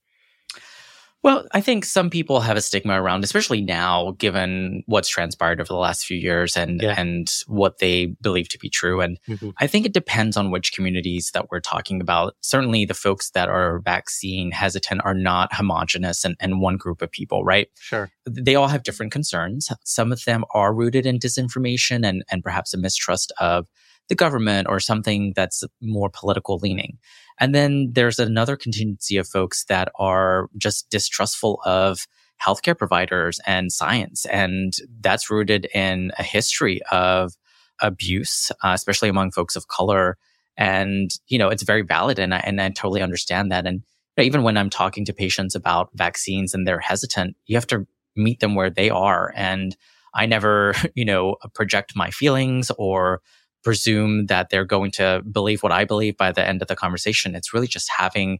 Well, 1.24 1.46
I 1.52 1.62
think 1.62 1.86
some 1.86 2.10
people 2.10 2.40
have 2.40 2.58
a 2.58 2.60
stigma 2.60 3.00
around, 3.00 3.24
especially 3.24 3.62
now, 3.62 4.14
given 4.18 4.82
what's 4.84 5.08
transpired 5.08 5.58
over 5.58 5.68
the 5.68 5.74
last 5.74 6.04
few 6.04 6.18
years 6.18 6.54
and 6.54 6.82
yeah. 6.82 6.94
and 6.98 7.32
what 7.46 7.78
they 7.78 8.14
believe 8.20 8.50
to 8.50 8.58
be 8.58 8.68
true. 8.68 9.00
And 9.00 9.18
mm-hmm. 9.26 9.48
I 9.56 9.66
think 9.66 9.86
it 9.86 9.94
depends 9.94 10.36
on 10.36 10.50
which 10.50 10.74
communities 10.74 11.30
that 11.32 11.50
we're 11.50 11.60
talking 11.60 12.02
about. 12.02 12.36
Certainly, 12.42 12.84
the 12.84 12.92
folks 12.92 13.30
that 13.30 13.48
are 13.48 13.78
vaccine 13.78 14.50
hesitant 14.50 15.00
are 15.02 15.14
not 15.14 15.54
homogenous 15.54 16.26
and, 16.26 16.36
and 16.40 16.60
one 16.60 16.76
group 16.76 17.00
of 17.00 17.10
people, 17.10 17.42
right? 17.42 17.68
Sure. 17.80 18.10
They 18.26 18.54
all 18.54 18.68
have 18.68 18.82
different 18.82 19.10
concerns. 19.10 19.70
Some 19.82 20.12
of 20.12 20.22
them 20.26 20.44
are 20.52 20.74
rooted 20.74 21.06
in 21.06 21.18
disinformation 21.18 22.06
and 22.06 22.22
and 22.30 22.42
perhaps 22.42 22.74
a 22.74 22.76
mistrust 22.76 23.32
of 23.40 23.66
the 24.08 24.14
government 24.14 24.68
or 24.68 24.80
something 24.80 25.32
that's 25.34 25.64
more 25.80 26.10
political 26.10 26.58
leaning. 26.58 26.98
And 27.40 27.54
then 27.54 27.90
there's 27.92 28.18
another 28.18 28.56
contingency 28.56 29.16
of 29.16 29.28
folks 29.28 29.64
that 29.66 29.90
are 29.96 30.48
just 30.56 30.88
distrustful 30.90 31.60
of 31.64 32.06
healthcare 32.44 32.76
providers 32.76 33.40
and 33.46 33.72
science. 33.72 34.24
And 34.26 34.74
that's 35.00 35.30
rooted 35.30 35.66
in 35.74 36.12
a 36.18 36.22
history 36.22 36.80
of 36.90 37.34
abuse, 37.80 38.50
uh, 38.62 38.72
especially 38.74 39.08
among 39.08 39.30
folks 39.30 39.56
of 39.56 39.68
color. 39.68 40.16
And, 40.56 41.10
you 41.26 41.38
know, 41.38 41.48
it's 41.48 41.62
very 41.62 41.82
valid. 41.82 42.18
And 42.18 42.34
I, 42.34 42.38
and 42.38 42.60
I 42.60 42.68
totally 42.70 43.02
understand 43.02 43.50
that. 43.50 43.66
And 43.66 43.82
you 44.16 44.22
know, 44.22 44.24
even 44.24 44.42
when 44.42 44.56
I'm 44.56 44.70
talking 44.70 45.04
to 45.06 45.12
patients 45.12 45.54
about 45.54 45.90
vaccines 45.94 46.54
and 46.54 46.66
they're 46.66 46.78
hesitant, 46.78 47.36
you 47.46 47.56
have 47.56 47.66
to 47.68 47.86
meet 48.14 48.40
them 48.40 48.54
where 48.54 48.70
they 48.70 48.90
are. 48.90 49.32
And 49.34 49.76
I 50.14 50.26
never, 50.26 50.74
you 50.94 51.04
know, 51.04 51.36
project 51.54 51.96
my 51.96 52.10
feelings 52.10 52.70
or 52.78 53.20
presume 53.64 54.26
that 54.26 54.50
they're 54.50 54.64
going 54.64 54.90
to 54.92 55.22
believe 55.30 55.62
what 55.62 55.72
I 55.72 55.84
believe 55.84 56.16
by 56.16 56.30
the 56.30 56.46
end 56.46 56.62
of 56.62 56.68
the 56.68 56.76
conversation. 56.76 57.34
It's 57.34 57.52
really 57.52 57.66
just 57.66 57.90
having 57.90 58.38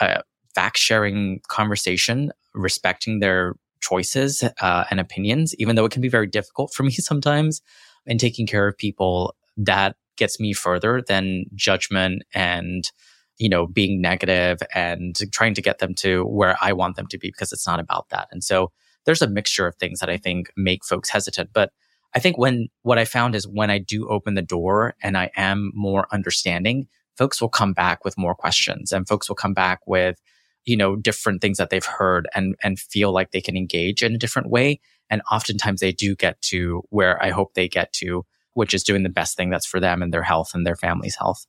a 0.00 0.22
fact 0.54 0.76
sharing 0.76 1.40
conversation, 1.48 2.32
respecting 2.52 3.20
their 3.20 3.54
choices 3.80 4.42
uh, 4.60 4.84
and 4.90 4.98
opinions, 4.98 5.54
even 5.58 5.76
though 5.76 5.84
it 5.84 5.92
can 5.92 6.02
be 6.02 6.08
very 6.08 6.26
difficult 6.26 6.74
for 6.74 6.82
me 6.88 6.90
sometimes, 6.90 7.62
and 8.06 8.20
taking 8.20 8.46
care 8.46 8.68
of 8.68 8.76
people 8.76 9.34
that 9.56 9.96
gets 10.16 10.40
me 10.40 10.52
further 10.52 11.02
than 11.06 11.44
judgment 11.54 12.22
and 12.32 12.90
you 13.38 13.48
know 13.50 13.66
being 13.66 14.00
negative 14.00 14.58
and 14.74 15.20
trying 15.30 15.52
to 15.54 15.60
get 15.60 15.78
them 15.78 15.94
to 15.94 16.24
where 16.24 16.56
I 16.60 16.72
want 16.72 16.96
them 16.96 17.06
to 17.08 17.18
be 17.18 17.28
because 17.28 17.52
it's 17.52 17.66
not 17.66 17.80
about 17.80 18.08
that. 18.08 18.28
And 18.32 18.42
so 18.42 18.72
there's 19.04 19.22
a 19.22 19.28
mixture 19.28 19.66
of 19.66 19.76
things 19.76 20.00
that 20.00 20.10
I 20.10 20.16
think 20.16 20.50
make 20.56 20.84
folks 20.84 21.10
hesitant, 21.10 21.50
but 21.52 21.70
I 22.14 22.18
think 22.18 22.38
when 22.38 22.68
what 22.82 22.98
I 22.98 23.04
found 23.04 23.34
is 23.34 23.46
when 23.46 23.70
I 23.70 23.78
do 23.78 24.08
open 24.08 24.34
the 24.34 24.42
door 24.42 24.94
and 25.02 25.16
I 25.16 25.30
am 25.36 25.70
more 25.74 26.06
understanding, 26.12 26.88
folks 27.16 27.40
will 27.40 27.48
come 27.48 27.72
back 27.72 28.04
with 28.04 28.18
more 28.18 28.34
questions 28.34 28.92
and 28.92 29.06
folks 29.06 29.28
will 29.28 29.36
come 29.36 29.54
back 29.54 29.80
with, 29.86 30.20
you 30.64 30.76
know, 30.76 30.96
different 30.96 31.40
things 31.40 31.58
that 31.58 31.70
they've 31.70 31.84
heard 31.84 32.28
and, 32.34 32.56
and 32.62 32.78
feel 32.78 33.12
like 33.12 33.30
they 33.30 33.40
can 33.40 33.56
engage 33.56 34.02
in 34.02 34.14
a 34.14 34.18
different 34.18 34.50
way. 34.50 34.80
And 35.10 35.22
oftentimes 35.30 35.80
they 35.80 35.92
do 35.92 36.16
get 36.16 36.40
to 36.42 36.82
where 36.90 37.22
I 37.22 37.30
hope 37.30 37.54
they 37.54 37.68
get 37.68 37.92
to, 37.94 38.24
which 38.54 38.74
is 38.74 38.82
doing 38.82 39.02
the 39.02 39.08
best 39.08 39.36
thing 39.36 39.50
that's 39.50 39.66
for 39.66 39.80
them 39.80 40.02
and 40.02 40.12
their 40.12 40.22
health 40.22 40.52
and 40.54 40.66
their 40.66 40.76
family's 40.76 41.16
health. 41.16 41.46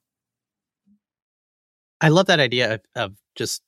I 1.99 2.09
love 2.09 2.27
that 2.27 2.39
idea 2.39 2.75
of, 2.75 2.81
of 2.95 3.15
just 3.35 3.61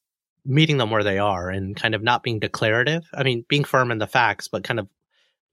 meeting 0.45 0.77
them 0.77 0.91
where 0.91 1.03
they 1.03 1.17
are 1.17 1.49
and 1.49 1.75
kind 1.75 1.95
of 1.95 2.03
not 2.03 2.23
being 2.23 2.39
declarative. 2.39 3.07
I 3.13 3.23
mean, 3.23 3.45
being 3.47 3.63
firm 3.63 3.91
in 3.91 3.97
the 3.97 4.07
facts, 4.07 4.47
but 4.47 4.63
kind 4.63 4.79
of 4.79 4.87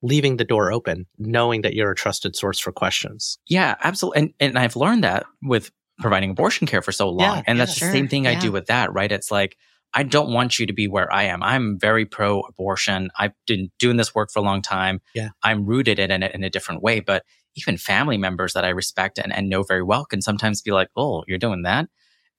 leaving 0.02 0.36
the 0.36 0.44
door 0.44 0.72
open, 0.72 1.06
knowing 1.18 1.62
that 1.62 1.74
you're 1.74 1.90
a 1.90 1.96
trusted 1.96 2.36
source 2.36 2.58
for 2.58 2.72
questions. 2.72 3.38
Yeah, 3.48 3.76
absolutely. 3.82 4.20
And, 4.20 4.34
and 4.40 4.58
I've 4.58 4.76
learned 4.76 5.04
that 5.04 5.24
with 5.42 5.70
providing 5.98 6.30
abortion 6.30 6.66
care 6.66 6.82
for 6.82 6.92
so 6.92 7.08
long. 7.08 7.36
Yeah, 7.36 7.42
and 7.46 7.58
that's 7.58 7.80
yeah, 7.80 7.88
the 7.88 7.92
same 7.92 8.08
thing 8.08 8.24
yeah. 8.24 8.32
I 8.32 8.34
do 8.34 8.52
with 8.52 8.66
that, 8.66 8.92
right? 8.92 9.10
It's 9.10 9.30
like, 9.30 9.56
I 9.94 10.02
don't 10.02 10.32
want 10.32 10.58
you 10.58 10.66
to 10.66 10.74
be 10.74 10.88
where 10.88 11.10
I 11.10 11.22
am. 11.24 11.42
I'm 11.42 11.78
very 11.78 12.04
pro 12.04 12.40
abortion. 12.40 13.08
I've 13.18 13.32
been 13.46 13.70
doing 13.78 13.96
this 13.96 14.14
work 14.14 14.30
for 14.30 14.40
a 14.40 14.42
long 14.42 14.60
time. 14.60 15.00
Yeah. 15.14 15.30
I'm 15.42 15.64
rooted 15.64 15.98
in 15.98 16.10
it 16.10 16.34
in 16.34 16.44
a 16.44 16.50
different 16.50 16.82
way. 16.82 17.00
But 17.00 17.24
even 17.54 17.78
family 17.78 18.18
members 18.18 18.52
that 18.52 18.64
I 18.64 18.68
respect 18.68 19.18
and, 19.18 19.32
and 19.34 19.48
know 19.48 19.62
very 19.62 19.82
well 19.82 20.04
can 20.04 20.20
sometimes 20.20 20.60
be 20.60 20.72
like, 20.72 20.88
oh, 20.96 21.24
you're 21.26 21.38
doing 21.38 21.62
that. 21.62 21.88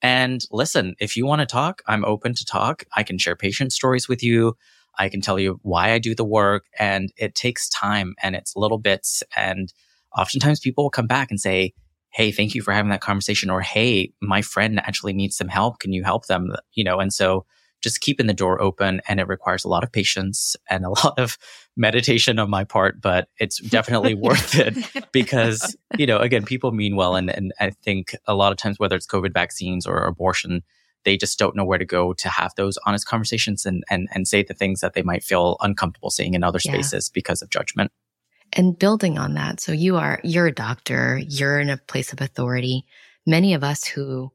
And 0.03 0.45
listen, 0.51 0.93
if 0.99 1.17
you 1.17 1.25
want 1.25 1.39
to 1.39 1.47
talk, 1.47 1.81
I'm 1.87 2.05
open 2.05 2.35
to 2.35 2.45
talk. 2.45 2.83
I 2.95 3.01
can 3.01 3.17
share 3.17 3.35
patient 3.35 3.73
stories 3.73 4.07
with 4.07 4.21
you. 4.21 4.55
I 4.97 5.09
can 5.09 5.21
tell 5.21 5.39
you 5.39 5.59
why 5.63 5.91
I 5.91 5.99
do 5.99 6.15
the 6.15 6.25
work 6.25 6.65
and 6.77 7.11
it 7.17 7.35
takes 7.35 7.69
time 7.69 8.15
and 8.21 8.35
it's 8.35 8.55
little 8.55 8.77
bits. 8.77 9.23
And 9.35 9.71
oftentimes 10.17 10.59
people 10.59 10.83
will 10.83 10.91
come 10.91 11.07
back 11.07 11.29
and 11.29 11.39
say, 11.39 11.73
Hey, 12.09 12.31
thank 12.31 12.55
you 12.55 12.61
for 12.61 12.73
having 12.73 12.89
that 12.91 13.01
conversation. 13.01 13.49
Or, 13.49 13.61
Hey, 13.61 14.11
my 14.21 14.41
friend 14.41 14.79
actually 14.79 15.13
needs 15.13 15.37
some 15.37 15.49
help. 15.49 15.79
Can 15.79 15.93
you 15.93 16.03
help 16.03 16.27
them? 16.27 16.53
You 16.73 16.83
know, 16.83 16.99
and 16.99 17.13
so 17.13 17.45
just 17.81 18.01
keeping 18.01 18.25
the 18.27 18.33
door 18.33 18.61
open 18.61 19.01
and 19.07 19.19
it 19.19 19.27
requires 19.27 19.63
a 19.63 19.67
lot 19.67 19.83
of 19.83 19.91
patience 19.91 20.55
and 20.69 20.83
a 20.83 20.89
lot 21.03 21.17
of 21.17 21.37
meditation 21.75 22.39
on 22.39 22.49
my 22.49 22.63
part, 22.63 23.01
but 23.01 23.29
it's 23.39 23.59
definitely 23.59 24.13
worth 24.15 24.55
it 24.55 24.75
because, 25.11 25.75
you 25.97 26.05
know, 26.05 26.17
again, 26.17 26.43
people 26.43 26.71
mean 26.71 26.95
well. 26.95 27.15
And, 27.15 27.29
and 27.29 27.53
I 27.59 27.69
think 27.69 28.15
a 28.25 28.33
lot 28.33 28.51
of 28.51 28.57
times, 28.57 28.79
whether 28.79 28.95
it's 28.95 29.07
COVID 29.07 29.33
vaccines 29.33 29.85
or 29.85 30.05
abortion, 30.05 30.63
they 31.07 31.15
just 31.15 31.39
don't 31.39 31.55
know 31.55 31.63
where 31.63 31.77
to 31.77 31.85
go 31.85 32.11
to 32.11 32.27
have 32.27 32.53
those 32.55 32.77
honest 32.85 33.07
conversations 33.07 33.65
and, 33.65 33.81
and, 33.89 34.09
and 34.13 34.27
say 34.27 34.43
the 34.43 34.53
things 34.53 34.81
that 34.81 34.93
they 34.93 35.01
might 35.01 35.23
feel 35.23 35.55
uncomfortable 35.61 36.09
saying 36.09 36.33
in 36.33 36.43
other 36.43 36.59
spaces 36.59 37.09
yeah. 37.09 37.11
because 37.15 37.41
of 37.41 37.49
judgment. 37.49 37.93
And 38.51 38.77
building 38.77 39.17
on 39.17 39.33
that. 39.35 39.61
So 39.61 39.71
you 39.71 39.95
are, 39.95 40.19
you're 40.25 40.47
a 40.47 40.53
doctor, 40.53 41.17
you're 41.25 41.61
in 41.61 41.69
a 41.69 41.77
place 41.77 42.11
of 42.11 42.19
authority. 42.19 42.83
Many 43.25 43.53
of 43.53 43.63
us 43.63 43.85
who 43.85 44.33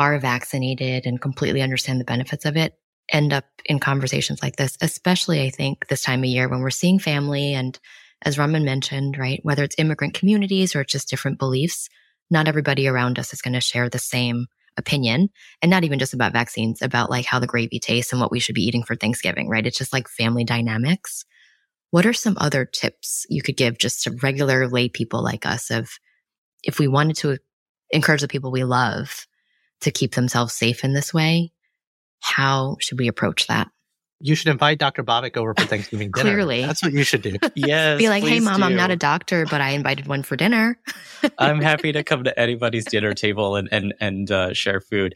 are 0.00 0.18
vaccinated 0.18 1.06
and 1.06 1.20
completely 1.20 1.62
understand 1.62 2.00
the 2.00 2.04
benefits 2.04 2.44
of 2.44 2.56
it 2.56 2.76
end 3.08 3.32
up 3.32 3.44
in 3.64 3.78
conversations 3.78 4.42
like 4.42 4.56
this, 4.56 4.76
especially 4.80 5.46
I 5.46 5.50
think 5.50 5.86
this 5.86 6.02
time 6.02 6.24
of 6.24 6.26
year 6.26 6.48
when 6.48 6.60
we're 6.60 6.70
seeing 6.70 6.98
family 6.98 7.54
and 7.54 7.78
as 8.22 8.36
Raman 8.36 8.64
mentioned, 8.64 9.16
right, 9.16 9.38
whether 9.44 9.62
it's 9.62 9.76
immigrant 9.78 10.14
communities 10.14 10.74
or 10.74 10.80
it's 10.80 10.92
just 10.92 11.08
different 11.08 11.38
beliefs, 11.38 11.88
not 12.30 12.48
everybody 12.48 12.88
around 12.88 13.16
us 13.18 13.32
is 13.32 13.42
going 13.42 13.54
to 13.54 13.60
share 13.60 13.88
the 13.88 14.00
same 14.00 14.48
opinion 14.80 15.28
and 15.62 15.70
not 15.70 15.84
even 15.84 16.00
just 16.00 16.14
about 16.14 16.32
vaccines, 16.32 16.82
about 16.82 17.10
like 17.10 17.24
how 17.24 17.38
the 17.38 17.46
gravy 17.46 17.78
tastes 17.78 18.12
and 18.12 18.20
what 18.20 18.32
we 18.32 18.40
should 18.40 18.56
be 18.56 18.64
eating 18.64 18.82
for 18.82 18.96
Thanksgiving, 18.96 19.48
right? 19.48 19.66
It's 19.66 19.78
just 19.78 19.92
like 19.92 20.08
family 20.08 20.44
dynamics. 20.44 21.24
What 21.92 22.06
are 22.06 22.12
some 22.12 22.36
other 22.40 22.64
tips 22.64 23.26
you 23.28 23.42
could 23.42 23.56
give 23.56 23.78
just 23.78 24.02
to 24.04 24.16
regular 24.22 24.68
lay 24.68 24.88
people 24.88 25.22
like 25.22 25.46
us 25.46 25.70
of 25.70 25.90
if 26.64 26.78
we 26.78 26.88
wanted 26.88 27.16
to 27.16 27.38
encourage 27.90 28.20
the 28.20 28.28
people 28.28 28.50
we 28.50 28.64
love 28.64 29.26
to 29.82 29.90
keep 29.90 30.14
themselves 30.14 30.54
safe 30.54 30.84
in 30.84 30.92
this 30.92 31.14
way, 31.14 31.52
how 32.20 32.76
should 32.80 32.98
we 32.98 33.08
approach 33.08 33.46
that? 33.46 33.68
You 34.20 34.34
should 34.34 34.48
invite 34.48 34.78
Dr. 34.78 35.02
Bhavik 35.02 35.36
over 35.36 35.54
for 35.54 35.64
Thanksgiving 35.64 36.10
dinner. 36.10 36.30
Clearly. 36.30 36.62
That's 36.62 36.82
what 36.82 36.92
you 36.92 37.04
should 37.04 37.22
do. 37.22 37.36
yes. 37.54 37.98
Be 37.98 38.08
like, 38.08 38.22
hey, 38.22 38.40
mom, 38.40 38.58
do. 38.60 38.64
I'm 38.64 38.76
not 38.76 38.90
a 38.90 38.96
doctor, 38.96 39.46
but 39.46 39.60
I 39.60 39.70
invited 39.70 40.06
one 40.06 40.22
for 40.22 40.36
dinner. 40.36 40.78
I'm 41.38 41.60
happy 41.60 41.92
to 41.92 42.04
come 42.04 42.24
to 42.24 42.38
anybody's 42.38 42.84
dinner 42.84 43.14
table 43.14 43.56
and, 43.56 43.68
and, 43.72 43.94
and 44.00 44.30
uh, 44.30 44.52
share 44.52 44.80
food. 44.80 45.14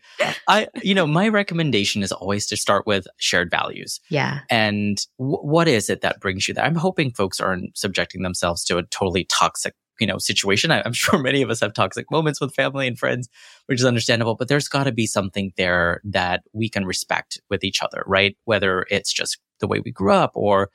I, 0.49 0.69
you 0.83 0.95
know, 0.95 1.07
my 1.07 1.29
recommendation 1.29 2.03
is 2.03 2.13
always 2.13 2.47
to 2.47 2.57
start 2.57 2.87
with 2.87 3.07
shared 3.19 3.51
values. 3.51 4.01
Yeah. 4.09 4.41
And 4.51 4.99
w- 5.19 5.39
what 5.39 5.69
is 5.69 5.91
it 5.91 6.01
that 6.01 6.21
brings 6.21 6.49
you 6.49 6.55
there? 6.55 6.65
I'm 6.65 6.75
hoping 6.75 7.13
folks 7.13 7.41
aren't 7.41 7.77
subjecting 7.77 8.23
themselves 8.23 8.65
to 8.65 8.79
a 8.79 8.83
totally 8.85 9.25
toxic 9.25 9.75
you 10.01 10.07
know, 10.07 10.19
situation. 10.19 10.71
I, 10.71 10.83
am 10.85 10.93
sure 10.95 11.19
many 11.19 11.43
of 11.43 11.51
us 11.51 11.61
have 11.61 11.75
toxic 11.75 12.11
moments 12.11 12.41
with 12.41 12.55
family 12.55 12.87
and 12.87 12.99
friends, 12.99 13.29
which 13.67 13.81
is 13.81 13.87
understandable, 13.87 14.35
but 14.35 14.49
there's 14.49 14.69
got 14.69 14.85
to 14.85 14.93
be 14.93 15.07
something 15.07 15.53
there 15.57 16.01
that 16.05 16.43
we 16.53 16.69
can 16.69 16.85
respect 16.85 17.41
with 17.51 17.65
each 17.65 17.83
other, 17.83 18.03
right? 18.07 18.37
Whether 18.45 18.87
it's 18.91 19.13
just 19.13 19.39
the 19.61 19.67
way 19.67 19.81
we 19.81 19.93
grew 19.93 20.13
up 20.13 20.33
or 20.35 20.71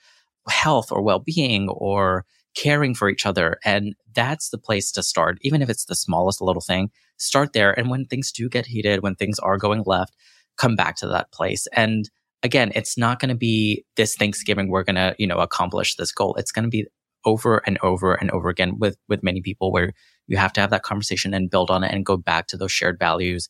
health 0.50 0.92
or 0.92 1.02
well-being 1.02 1.70
or 1.70 2.26
caring 2.56 2.96
for 2.96 3.10
each 3.10 3.26
other. 3.26 3.58
And 3.64 3.96
that's 4.14 4.50
the 4.50 4.58
place 4.58 4.92
to 4.94 5.04
start. 5.04 5.38
Even 5.42 5.62
if 5.62 5.70
it's 5.70 5.86
the 5.86 5.96
smallest 5.96 6.42
little 6.42 6.62
thing, 6.62 6.90
start 7.18 7.54
there. 7.54 7.78
And 7.78 7.90
when 7.90 8.06
things 8.06 8.32
do 8.32 8.50
get 8.50 8.66
heated, 8.66 9.04
when 9.04 9.16
things 9.16 9.40
are 9.40 9.58
going 9.58 9.84
left, 9.86 10.16
come 10.58 10.76
back 10.76 10.96
to 10.98 11.08
that 11.08 11.32
place. 11.32 11.68
And 11.74 12.10
again, 12.44 12.72
it's 12.76 12.98
not 12.98 13.20
going 13.20 13.30
to 13.30 13.36
be 13.36 13.86
this 13.96 14.16
Thanksgiving, 14.16 14.70
we're 14.70 14.84
going 14.84 14.96
to, 14.96 15.16
you 15.18 15.28
know, 15.28 15.38
accomplish 15.38 15.96
this 15.96 16.12
goal. 16.12 16.36
It's 16.36 16.52
going 16.52 16.64
to 16.64 16.70
be 16.70 16.88
over 17.26 17.58
and 17.66 17.78
over 17.84 18.14
and 18.14 18.32
over 18.32 18.50
again 18.50 18.80
with 18.80 18.98
with 19.08 19.24
many 19.24 19.42
people 19.42 19.72
where 19.72 19.94
you 20.28 20.38
have 20.38 20.54
to 20.54 20.62
have 20.62 20.70
that 20.70 20.84
conversation 20.84 21.34
and 21.34 21.50
build 21.50 21.70
on 21.70 21.84
it 21.84 21.92
and 21.92 22.06
go 22.06 22.18
back 22.18 22.48
to 22.48 22.58
those 22.58 22.72
shared 22.72 23.00
values. 23.00 23.50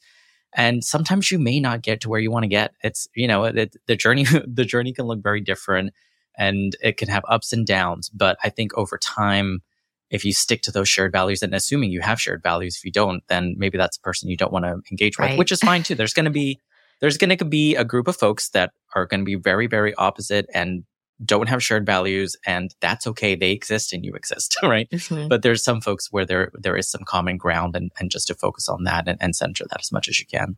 And 0.54 0.84
sometimes 0.84 1.30
you 1.32 1.38
may 1.38 1.60
not 1.60 1.84
get 1.84 2.02
to 2.02 2.10
where 2.10 2.20
you 2.20 2.32
want 2.32 2.44
to 2.44 2.50
get. 2.50 2.74
It's 2.84 3.08
you 3.16 3.28
know 3.28 3.44
it, 3.46 3.76
the 3.88 3.96
journey 3.96 4.26
the 4.48 4.66
journey 4.66 4.94
can 4.94 5.06
look 5.06 5.22
very 5.22 5.42
different 5.42 5.94
and 6.38 6.76
it 6.82 6.98
can 6.98 7.10
have 7.10 7.24
ups 7.28 7.54
and 7.54 7.66
downs. 7.66 8.10
But 8.10 8.38
i 8.44 8.50
think 8.50 8.76
over 8.78 8.98
time 8.98 9.62
if 10.10 10.26
you 10.26 10.34
stick 10.34 10.62
to 10.64 10.72
those 10.72 10.90
shared 10.90 11.12
values 11.12 11.44
and 11.44 11.54
assuming 11.54 11.92
you 11.92 12.02
have 12.02 12.20
shared 12.20 12.42
values 12.42 12.76
if 12.78 12.84
you 12.84 12.92
don't 12.92 13.24
then 13.28 13.56
maybe 13.58 13.78
that's 13.78 13.98
a 13.98 14.02
person 14.02 14.30
you 14.30 14.38
don't 14.38 14.52
want 14.52 14.66
to 14.66 14.82
engage 14.92 15.20
right. 15.20 15.32
with 15.32 15.40
which 15.40 15.52
is 15.52 15.60
fine 15.60 15.84
too. 15.84 15.96
There's 15.96 16.14
going 16.14 16.26
to 16.26 16.32
be 16.32 16.60
there's 17.02 17.18
going 17.18 17.38
to 17.38 17.46
be 17.46 17.76
a 17.76 17.86
group 17.86 18.08
of 18.08 18.18
folks 18.18 18.50
that 18.50 18.72
are 18.96 19.06
going 19.06 19.22
to 19.22 19.26
be 19.26 19.36
very 19.36 19.68
very 19.68 19.94
opposite 19.96 20.48
and 20.54 20.84
don't 21.24 21.50
have 21.50 21.64
shared 21.64 21.86
values 21.86 22.36
and 22.46 22.74
that's 22.80 23.06
okay. 23.08 23.36
They 23.36 23.52
exist 23.52 23.94
and 23.94 24.06
you 24.06 24.14
exist, 24.14 24.58
right? 24.64 24.90
Mm-hmm. 24.90 25.28
But 25.28 25.42
there's 25.42 25.64
some 25.64 25.82
folks 25.82 26.12
where 26.12 26.26
there, 26.26 26.52
there 26.54 26.78
is 26.78 26.90
some 26.90 27.04
common 27.06 27.38
ground 27.38 27.76
and, 27.76 27.92
and 28.00 28.10
just 28.10 28.28
to 28.28 28.36
focus 28.36 28.70
on 28.70 28.84
that 28.86 29.08
and, 29.08 29.18
and 29.22 29.36
center 29.36 29.66
that 29.70 29.82
as 29.82 29.92
much 29.92 30.08
as 30.08 30.20
you 30.20 30.26
can. 30.26 30.58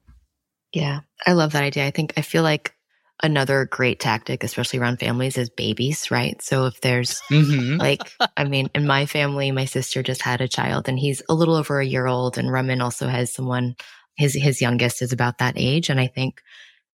Yeah. 0.73 1.01
I 1.25 1.33
love 1.33 1.53
that 1.53 1.63
idea. 1.63 1.85
I 1.85 1.91
think 1.91 2.13
I 2.17 2.21
feel 2.21 2.43
like 2.43 2.73
another 3.23 3.65
great 3.65 3.99
tactic, 3.99 4.43
especially 4.43 4.79
around 4.79 4.99
families, 4.99 5.37
is 5.37 5.49
babies, 5.49 6.09
right? 6.09 6.41
So 6.41 6.65
if 6.65 6.81
there's 6.81 7.21
mm-hmm. 7.29 7.77
like, 7.77 8.01
I 8.37 8.45
mean, 8.45 8.69
in 8.73 8.87
my 8.87 9.05
family, 9.05 9.51
my 9.51 9.65
sister 9.65 10.01
just 10.01 10.21
had 10.21 10.41
a 10.41 10.47
child 10.47 10.87
and 10.87 10.97
he's 10.97 11.21
a 11.29 11.33
little 11.33 11.55
over 11.55 11.79
a 11.79 11.85
year 11.85 12.07
old 12.07 12.37
and 12.37 12.51
Raman 12.51 12.81
also 12.81 13.07
has 13.07 13.33
someone, 13.33 13.75
his, 14.15 14.33
his 14.33 14.61
youngest 14.61 15.01
is 15.01 15.13
about 15.13 15.37
that 15.39 15.53
age. 15.57 15.89
And 15.89 15.99
I 15.99 16.07
think 16.07 16.41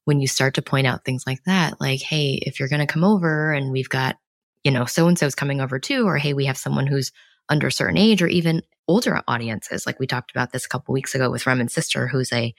when 0.07 0.21
you 0.21 0.27
start 0.27 0.53
to 0.53 0.61
point 0.61 0.87
out 0.87 1.03
things 1.03 1.25
like 1.27 1.43
that, 1.43 1.81
like, 1.81 2.01
hey, 2.01 2.39
if 2.43 2.59
you're 2.61 2.69
going 2.69 2.79
to 2.79 2.87
come 2.91 3.03
over 3.03 3.51
and 3.51 3.73
we've 3.73 3.89
got, 3.89 4.15
you 4.63 4.71
know, 4.71 4.85
so 4.85 5.05
and 5.09 5.19
so's 5.19 5.35
coming 5.35 5.59
over 5.59 5.79
too, 5.79 6.07
or 6.07 6.15
hey, 6.15 6.31
we 6.31 6.45
have 6.45 6.57
someone 6.57 6.87
who's 6.87 7.11
under 7.49 7.67
a 7.67 7.71
certain 7.73 7.97
age 7.97 8.21
or 8.21 8.27
even 8.27 8.61
older 8.87 9.21
audiences. 9.27 9.85
Like 9.85 9.99
we 9.99 10.07
talked 10.07 10.31
about 10.31 10.53
this 10.53 10.65
a 10.65 10.69
couple 10.69 10.93
weeks 10.93 11.13
ago 11.13 11.29
with 11.29 11.43
Raman's 11.43 11.73
sister, 11.73 12.07
who's 12.07 12.31
a 12.31 12.55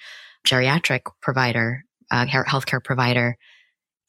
geriatric 0.46 1.10
provider, 1.22 1.84
uh, 2.10 2.26
healthcare 2.26 2.84
provider. 2.84 3.38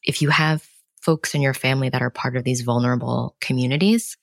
If 0.03 0.21
you 0.21 0.31
have 0.31 0.67
folks 1.01 1.33
in 1.33 1.41
your 1.41 1.53
family 1.53 1.87
that 1.87 2.01
are 2.01 2.09
part 2.09 2.35
of 2.35 2.43
these 2.43 2.59
vulnerable 2.59 3.37
communities, 3.39 4.17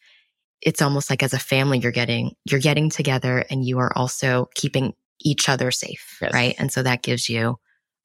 it's 0.60 0.82
almost 0.82 1.08
like 1.08 1.22
as 1.22 1.32
a 1.32 1.38
family, 1.38 1.78
you're 1.78 1.90
getting, 1.90 2.34
you're 2.44 2.60
getting 2.60 2.90
together 2.90 3.46
and 3.48 3.64
you 3.64 3.78
are 3.78 3.96
also 3.96 4.50
keeping 4.54 4.92
each 5.22 5.48
other 5.48 5.70
safe. 5.70 6.18
Yes. 6.20 6.34
Right. 6.34 6.54
And 6.58 6.70
so 6.70 6.82
that 6.82 7.02
gives 7.02 7.30
you 7.30 7.56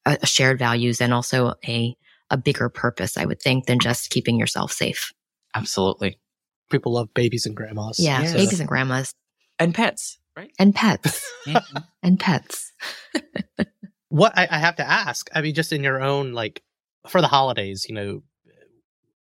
a, 0.05 0.17
a 0.21 0.25
shared 0.25 0.59
values 0.59 1.01
and 1.01 1.13
also 1.13 1.53
a 1.67 1.95
a 2.29 2.37
bigger 2.37 2.69
purpose, 2.69 3.17
I 3.17 3.25
would 3.25 3.41
think, 3.41 3.65
than 3.65 3.79
just 3.79 4.09
keeping 4.09 4.39
yourself 4.39 4.71
safe. 4.71 5.11
Absolutely. 5.53 6.17
People 6.71 6.93
love 6.93 7.13
babies 7.13 7.45
and 7.45 7.55
grandmas. 7.55 7.99
Yeah, 7.99 8.21
yes. 8.21 8.33
babies 8.33 8.59
and 8.61 8.69
grandmas. 8.69 9.13
And 9.59 9.75
pets, 9.75 10.17
right? 10.35 10.51
And 10.57 10.73
pets. 10.73 11.27
Mm-hmm. 11.47 11.77
and 12.03 12.19
pets. 12.19 12.71
what 14.09 14.31
I, 14.37 14.47
I 14.51 14.59
have 14.59 14.75
to 14.75 14.87
ask, 14.87 15.27
I 15.33 15.41
mean, 15.41 15.55
just 15.55 15.73
in 15.73 15.83
your 15.83 16.03
own, 16.03 16.33
like, 16.33 16.61
for 17.07 17.19
the 17.19 17.27
holidays, 17.27 17.87
you 17.89 17.95
know, 17.95 18.21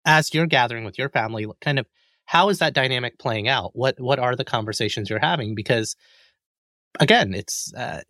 as 0.04 0.34
you're 0.34 0.48
gathering 0.48 0.84
with 0.84 0.98
your 0.98 1.10
family, 1.10 1.46
kind 1.62 1.78
of 1.78 1.86
how 2.26 2.50
is 2.50 2.58
that 2.58 2.74
dynamic 2.74 3.20
playing 3.20 3.48
out? 3.48 3.72
What 3.74 4.00
what 4.00 4.18
are 4.18 4.36
the 4.36 4.44
conversations 4.44 5.12
you're 5.12 5.20
having? 5.20 5.54
Because 5.54 5.96
again, 7.00 7.36
it's 7.36 7.72
uh, 7.76 8.02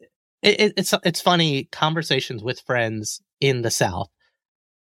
it, 0.41 0.73
it's 0.77 0.93
it's 1.03 1.21
funny 1.21 1.65
conversations 1.71 2.43
with 2.43 2.61
friends 2.61 3.21
in 3.41 3.61
the 3.61 3.71
South. 3.71 4.09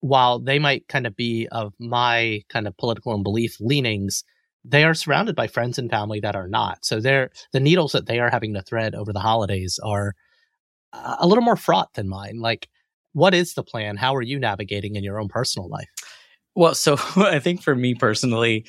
While 0.02 0.39
they 0.39 0.58
might 0.58 0.88
kind 0.88 1.06
of 1.06 1.16
be 1.16 1.48
of 1.52 1.74
my 1.80 2.42
kind 2.50 2.68
of 2.68 2.76
political 2.78 3.14
and 3.14 3.24
belief 3.24 3.58
leanings, 3.60 4.24
they 4.64 4.84
are 4.84 4.94
surrounded 4.94 5.36
by 5.36 5.48
friends 5.48 5.78
and 5.78 5.89
family 5.89 6.20
that 6.22 6.36
are 6.36 6.48
not. 6.48 6.86
So 6.86 7.00
they're 7.00 7.30
the 7.54 7.60
needles 7.60 7.92
that 7.92 8.08
they 8.08 8.20
are 8.20 8.30
having 8.30 8.54
to 8.54 8.62
thread 8.62 8.96
over 8.96 9.14
the 9.14 9.20
holidays 9.20 9.80
are 9.84 10.14
a 10.94 11.28
little 11.28 11.44
more 11.44 11.56
fraught 11.56 11.94
than 11.94 12.10
mine. 12.10 12.39
Like, 12.39 12.68
what 13.14 13.34
is 13.34 13.54
the 13.54 13.64
plan? 13.64 13.98
How 13.98 14.16
are 14.16 14.22
you 14.22 14.39
navigating 14.39 14.96
in 14.96 15.04
your 15.04 15.20
own 15.20 15.28
personal 15.28 15.70
life? 15.70 15.89
Well, 16.56 16.76
so 16.76 16.98
I 17.16 17.39
think 17.39 17.62
for 17.62 17.76
me 17.76 17.94
personally, 17.94 18.66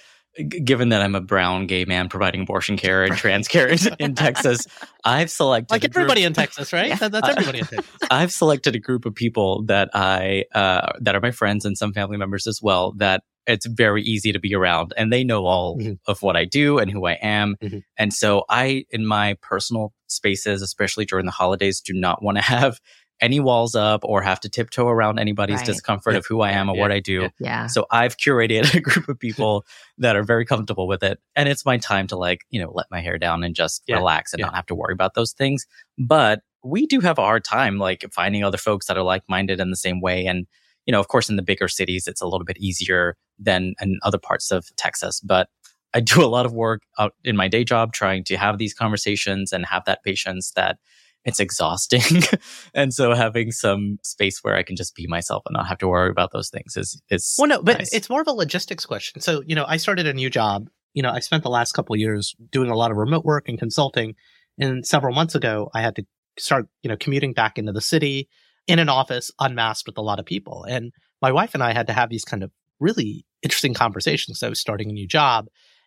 given 0.64 0.91
that 0.91 1.03
I'm 1.03 1.14
a 1.14 1.20
brown 1.20 1.66
gay 1.66 1.85
man 1.85 2.09
providing 2.09 2.43
abortion 2.43 2.76
care 2.76 3.05
and 3.05 3.16
trans 3.16 3.49
care 3.49 3.68
in, 3.68 3.78
in 3.99 4.14
Texas, 4.14 4.66
I've 5.05 5.30
selected 5.30 5.70
like 5.70 5.85
everybody 5.85 6.24
in 6.24 6.33
Texas, 6.33 6.72
right? 6.72 6.89
Yeah. 6.89 7.09
That's 7.09 7.28
everybody 7.28 7.59
in 7.61 7.66
Texas. 7.66 7.91
I've 8.11 8.33
selected 8.33 8.74
a 8.74 8.78
group 8.78 9.05
of 9.05 9.14
people 9.14 9.64
that 9.64 9.91
I 9.95 10.45
uh, 10.55 10.93
that 11.01 11.14
are 11.14 11.20
my 11.20 11.33
friends 11.33 11.64
and 11.64 11.76
some 11.76 11.93
family 11.93 12.16
members 12.16 12.47
as 12.47 12.61
well. 12.62 12.93
That 12.97 13.22
it's 13.47 13.66
very 13.66 14.03
easy 14.03 14.33
to 14.33 14.39
be 14.39 14.55
around, 14.55 14.95
and 14.97 15.12
they 15.12 15.24
know 15.24 15.45
all 15.45 15.78
mm-hmm. 15.78 15.95
of 16.07 16.22
what 16.22 16.37
I 16.37 16.45
do 16.45 16.78
and 16.78 16.91
who 16.91 17.07
I 17.07 17.14
am. 17.14 17.57
Mm-hmm. 17.62 17.78
And 17.99 18.12
so, 18.12 18.45
I, 18.49 18.85
in 18.91 19.05
my 19.07 19.37
personal 19.43 19.93
spaces, 20.07 20.62
especially 20.62 21.05
during 21.05 21.26
the 21.26 21.33
holidays, 21.33 21.80
do 21.80 21.93
not 21.93 22.22
want 22.22 22.39
to 22.39 22.43
have 22.43 22.80
any 23.23 23.41
walls 23.41 23.75
up 23.75 24.01
or 24.05 24.20
have 24.20 24.41
to 24.41 24.49
tiptoe 24.51 24.89
around 24.89 25.18
anybody's 25.18 25.59
Right. 25.59 25.66
discomfort 25.66 26.12
Yeah. 26.14 26.18
of 26.18 26.27
who 26.27 26.43
I 26.43 26.51
am 26.51 26.68
or 26.68 26.75
Yeah. 26.77 26.83
what 26.83 26.93
I 26.93 27.01
do. 27.01 27.20
Yeah. 27.23 27.29
Yeah. 27.39 27.66
So 27.68 27.87
I've 27.91 28.16
curated 28.18 28.75
a 28.75 28.81
group 28.81 29.09
of 29.09 29.18
people 29.18 29.64
that 29.99 30.16
are 30.16 30.23
very 30.25 30.45
comfortable 30.45 30.87
with 30.87 31.03
it. 31.03 31.18
And 31.37 31.49
it's 31.49 31.64
my 31.64 31.79
time 31.79 32.07
to 32.09 32.16
like, 32.16 32.41
you 32.51 32.61
know, 32.61 32.70
let 32.75 32.87
my 32.91 33.01
hair 33.01 33.16
down 33.18 33.45
and 33.45 33.55
just 33.55 33.83
Yeah. 33.87 33.97
relax 33.97 34.33
and 34.35 34.41
Yeah. 34.41 34.47
not 34.47 34.57
have 34.57 34.66
to 34.66 34.75
worry 34.75 34.93
about 34.93 35.14
those 35.14 35.33
things. 35.33 35.66
But 35.97 36.41
we 36.64 36.87
do 36.87 37.01
have 37.01 37.18
a 37.18 37.23
hard 37.23 37.45
time 37.45 37.79
like 37.79 38.05
finding 38.12 38.45
other 38.45 38.59
folks 38.59 38.87
that 38.87 38.97
are 38.99 39.03
like 39.03 39.23
minded 39.29 39.61
in 39.61 39.70
the 39.70 39.77
same 39.77 40.01
way. 40.01 40.27
And, 40.27 40.47
you 40.87 40.93
know, 40.93 41.01
of 41.01 41.09
course, 41.09 41.31
in 41.31 41.37
the 41.37 41.43
bigger 41.43 41.68
cities, 41.68 42.07
it's 42.07 42.20
a 42.20 42.27
little 42.27 42.45
bit 42.45 42.59
easier 42.59 43.16
than 43.39 43.75
in 43.81 43.99
other 44.03 44.18
parts 44.18 44.51
of 44.51 44.66
Texas. 44.77 45.20
But 45.20 45.49
I 45.95 46.01
do 46.01 46.25
a 46.25 46.27
lot 46.27 46.47
of 46.47 46.53
work 46.53 46.83
out 46.99 47.14
in 47.25 47.37
my 47.37 47.47
day 47.49 47.62
job 47.64 47.93
trying 47.93 48.25
to 48.25 48.37
have 48.37 48.59
these 48.59 48.75
conversations 48.75 49.53
and 49.53 49.64
have 49.66 49.85
that 49.87 50.03
patience 50.03 50.53
that 50.57 50.79
it's 51.25 51.41
exhausting. 51.41 52.23
and 52.75 52.93
so 52.93 53.14
having 53.14 53.51
some 53.53 53.99
space 54.03 54.41
where 54.43 54.57
I 54.57 54.62
can 54.62 54.77
just 54.77 54.95
be 54.95 55.07
myself 55.07 55.43
and 55.47 55.55
not 55.55 55.68
have 55.68 55.79
to 55.79 55.89
worry 55.89 56.11
about 56.11 56.33
those 56.33 56.51
things 56.51 56.77
is, 56.77 57.01
is 57.11 57.35
Well, 57.39 57.49
no, 57.49 57.62
but 57.62 57.79
nice. 57.79 57.93
it's 57.93 58.11
more 58.11 58.20
of 58.20 58.27
a 58.27 58.33
logistics 58.33 58.87
question. 58.87 59.20
So, 59.20 59.43
you 59.47 59.55
know, 59.55 59.64
I 59.66 59.77
started 59.77 60.07
a 60.07 60.14
new 60.14 60.31
job. 60.31 60.68
You 60.95 61.03
know, 61.03 61.11
I 61.11 61.20
spent 61.20 61.43
the 61.43 61.51
last 61.51 61.73
couple 61.73 61.95
of 61.95 62.01
years 62.01 62.35
doing 62.51 62.70
a 62.70 62.77
lot 62.77 62.91
of 62.91 62.97
remote 62.97 63.25
work 63.25 63.49
and 63.49 63.59
consulting. 63.59 64.14
And 64.59 64.87
several 64.87 65.14
months 65.14 65.35
ago, 65.35 65.70
I 65.75 65.81
had 65.81 65.97
to 65.97 66.07
start, 66.39 66.68
you 66.83 66.91
know, 66.91 66.97
commuting 66.97 67.33
back 67.33 67.59
into 67.59 67.73
the 67.73 67.81
city 67.81 68.29
in 68.66 68.79
an 68.79 68.89
office 68.89 69.31
unmasked 69.41 69.87
with 69.87 69.99
a 69.99 70.03
lot 70.03 70.18
of 70.18 70.27
people. 70.27 70.64
And 70.64 70.93
my 71.20 71.33
wife 71.33 71.55
and 71.55 71.62
I 71.62 71.73
had 71.73 71.87
to 71.87 71.93
have 71.93 72.11
these 72.11 72.25
kind 72.25 72.43
of 72.43 72.51
really 72.81 73.25
interesting 73.43 73.75
conversations. 73.75 74.43
I 74.43 74.49
was 74.49 74.61
starting 74.61 74.91
a 74.91 74.93
new 74.93 75.07
job 75.07 75.47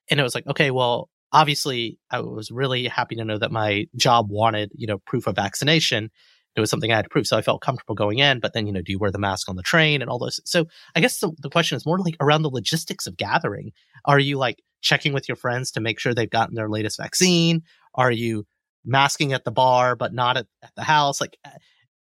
and 0.09 0.19
it 0.19 0.23
was 0.23 0.35
like, 0.35 0.47
okay, 0.47 0.71
well, 0.71 1.09
obviously 1.35 1.99
I 2.09 2.21
was 2.21 2.49
really 2.51 2.87
happy 2.87 3.15
to 3.15 3.25
know 3.25 3.37
that 3.37 3.51
my 3.51 3.85
job 3.95 4.27
wanted, 4.29 4.71
you 4.73 4.87
know, 4.87 4.97
proof 4.99 5.27
of 5.27 5.35
vaccination. 5.35 6.09
It 6.55 6.61
was 6.61 6.69
something 6.69 6.91
I 6.91 6.95
had 6.95 7.03
to 7.05 7.09
prove. 7.09 7.27
So 7.27 7.37
I 7.37 7.41
felt 7.41 7.61
comfortable 7.61 7.95
going 7.95 8.19
in, 8.19 8.39
but 8.39 8.53
then, 8.53 8.65
you 8.65 8.71
know, 8.73 8.81
do 8.81 8.91
you 8.93 8.99
wear 8.99 9.11
the 9.11 9.19
mask 9.19 9.49
on 9.49 9.57
the 9.57 9.61
train 9.61 10.01
and 10.01 10.09
all 10.09 10.17
those? 10.19 10.39
So 10.45 10.65
I 10.95 11.01
guess 11.01 11.19
the, 11.19 11.31
the 11.39 11.49
question 11.49 11.75
is 11.75 11.85
more 11.85 11.99
like 11.99 12.15
around 12.21 12.43
the 12.43 12.49
logistics 12.49 13.07
of 13.07 13.17
gathering. 13.17 13.71
Are 14.05 14.19
you 14.19 14.37
like 14.37 14.61
checking 14.81 15.11
with 15.13 15.27
your 15.27 15.35
friends 15.35 15.71
to 15.71 15.81
make 15.81 15.99
sure 15.99 16.13
they've 16.13 16.29
gotten 16.29 16.55
their 16.55 16.69
latest 16.69 16.97
vaccine? 16.97 17.61
Are 17.95 18.11
you 18.11 18.45
masking 18.85 19.33
at 19.33 19.43
the 19.43 19.51
bar, 19.51 19.95
but 19.97 20.13
not 20.13 20.37
at, 20.37 20.47
at 20.63 20.71
the 20.77 20.83
house? 20.83 21.19
Like, 21.19 21.35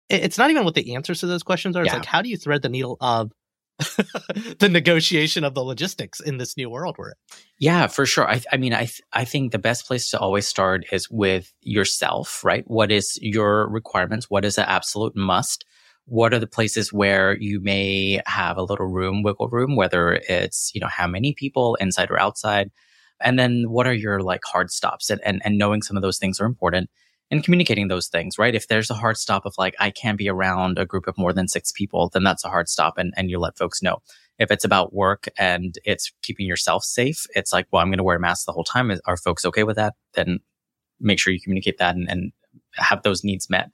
it- 0.08 0.22
it's 0.24 0.38
not 0.38 0.50
even 0.50 0.64
what 0.64 0.74
the 0.74 0.94
answers 0.94 1.20
to 1.20 1.26
those 1.26 1.42
questions 1.42 1.76
are. 1.76 1.82
It's 1.82 1.92
Yeah. 1.92 1.96
like, 1.98 2.06
how 2.06 2.22
do 2.22 2.30
you 2.30 2.38
thread 2.38 2.62
the 2.62 2.70
needle 2.70 2.96
of 3.02 3.30
the 4.58 4.68
negotiation 4.68 5.44
of 5.44 5.54
the 5.54 5.62
logistics 5.62 6.20
in 6.20 6.38
this 6.38 6.56
new 6.56 6.68
world 6.68 6.96
we're 6.98 7.10
in? 7.10 7.14
Yeah, 7.58 7.86
for 7.86 8.06
sure. 8.06 8.28
I, 8.28 8.42
I 8.52 8.56
mean, 8.56 8.74
I, 8.74 8.80
th- 8.80 9.02
I 9.12 9.24
think 9.24 9.52
the 9.52 9.58
best 9.58 9.86
place 9.86 10.10
to 10.10 10.18
always 10.18 10.48
start 10.48 10.84
is 10.90 11.08
with 11.10 11.52
yourself, 11.62 12.42
right? 12.44 12.64
What 12.66 12.90
is 12.90 13.18
your 13.22 13.68
requirements? 13.68 14.28
What 14.28 14.44
is 14.44 14.58
an 14.58 14.64
absolute 14.66 15.14
must? 15.16 15.64
What 16.06 16.34
are 16.34 16.40
the 16.40 16.46
places 16.46 16.92
where 16.92 17.36
you 17.38 17.60
may 17.60 18.20
have 18.26 18.56
a 18.56 18.64
little 18.64 18.86
room, 18.86 19.22
wiggle 19.22 19.48
room, 19.48 19.76
whether 19.76 20.20
it's, 20.28 20.72
you 20.74 20.80
know, 20.80 20.88
how 20.88 21.06
many 21.06 21.32
people 21.34 21.76
inside 21.76 22.10
or 22.10 22.18
outside? 22.18 22.70
And 23.20 23.38
then 23.38 23.64
what 23.68 23.86
are 23.86 23.92
your 23.92 24.22
like 24.22 24.40
hard 24.44 24.70
stops? 24.70 25.10
And, 25.10 25.20
and, 25.24 25.40
and 25.44 25.58
knowing 25.58 25.82
some 25.82 25.96
of 25.96 26.02
those 26.02 26.18
things 26.18 26.40
are 26.40 26.46
important 26.46 26.90
and 27.30 27.44
communicating 27.44 27.88
those 27.88 28.08
things, 28.08 28.38
right? 28.38 28.54
If 28.54 28.68
there's 28.68 28.90
a 28.90 28.94
hard 28.94 29.16
stop 29.16 29.44
of 29.44 29.54
like, 29.58 29.74
I 29.78 29.90
can't 29.90 30.16
be 30.16 30.28
around 30.28 30.78
a 30.78 30.86
group 30.86 31.06
of 31.06 31.18
more 31.18 31.32
than 31.32 31.48
six 31.48 31.72
people, 31.72 32.08
then 32.08 32.24
that's 32.24 32.44
a 32.44 32.48
hard 32.48 32.68
stop. 32.68 32.96
And, 32.96 33.12
and 33.16 33.30
you 33.30 33.38
let 33.38 33.58
folks 33.58 33.82
know 33.82 33.98
if 34.38 34.50
it's 34.50 34.64
about 34.64 34.94
work 34.94 35.28
and 35.36 35.74
it's 35.84 36.12
keeping 36.22 36.46
yourself 36.46 36.84
safe, 36.84 37.26
it's 37.34 37.52
like, 37.52 37.66
well, 37.70 37.82
I'm 37.82 37.88
going 37.88 37.98
to 37.98 38.04
wear 38.04 38.16
a 38.16 38.20
mask 38.20 38.46
the 38.46 38.52
whole 38.52 38.64
time. 38.64 38.90
Are 39.04 39.16
folks 39.16 39.44
okay 39.44 39.64
with 39.64 39.76
that? 39.76 39.94
Then 40.14 40.38
make 41.00 41.18
sure 41.18 41.32
you 41.32 41.40
communicate 41.40 41.78
that 41.78 41.96
and, 41.96 42.08
and 42.08 42.32
have 42.74 43.02
those 43.02 43.24
needs 43.24 43.50
met. 43.50 43.70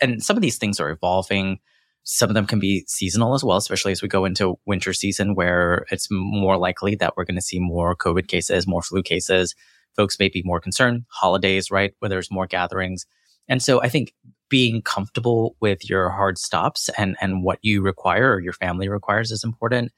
And 0.00 0.22
some 0.22 0.36
of 0.36 0.42
these 0.42 0.58
things 0.58 0.80
are 0.80 0.90
evolving. 0.90 1.58
Some 2.04 2.30
of 2.30 2.34
them 2.34 2.46
can 2.46 2.58
be 2.58 2.84
seasonal 2.86 3.34
as 3.34 3.44
well, 3.44 3.56
especially 3.56 3.92
as 3.92 4.02
we 4.02 4.08
go 4.08 4.24
into 4.24 4.58
winter 4.66 4.92
season 4.92 5.34
where 5.34 5.86
it's 5.90 6.08
more 6.10 6.56
likely 6.56 6.94
that 6.96 7.16
we're 7.16 7.24
going 7.24 7.36
to 7.36 7.42
see 7.42 7.58
more 7.58 7.96
COVID 7.96 8.28
cases, 8.28 8.66
more 8.66 8.82
flu 8.82 9.02
cases. 9.02 9.54
Folks 9.96 10.18
may 10.18 10.28
be 10.28 10.42
more 10.44 10.60
concerned. 10.60 11.04
Holidays, 11.10 11.70
right? 11.70 11.92
Where 11.98 12.08
there's 12.08 12.30
more 12.30 12.46
gatherings. 12.46 13.06
And 13.48 13.62
so 13.62 13.80
I 13.82 13.88
think 13.88 14.12
being 14.48 14.82
comfortable 14.82 15.56
with 15.60 15.88
your 15.88 16.10
hard 16.10 16.38
stops 16.38 16.88
and, 16.98 17.16
and 17.20 17.42
what 17.42 17.58
you 17.62 17.82
require 17.82 18.32
or 18.32 18.40
your 18.40 18.52
family 18.52 18.88
requires 18.88 19.30
is 19.30 19.42
important. 19.44 19.92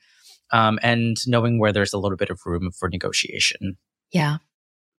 Um, 0.52 0.78
and 0.82 1.16
knowing 1.26 1.58
where 1.58 1.72
there's 1.72 1.92
a 1.92 1.98
little 1.98 2.16
bit 2.16 2.30
of 2.30 2.40
room 2.46 2.70
for 2.70 2.88
negotiation. 2.88 3.76
yeah. 4.12 4.36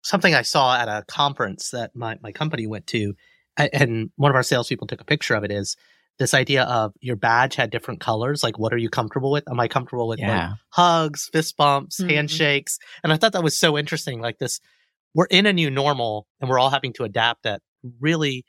something 0.03 0.35
I 0.35 0.43
saw 0.43 0.77
at 0.77 0.89
a 0.89 1.05
conference 1.09 1.71
that 1.71 1.95
my, 1.97 2.17
my 2.23 2.33
company 2.33 2.67
went 2.67 2.87
to, 2.89 3.15
and 3.57 4.11
one 4.17 4.31
of 4.31 4.37
our 4.37 4.43
salespeople 4.43 4.87
took 4.87 5.01
a 5.01 5.05
picture 5.05 5.35
of 5.35 5.43
it, 5.45 5.51
is 5.51 5.77
this 6.19 6.33
idea 6.35 6.63
of 6.65 6.93
your 7.01 7.17
badge 7.17 7.55
had 7.57 7.71
different 7.71 8.01
colors. 8.01 8.43
Like, 8.43 8.59
what 8.59 8.73
are 8.73 8.79
you 8.79 8.89
comfortable 8.89 9.31
with? 9.31 9.49
Am 9.51 9.59
I 9.61 9.69
comfortable 9.69 10.09
with 10.09 10.19
like, 10.51 10.59
hugs, 10.71 11.29
fist 11.33 11.57
bumps, 11.57 12.01
Mhm. 12.01 12.11
handshakes? 12.11 12.79
And 13.03 13.13
I 13.13 13.17
thought 13.17 13.33
that 13.33 13.43
was 13.43 13.59
so 13.59 13.77
interesting. 13.79 14.21
Like, 14.21 14.39
this, 14.39 14.61
we're 15.17 15.27
in 15.31 15.47
a 15.47 15.53
new 15.53 15.71
normal 15.71 16.27
and 16.41 16.51
we're 16.51 16.59
all 16.59 16.69
having 16.69 16.93
to 16.93 17.05
adapt 17.05 17.47
at 17.47 17.63
really 18.01 18.45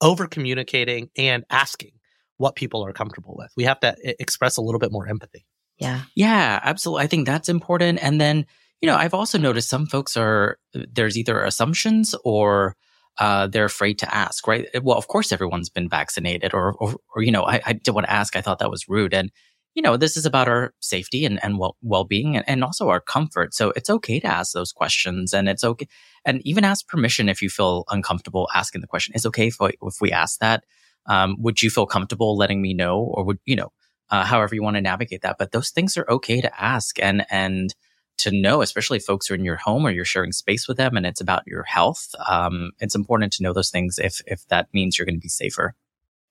over 0.00 0.26
communicating 0.26 1.08
and 1.16 1.44
asking 1.48 1.92
what 2.38 2.56
people 2.56 2.84
are 2.84 2.92
comfortable 2.92 3.36
with. 3.38 3.52
We 3.56 3.62
have 3.64 3.78
to 3.80 3.94
express 4.20 4.56
a 4.56 4.62
little 4.62 4.80
bit 4.80 4.90
more 4.90 5.06
empathy. 5.06 5.46
Yeah. 5.78 6.02
Yeah, 6.16 6.58
absolutely. 6.64 7.04
I 7.04 7.06
think 7.06 7.26
that's 7.26 7.48
important. 7.48 8.02
And 8.02 8.20
then, 8.20 8.46
you 8.80 8.88
know, 8.88 8.96
I've 8.96 9.14
also 9.14 9.38
noticed 9.38 9.68
some 9.68 9.86
folks 9.86 10.16
are, 10.16 10.58
there's 10.74 11.16
either 11.16 11.40
assumptions 11.40 12.16
or, 12.24 12.74
uh, 13.18 13.46
they're 13.46 13.66
afraid 13.66 14.00
to 14.00 14.12
ask, 14.12 14.48
right? 14.48 14.66
Well, 14.82 14.98
of 14.98 15.06
course, 15.06 15.30
everyone's 15.30 15.68
been 15.68 15.88
vaccinated 15.88 16.52
or, 16.52 16.72
or, 16.72 16.96
or 17.14 17.22
you 17.22 17.30
know, 17.30 17.44
I, 17.44 17.60
I 17.64 17.74
didn't 17.74 17.94
want 17.94 18.06
to 18.06 18.12
ask. 18.12 18.34
I 18.34 18.40
thought 18.40 18.58
that 18.58 18.70
was 18.70 18.88
rude. 18.88 19.14
And, 19.14 19.30
you 19.74 19.82
know, 19.82 19.96
this 19.96 20.16
is 20.16 20.26
about 20.26 20.48
our 20.48 20.74
safety 20.80 21.24
and, 21.24 21.42
and 21.42 21.58
well, 21.58 21.76
well-being 21.82 22.36
and, 22.36 22.44
and 22.48 22.62
also 22.62 22.88
our 22.88 23.00
comfort. 23.00 23.54
So 23.54 23.72
it's 23.74 23.88
okay 23.90 24.20
to 24.20 24.26
ask 24.26 24.52
those 24.52 24.72
questions 24.72 25.32
and 25.32 25.48
it's 25.48 25.64
okay. 25.64 25.88
And 26.24 26.40
even 26.46 26.64
ask 26.64 26.86
permission 26.86 27.28
if 27.28 27.40
you 27.42 27.48
feel 27.48 27.84
uncomfortable 27.90 28.48
asking 28.54 28.80
the 28.82 28.86
question. 28.86 29.14
It's 29.14 29.26
okay 29.26 29.48
if, 29.48 29.56
we- 29.60 29.78
if 29.82 30.00
we 30.00 30.12
ask 30.12 30.38
that. 30.40 30.64
Um, 31.06 31.36
would 31.40 31.62
you 31.62 31.70
feel 31.70 31.86
comfortable 31.86 32.36
letting 32.36 32.62
me 32.62 32.74
know 32.74 32.98
or 32.98 33.24
would, 33.24 33.38
you 33.44 33.56
know, 33.56 33.72
uh, 34.10 34.24
however 34.24 34.54
you 34.54 34.62
want 34.62 34.76
to 34.76 34.82
navigate 34.82 35.22
that. 35.22 35.36
But 35.38 35.52
those 35.52 35.70
things 35.70 35.96
are 35.96 36.08
okay 36.08 36.40
to 36.40 36.62
ask 36.62 37.00
and 37.02 37.24
and 37.30 37.74
to 38.18 38.30
know, 38.30 38.62
especially 38.62 39.00
folks 39.00 39.30
are 39.30 39.34
in 39.34 39.44
your 39.44 39.56
home 39.56 39.84
or 39.84 39.90
you're 39.90 40.04
sharing 40.04 40.32
space 40.32 40.68
with 40.68 40.76
them 40.76 40.96
and 40.96 41.06
it's 41.06 41.20
about 41.20 41.42
your 41.46 41.64
health. 41.64 42.08
Um, 42.28 42.70
it's 42.78 42.94
important 42.94 43.32
to 43.32 43.42
know 43.42 43.52
those 43.52 43.70
things 43.70 43.98
if 43.98 44.20
if 44.26 44.46
that 44.48 44.68
means 44.72 44.98
you're 44.98 45.06
going 45.06 45.16
to 45.16 45.20
be 45.20 45.28
safer. 45.28 45.74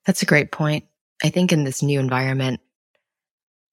That's 0.05 0.21
a 0.21 0.27
great 0.27 0.51
point. 0.51 0.85
I 1.23 1.29
think 1.29 1.51
in 1.51 1.63
this 1.63 1.83
new 1.83 1.99
environment, 1.99 2.61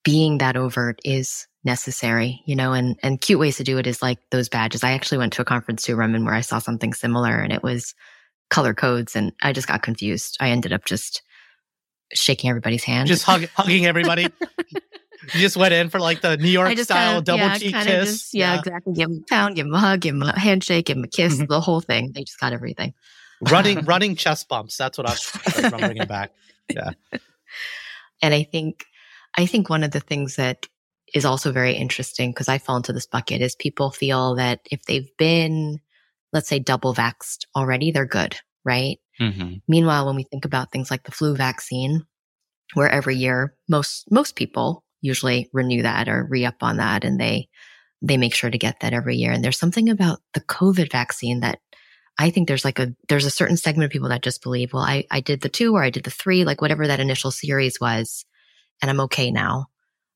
being 0.09 0.39
that 0.39 0.57
overt 0.57 0.99
is 1.05 1.47
necessary, 1.65 2.41
you 2.47 2.57
know, 2.57 2.73
and, 2.73 2.99
and 3.03 3.21
cute 3.21 3.39
ways 3.39 3.59
to 3.59 3.63
do 3.63 3.77
it 3.77 3.87
is 3.87 4.01
like 4.01 4.19
those 4.31 4.49
badges. 4.49 4.83
I 4.83 4.93
actually 4.93 5.19
went 5.19 5.35
to 5.35 5.43
a 5.43 5.45
conference 5.45 5.83
too, 5.83 5.97
Raman, 5.97 6.25
where 6.25 6.33
I 6.33 6.41
saw 6.41 6.59
something 6.59 6.95
similar 6.95 7.39
and 7.39 7.53
it 7.53 7.63
was 7.63 7.95
color 8.49 8.73
codes 8.73 9.15
and 9.15 9.33
I 9.43 9.53
just 9.53 9.69
got 9.69 9.83
confused. 9.83 10.39
I 10.41 10.49
ended 10.49 10.73
up 10.73 10.87
just 10.87 11.21
shaking 12.15 12.49
everybody's 12.49 12.85
hand. 12.85 13.07
Just 13.07 13.25
hug, 13.25 13.45
hugging 13.55 13.85
everybody. 13.85 14.23
you 14.73 14.81
just 15.41 15.59
went 15.59 15.75
in 15.75 15.91
for 15.91 16.01
like 16.01 16.23
the 16.23 16.39
New 16.39 16.49
York 16.49 16.79
style 16.79 17.21
kinda- 17.21 17.25
double 17.27 17.39
yeah, 17.41 17.59
cheek 17.59 17.75
kiss. 17.75 18.11
just- 18.13 18.33
yeah, 18.35 18.59
exactly. 18.61 18.95
Give 18.95 19.11
him 19.11 19.23
a 19.23 19.29
pound, 19.29 19.57
give 19.57 19.67
him 19.67 19.75
a 19.75 19.79
hug, 19.79 20.01
give 20.01 20.15
him 20.15 20.23
a 20.23 20.39
handshake, 20.41 20.87
give 20.87 20.97
him 20.97 21.05
a 21.05 21.09
kiss, 21.09 21.37
Mhm. 21.39 21.49
the 21.49 21.61
whole 21.61 21.83
thing. 21.83 22.13
They 22.15 22.25
just 22.25 22.41
got 22.41 22.55
everything. 22.55 22.95
running 23.43 23.85
running 23.85 24.17
chest 24.17 24.49
bumps. 24.49 24.79
That's 24.79 24.97
what 24.97 25.07
what 25.07 25.75
I'm 25.75 25.81
bringing 25.81 26.07
back. 26.07 26.33
Yeah. 26.71 26.93
And 28.21 28.35
I 28.35 28.43
think, 28.43 28.85
I 29.37 29.47
think 29.47 29.69
one 29.69 29.85
of 29.85 29.91
the 29.91 30.01
things 30.01 30.37
that 30.37 30.67
is 31.15 31.25
also 31.25 31.53
very 31.53 31.75
interesting 31.75 32.31
because 32.31 32.49
I 32.49 32.59
fall 32.59 32.77
into 32.77 32.93
this 32.93 33.07
bucket 33.07 33.41
is 33.41 33.55
people 33.55 33.91
feel 33.91 34.35
that 34.37 34.61
if 34.71 34.85
they've 34.85 35.09
been, 35.17 35.81
let's 36.33 36.49
say, 36.49 36.59
double 36.59 36.95
vaxxed 36.95 37.47
already, 37.57 37.91
they're 37.91 38.07
good, 38.07 38.37
right? 38.65 38.99
Mm-hmm. 39.21 39.55
Meanwhile, 39.67 40.07
when 40.07 40.17
we 40.17 40.25
think 40.25 40.45
about 40.45 40.71
things 40.71 40.91
like 40.91 41.05
the 41.05 41.13
flu 41.13 41.35
vaccine, 41.35 42.05
where 42.75 42.89
every 42.89 43.17
year 43.17 43.55
most 43.69 44.11
most 44.11 44.37
people 44.37 44.85
usually 45.01 45.49
renew 45.53 45.83
that 45.83 46.09
or 46.09 46.27
re-up 46.29 46.57
on 46.63 46.77
that 46.77 47.05
and 47.05 47.19
they 47.19 47.49
they 48.03 48.17
make 48.17 48.35
sure 48.35 48.51
to 48.51 48.59
get 48.59 48.81
that 48.81 48.93
every 48.93 49.17
year. 49.17 49.33
And 49.33 49.43
there's 49.43 49.59
something 49.59 49.89
about 49.89 50.21
the 50.35 50.41
COVID 50.41 50.93
vaccine 50.93 51.41
that 51.41 51.59
I 52.19 52.31
think 52.31 52.47
there's 52.49 52.65
like 52.65 52.79
a 52.79 52.95
there's 53.09 53.25
a 53.25 53.31
certain 53.31 53.57
segment 53.57 53.87
of 53.87 53.91
people 53.91 54.09
that 54.09 54.23
just 54.23 54.43
believe, 54.43 54.73
well, 54.73 54.83
I, 54.83 55.05
I 55.11 55.21
did 55.21 55.41
the 55.41 55.49
two 55.49 55.75
or 55.75 55.83
I 55.83 55.91
did 55.91 56.05
the 56.05 56.11
three, 56.11 56.45
like 56.45 56.61
whatever 56.61 56.87
that 56.87 57.01
initial 57.01 57.31
series 57.31 57.81
was, 57.81 58.25
and 58.83 58.91
I'm 58.91 59.01
okay 59.01 59.31
now. 59.31 59.67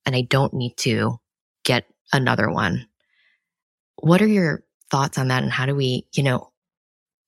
And 0.05 0.17
I 0.17 0.23
don't 0.23 0.53
need 0.55 0.77
to 0.79 1.19
get 1.65 1.87
another 2.13 2.51
one. 2.51 2.87
What 3.97 4.21
are 4.23 4.27
your 4.27 4.65
thoughts 4.91 5.19
on 5.19 5.29
that? 5.29 5.43
And 5.43 5.53
how 5.53 5.67
do 5.67 5.75
we, 5.75 6.07
you 6.15 6.23
know, 6.23 6.51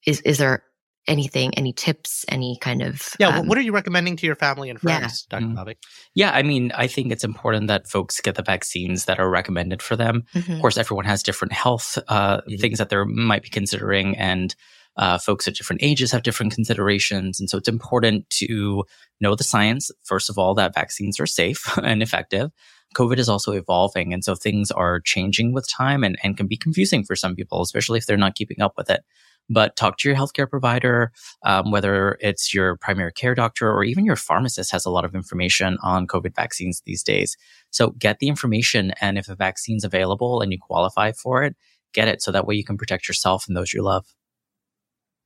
is 0.07 0.21
is 0.23 0.39
there 0.39 0.65
anything, 1.07 1.55
any 1.55 1.73
tips, 1.73 2.25
any 2.29 2.57
kind 2.61 2.81
of 2.83 3.11
Yeah. 3.21 3.29
um, 3.39 3.47
what 3.47 3.59
are 3.59 3.61
you 3.61 3.73
recommending 3.73 4.17
to 4.17 4.27
your 4.27 4.37
family 4.37 4.71
and 4.71 4.79
yeah. 4.83 4.99
friends, 5.01 5.27
Dr. 5.29 5.45
Mhm. 5.45 5.55
Bhavik? 5.55 5.77
Yeah, 6.15 6.31
I 6.31 6.43
mean, 6.43 6.73
I 6.75 6.87
think 6.87 7.13
it's 7.13 7.25
important 7.25 7.69
that 7.69 7.87
folks 7.87 8.21
get 8.23 8.37
the 8.37 8.43
vaccines 8.43 9.05
that 9.05 9.21
are 9.21 9.29
recommended 9.29 9.83
for 9.83 9.97
them. 9.97 10.25
mhm. 10.35 10.55
Of 10.55 10.61
course, 10.63 10.79
everyone 10.79 11.05
has 11.05 11.23
different 11.23 11.53
health 11.53 11.99
uh, 12.09 12.41
Mhm. 12.49 12.59
things 12.61 12.79
that 12.79 12.89
they 12.89 12.97
might 13.05 13.43
be 13.43 13.51
considering, 13.51 14.17
and 14.17 14.55
Uh, 14.97 15.19
folks 15.19 15.49
at 15.49 15.55
different 15.55 15.83
ages 15.83 16.13
have 16.13 16.23
different 16.23 16.55
considerations. 16.55 17.41
And 17.41 17.51
so 17.51 17.59
it's 17.59 17.69
important 17.69 18.29
to 18.31 18.85
know 19.21 19.35
the 19.35 19.45
science, 19.45 19.91
first 20.05 20.31
of 20.31 20.39
all, 20.39 20.55
that 20.55 20.75
vaccines 20.75 21.19
are 21.19 21.27
safe 21.27 21.77
and 21.83 22.03
effective. 22.03 22.51
COVID 22.95 23.19
is 23.19 23.29
also 23.29 23.53
evolving. 23.53 24.13
And 24.13 24.25
so 24.25 24.35
things 24.35 24.71
are 24.71 25.01
changing 25.01 25.53
with 25.53 25.69
time 25.69 26.05
and, 26.05 26.17
and 26.23 26.37
can 26.37 26.47
be 26.47 26.57
confusing 26.57 27.05
for 27.05 27.17
some 27.17 27.35
people, 27.35 27.61
especially 27.61 27.99
if 27.99 28.07
they're 28.07 28.17
not 28.17 28.37
keeping 28.37 28.61
up 28.61 28.75
with 28.77 28.89
it. 28.89 29.03
But 29.51 29.77
talk 29.77 29.99
to 29.99 30.09
your 30.09 30.17
healthcare 30.17 30.49
provider, 30.49 31.13
um, 31.45 31.71
whether 31.71 32.17
it's 32.21 32.55
your 32.55 32.77
primary 32.77 33.13
care 33.13 33.35
doctor 33.35 33.71
or 33.71 33.85
even 33.85 34.07
your 34.07 34.17
pharmacist 34.17 34.73
has 34.73 34.87
a 34.87 34.91
lot 34.91 35.05
of 35.05 35.15
information 35.15 35.77
on 35.83 36.07
COVID 36.07 36.35
vaccines 36.35 36.83
these 36.87 37.03
days. 37.03 37.37
So 37.71 37.91
get 37.91 38.21
the 38.21 38.29
information. 38.29 38.93
And 39.03 39.19
if 39.19 39.29
a 39.29 39.35
vaccine's 39.35 39.85
available 39.85 40.41
and 40.41 40.51
you 40.51 40.59
qualify 40.59 41.13
for 41.13 41.43
it, 41.43 41.57
get 41.93 42.09
it 42.09 42.23
so 42.23 42.33
that 42.33 42.47
way 42.47 42.55
you 42.55 42.65
can 42.65 42.79
protect 42.79 43.07
yourself 43.07 43.47
and 43.47 43.55
those 43.55 43.75
you 43.75 43.83
love. 43.83 44.07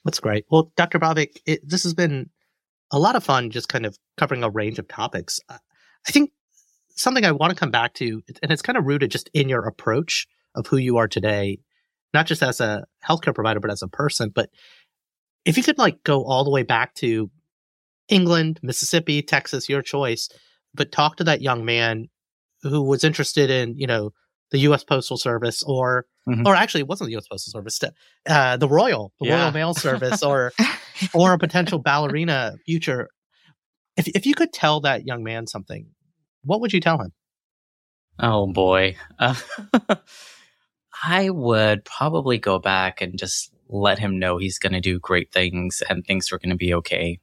That's 0.09 0.21
great. 0.21 0.47
Well, 0.51 0.73
Dr. 0.75 0.99
Bhavik, 0.99 1.37
it, 1.45 1.61
this 1.69 1.83
has 1.83 1.93
been 1.93 2.31
a 2.91 2.99
lot 2.99 3.15
of 3.15 3.23
fun 3.23 3.51
just 3.51 3.69
kind 3.69 3.85
of 3.85 3.99
covering 4.17 4.43
a 4.43 4.49
range 4.49 4.79
of 4.79 4.89
topics. 4.89 5.39
I 5.51 5.59
think 6.11 6.31
something 6.97 7.27
I 7.27 7.33
want 7.33 7.51
to 7.51 7.61
come 7.61 7.71
back 7.71 7.93
to, 7.97 8.23
and 8.43 8.51
it's 8.51 8.63
kind 8.63 8.79
of 8.79 8.87
rooted 8.87 9.11
just 9.11 9.29
in 9.35 9.51
your 9.51 9.67
approach 9.67 10.27
of 10.55 10.67
who 10.67 10.79
you 10.79 10.97
are 10.97 11.09
today, 11.09 11.59
not 12.15 12.25
just 12.25 12.43
as 12.43 12.59
a 12.59 12.87
healthcare 13.07 13.35
provider, 13.35 13.61
but 13.61 13.71
as 13.71 13.83
a 13.83 13.87
person. 13.87 14.33
But 14.35 14.49
if 15.45 15.59
you 15.59 15.63
could 15.63 15.77
like 15.77 16.03
go 16.05 16.25
all 16.25 16.43
the 16.43 16.51
way 16.51 16.63
back 16.63 16.95
to 16.95 17.31
England, 18.09 18.61
Mississippi, 18.63 19.21
Texas, 19.21 19.69
your 19.69 19.83
choice, 19.83 20.31
but 20.73 20.91
talk 20.91 21.17
to 21.17 21.25
that 21.25 21.43
young 21.43 21.67
man 21.67 22.07
who 22.63 22.81
was 22.81 23.05
interested 23.05 23.51
in, 23.51 23.77
you 23.77 23.87
know, 23.87 24.13
the 24.53 24.61
U.S. 24.61 24.85
Postal 24.85 25.19
Service 25.19 25.63
or, 25.65 26.07
mm-hmm. 26.29 26.47
or 26.47 26.55
actually 26.55 26.81
it 26.81 26.89
wasn't 26.89 27.09
the 27.09 27.13
U.S. 27.13 27.27
Postal 27.29 27.51
Service, 27.51 27.81
uh, 28.29 28.57
the 28.57 28.69
Royal, 28.69 29.13
the 29.21 29.27
yeah. 29.27 29.43
Royal 29.43 29.53
Mail 29.53 29.75
Service 29.75 30.23
or, 30.23 30.53
or 31.15 31.33
a 31.33 31.39
potential 31.39 31.79
ballerina 31.79 32.57
future. 32.67 33.09
If, 33.97 34.09
if 34.09 34.27
you 34.27 34.35
could 34.35 34.53
tell 34.53 34.81
that 34.81 35.07
young 35.07 35.25
man 35.25 35.47
something, 35.47 35.87
what 36.45 36.61
would 36.61 36.73
you 36.73 36.81
tell 36.81 37.01
him? 37.01 37.13
Oh 38.19 38.47
boy. 38.53 38.97
Uh, 39.19 39.35
I 41.05 41.31
would 41.31 41.85
probably 41.85 42.39
go 42.39 42.59
back 42.59 43.01
and 43.01 43.19
just 43.19 43.53
let 43.69 43.99
him 43.99 44.19
know 44.19 44.39
he's 44.39 44.59
going 44.59 44.73
to 44.73 44.81
do 44.81 44.99
great 44.99 45.33
things 45.33 45.83
and 45.89 46.05
things 46.05 46.33
are 46.33 46.39
going 46.39 46.51
to 46.51 46.57
be 46.57 46.75
okay. 46.75 47.21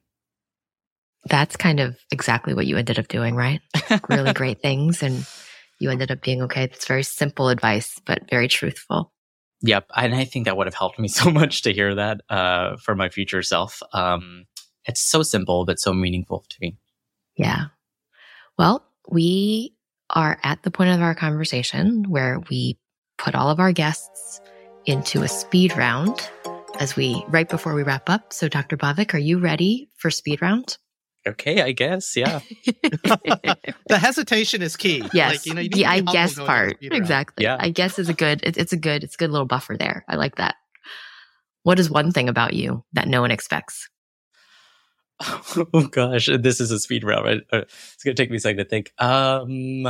That's 1.28 1.56
kind 1.56 1.80
of 1.80 1.96
exactly 2.12 2.54
what 2.54 2.66
you 2.66 2.76
ended 2.76 2.98
up 2.98 3.08
doing, 3.08 3.34
right? 3.34 3.60
really 4.08 4.32
great 4.32 4.62
things 4.62 5.02
and 5.02 5.26
you 5.78 5.90
ended 5.90 6.10
up 6.10 6.22
being 6.22 6.42
okay. 6.42 6.64
It's 6.64 6.86
very 6.86 7.02
simple 7.02 7.48
advice, 7.48 8.00
but 8.04 8.28
very 8.30 8.48
truthful. 8.48 9.12
Yep. 9.62 9.90
And 9.96 10.14
I 10.14 10.24
think 10.24 10.44
that 10.44 10.56
would 10.56 10.66
have 10.66 10.74
helped 10.74 10.98
me 10.98 11.08
so 11.20 11.30
much 11.30 11.62
to 11.62 11.72
hear 11.72 11.94
that 11.94 12.20
uh, 12.28 12.76
for 12.76 12.94
my 12.94 13.08
future 13.08 13.42
self. 13.42 13.82
Um, 13.92 14.44
it's 14.84 15.00
so 15.00 15.22
simple, 15.22 15.64
but 15.64 15.80
so 15.80 15.92
meaningful 15.92 16.44
to 16.48 16.56
me. 16.60 16.76
Yeah. 17.36 17.66
Well, 18.58 18.84
we 19.08 19.74
are 20.10 20.38
at 20.42 20.62
the 20.62 20.70
point 20.70 20.90
of 20.90 21.02
our 21.02 21.14
conversation 21.14 22.04
where 22.08 22.40
we 22.48 22.78
put 23.18 23.34
all 23.34 23.50
of 23.50 23.60
our 23.60 23.72
guests 23.72 24.40
into 24.86 25.22
a 25.22 25.28
speed 25.28 25.76
round 25.76 26.30
as 26.78 26.94
we 26.94 27.24
right 27.28 27.48
before 27.48 27.74
we 27.74 27.82
wrap 27.82 28.08
up. 28.08 28.32
So, 28.32 28.48
Dr. 28.48 28.76
Bhavik, 28.76 29.14
are 29.14 29.18
you 29.18 29.38
ready 29.38 29.88
for 29.96 30.10
speed 30.10 30.40
round? 30.40 30.78
Okay, 31.26 31.60
I 31.60 31.72
guess. 31.72 32.16
Yeah. 32.16 32.40
the 32.64 33.98
hesitation 33.98 34.62
is 34.62 34.76
key. 34.76 35.02
Yes. 35.12 35.32
Like, 35.32 35.46
you 35.46 35.54
know, 35.54 35.60
you 35.60 35.68
the 35.70 35.86
I 35.86 36.00
guess 36.00 36.34
part. 36.34 36.78
Exactly. 36.80 37.44
Yeah. 37.44 37.56
I 37.58 37.70
guess 37.70 37.98
is 37.98 38.08
a 38.08 38.14
good, 38.14 38.42
it, 38.44 38.56
it's 38.56 38.72
a 38.72 38.76
good, 38.76 39.02
it's 39.02 39.14
a 39.14 39.18
good 39.18 39.30
little 39.30 39.46
buffer 39.46 39.76
there. 39.76 40.04
I 40.08 40.16
like 40.16 40.36
that. 40.36 40.54
What 41.64 41.80
is 41.80 41.90
one 41.90 42.12
thing 42.12 42.28
about 42.28 42.52
you 42.52 42.84
that 42.92 43.08
no 43.08 43.20
one 43.20 43.32
expects? 43.32 43.88
oh 45.74 45.88
gosh, 45.90 46.28
this 46.38 46.60
is 46.60 46.70
a 46.70 46.78
speed 46.78 47.02
round. 47.02 47.24
Right? 47.24 47.40
Uh, 47.52 47.62
it's 47.66 48.04
going 48.04 48.14
to 48.14 48.22
take 48.22 48.30
me 48.30 48.36
a 48.36 48.40
second 48.40 48.58
to 48.58 48.64
think. 48.64 48.92
Um, 48.98 49.86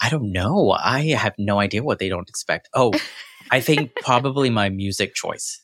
I 0.00 0.10
don't 0.10 0.32
know. 0.32 0.72
I 0.72 1.02
have 1.12 1.34
no 1.38 1.60
idea 1.60 1.82
what 1.82 1.98
they 1.98 2.08
don't 2.08 2.28
expect. 2.28 2.68
Oh, 2.74 2.92
I 3.50 3.60
think 3.60 3.94
probably 3.96 4.50
my 4.50 4.68
music 4.68 5.14
choice. 5.14 5.62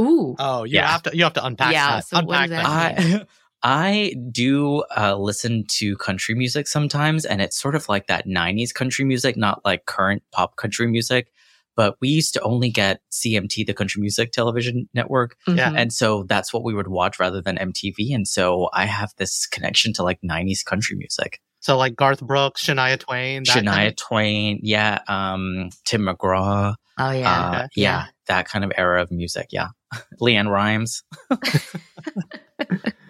Ooh. 0.00 0.34
Oh, 0.38 0.64
you 0.64 0.74
yeah. 0.74 0.90
have 0.90 1.02
to 1.04 1.16
you 1.16 1.24
have 1.24 1.34
to 1.34 1.44
unpack 1.44 1.72
yeah, 1.72 1.96
that. 1.96 2.06
So 2.06 2.18
unpack 2.18 2.50
that. 2.50 2.66
I, 2.66 3.26
I 3.64 4.14
do 4.30 4.84
uh, 4.96 5.16
listen 5.16 5.64
to 5.78 5.96
country 5.96 6.34
music 6.34 6.68
sometimes, 6.68 7.24
and 7.24 7.40
it's 7.40 7.58
sort 7.58 7.74
of 7.74 7.88
like 7.88 8.06
that 8.06 8.26
'90s 8.26 8.72
country 8.72 9.04
music, 9.04 9.36
not 9.36 9.64
like 9.64 9.86
current 9.86 10.22
pop 10.32 10.56
country 10.56 10.86
music 10.86 11.32
but 11.76 11.96
we 12.00 12.08
used 12.08 12.34
to 12.34 12.40
only 12.42 12.70
get 12.70 13.00
CMT, 13.10 13.66
the 13.66 13.74
country 13.74 14.00
music 14.00 14.32
television 14.32 14.88
network. 14.94 15.36
Yeah. 15.46 15.72
And 15.74 15.92
so 15.92 16.24
that's 16.24 16.52
what 16.52 16.64
we 16.64 16.74
would 16.74 16.88
watch 16.88 17.18
rather 17.18 17.40
than 17.40 17.56
MTV. 17.56 18.14
And 18.14 18.28
so 18.28 18.68
I 18.72 18.86
have 18.86 19.12
this 19.16 19.46
connection 19.46 19.92
to 19.94 20.02
like 20.02 20.20
90s 20.22 20.64
country 20.64 20.96
music. 20.96 21.40
So 21.60 21.76
like 21.76 21.96
Garth 21.96 22.20
Brooks, 22.20 22.64
Shania 22.64 22.98
Twain, 22.98 23.44
Shania 23.44 23.66
kind 23.66 23.88
of- 23.88 23.96
Twain, 23.96 24.60
yeah, 24.62 24.98
um, 25.08 25.70
Tim 25.84 26.02
McGraw. 26.02 26.74
Oh 26.98 27.10
yeah. 27.10 27.40
Uh, 27.40 27.52
yeah, 27.52 27.66
yeah, 27.74 28.04
that 28.26 28.46
kind 28.46 28.64
of 28.64 28.72
era 28.76 29.02
of 29.02 29.10
music, 29.10 29.48
yeah. 29.50 29.68
LeAnn 30.20 30.48
Rimes. 30.48 31.02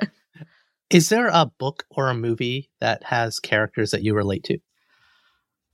Is 0.91 1.09
there 1.09 1.29
a 1.29 1.51
book 1.59 1.85
or 1.91 2.09
a 2.09 2.15
movie 2.15 2.71
that 2.81 3.05
has 3.05 3.39
characters 3.39 3.91
that 3.91 4.03
you 4.03 4.15
relate 4.15 4.45
to? 4.45 4.59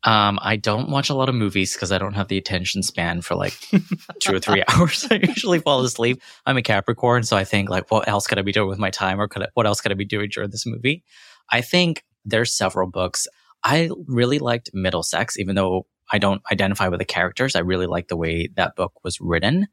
Um, 0.02 0.38
I 0.40 0.56
don't 0.56 0.88
watch 0.88 1.10
a 1.10 1.14
lot 1.14 1.28
of 1.28 1.34
movies 1.34 1.74
because 1.74 1.92
I 1.92 1.98
don't 1.98 2.14
have 2.14 2.28
the 2.28 2.38
attention 2.38 2.82
span 2.82 3.20
for 3.20 3.34
like 3.34 3.52
two 4.20 4.34
or 4.34 4.38
three 4.38 4.62
hours. 4.68 5.06
I 5.10 5.16
usually 5.16 5.58
fall 5.58 5.82
asleep. 5.84 6.22
I'm 6.46 6.56
a 6.56 6.62
Capricorn, 6.62 7.24
so 7.24 7.36
I 7.36 7.44
think 7.44 7.68
like, 7.68 7.90
what 7.90 8.08
else 8.08 8.26
could 8.26 8.38
I 8.38 8.42
be 8.42 8.52
doing 8.52 8.68
with 8.68 8.78
my 8.78 8.90
time, 8.90 9.20
or 9.20 9.28
could 9.28 9.42
I, 9.42 9.48
what 9.54 9.66
else 9.66 9.80
could 9.80 9.92
I 9.92 9.96
be 9.96 10.06
doing 10.06 10.30
during 10.32 10.50
this 10.50 10.64
movie? 10.64 11.04
I 11.50 11.60
think 11.60 12.04
there's 12.24 12.54
several 12.54 12.88
books. 12.88 13.26
I 13.62 13.90
really 14.06 14.38
liked 14.38 14.70
Middlesex, 14.72 15.38
even 15.38 15.54
though 15.54 15.86
I 16.10 16.18
don't 16.18 16.42
identify 16.50 16.88
with 16.88 16.98
the 16.98 17.04
characters. 17.04 17.54
I 17.54 17.60
really 17.60 17.86
like 17.86 18.08
the 18.08 18.16
way 18.16 18.48
that 18.56 18.76
book 18.76 18.92
was 19.04 19.20
written. 19.20 19.68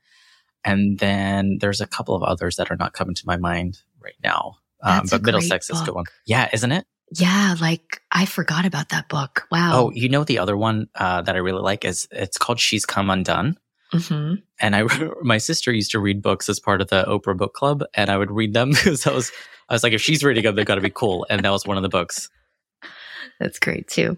And 0.66 1.00
then 1.00 1.58
there's 1.62 1.80
a 1.80 1.88
couple 1.88 2.16
of 2.16 2.24
others 2.24 2.58
that 2.58 2.70
are 2.70 2.76
not 2.76 2.94
coming 2.94 3.16
to 3.16 3.24
my 3.26 3.38
mind 3.38 3.80
right 4.02 4.18
now. 4.24 4.58
Um, 4.82 5.08
but 5.10 5.24
Middlesex 5.24 5.68
book. 5.68 5.76
is 5.76 5.82
a 5.82 5.86
good 5.86 5.96
one. 5.96 6.06
Yeah, 6.26 6.50
isn't 6.54 6.72
it? 6.72 6.86
Yeah, 7.12 7.56
like 7.62 8.02
I 8.12 8.26
forgot 8.26 8.66
about 8.66 8.90
that 8.90 9.08
book. 9.08 9.48
Wow. 9.52 9.72
Oh, 9.74 9.92
you 9.94 10.10
know 10.10 10.24
the 10.24 10.40
other 10.40 10.58
one 10.58 10.90
uh, 10.96 11.22
that 11.22 11.36
I 11.36 11.40
really 11.40 11.62
like 11.62 11.86
is 11.86 12.08
it's 12.12 12.38
called 12.38 12.60
She's 12.60 12.86
Come 12.86 13.10
Undone. 13.10 13.58
Mm-hmm. 13.94 14.36
And 14.60 14.76
I, 14.76 14.84
my 15.22 15.38
sister 15.38 15.72
used 15.72 15.92
to 15.92 16.00
read 16.00 16.22
books 16.22 16.50
as 16.50 16.60
part 16.60 16.82
of 16.82 16.90
the 16.90 17.06
Oprah 17.06 17.38
Book 17.38 17.54
Club, 17.54 17.84
and 17.94 18.10
I 18.10 18.18
would 18.18 18.32
read 18.32 18.54
them 18.54 18.70
because 18.72 19.08
I 19.08 19.14
was, 19.14 19.32
I 19.70 19.74
was 19.74 19.84
like, 19.84 19.94
if 19.94 20.02
she's 20.02 20.24
reading 20.24 20.44
them, 20.44 20.56
they've 20.56 20.66
got 20.66 20.76
to 20.76 20.82
be 20.82 20.90
cool. 20.90 21.26
And 21.30 21.44
that 21.44 21.50
was 21.50 21.66
one 21.66 21.78
of 21.78 21.84
the 21.84 21.90
books. 21.90 22.30
That's 23.40 23.60
great 23.60 23.88
too. 23.88 24.18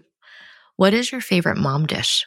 What 0.76 0.94
is 0.94 1.12
your 1.12 1.20
favorite 1.20 1.58
mom 1.58 1.86
dish? 1.86 2.26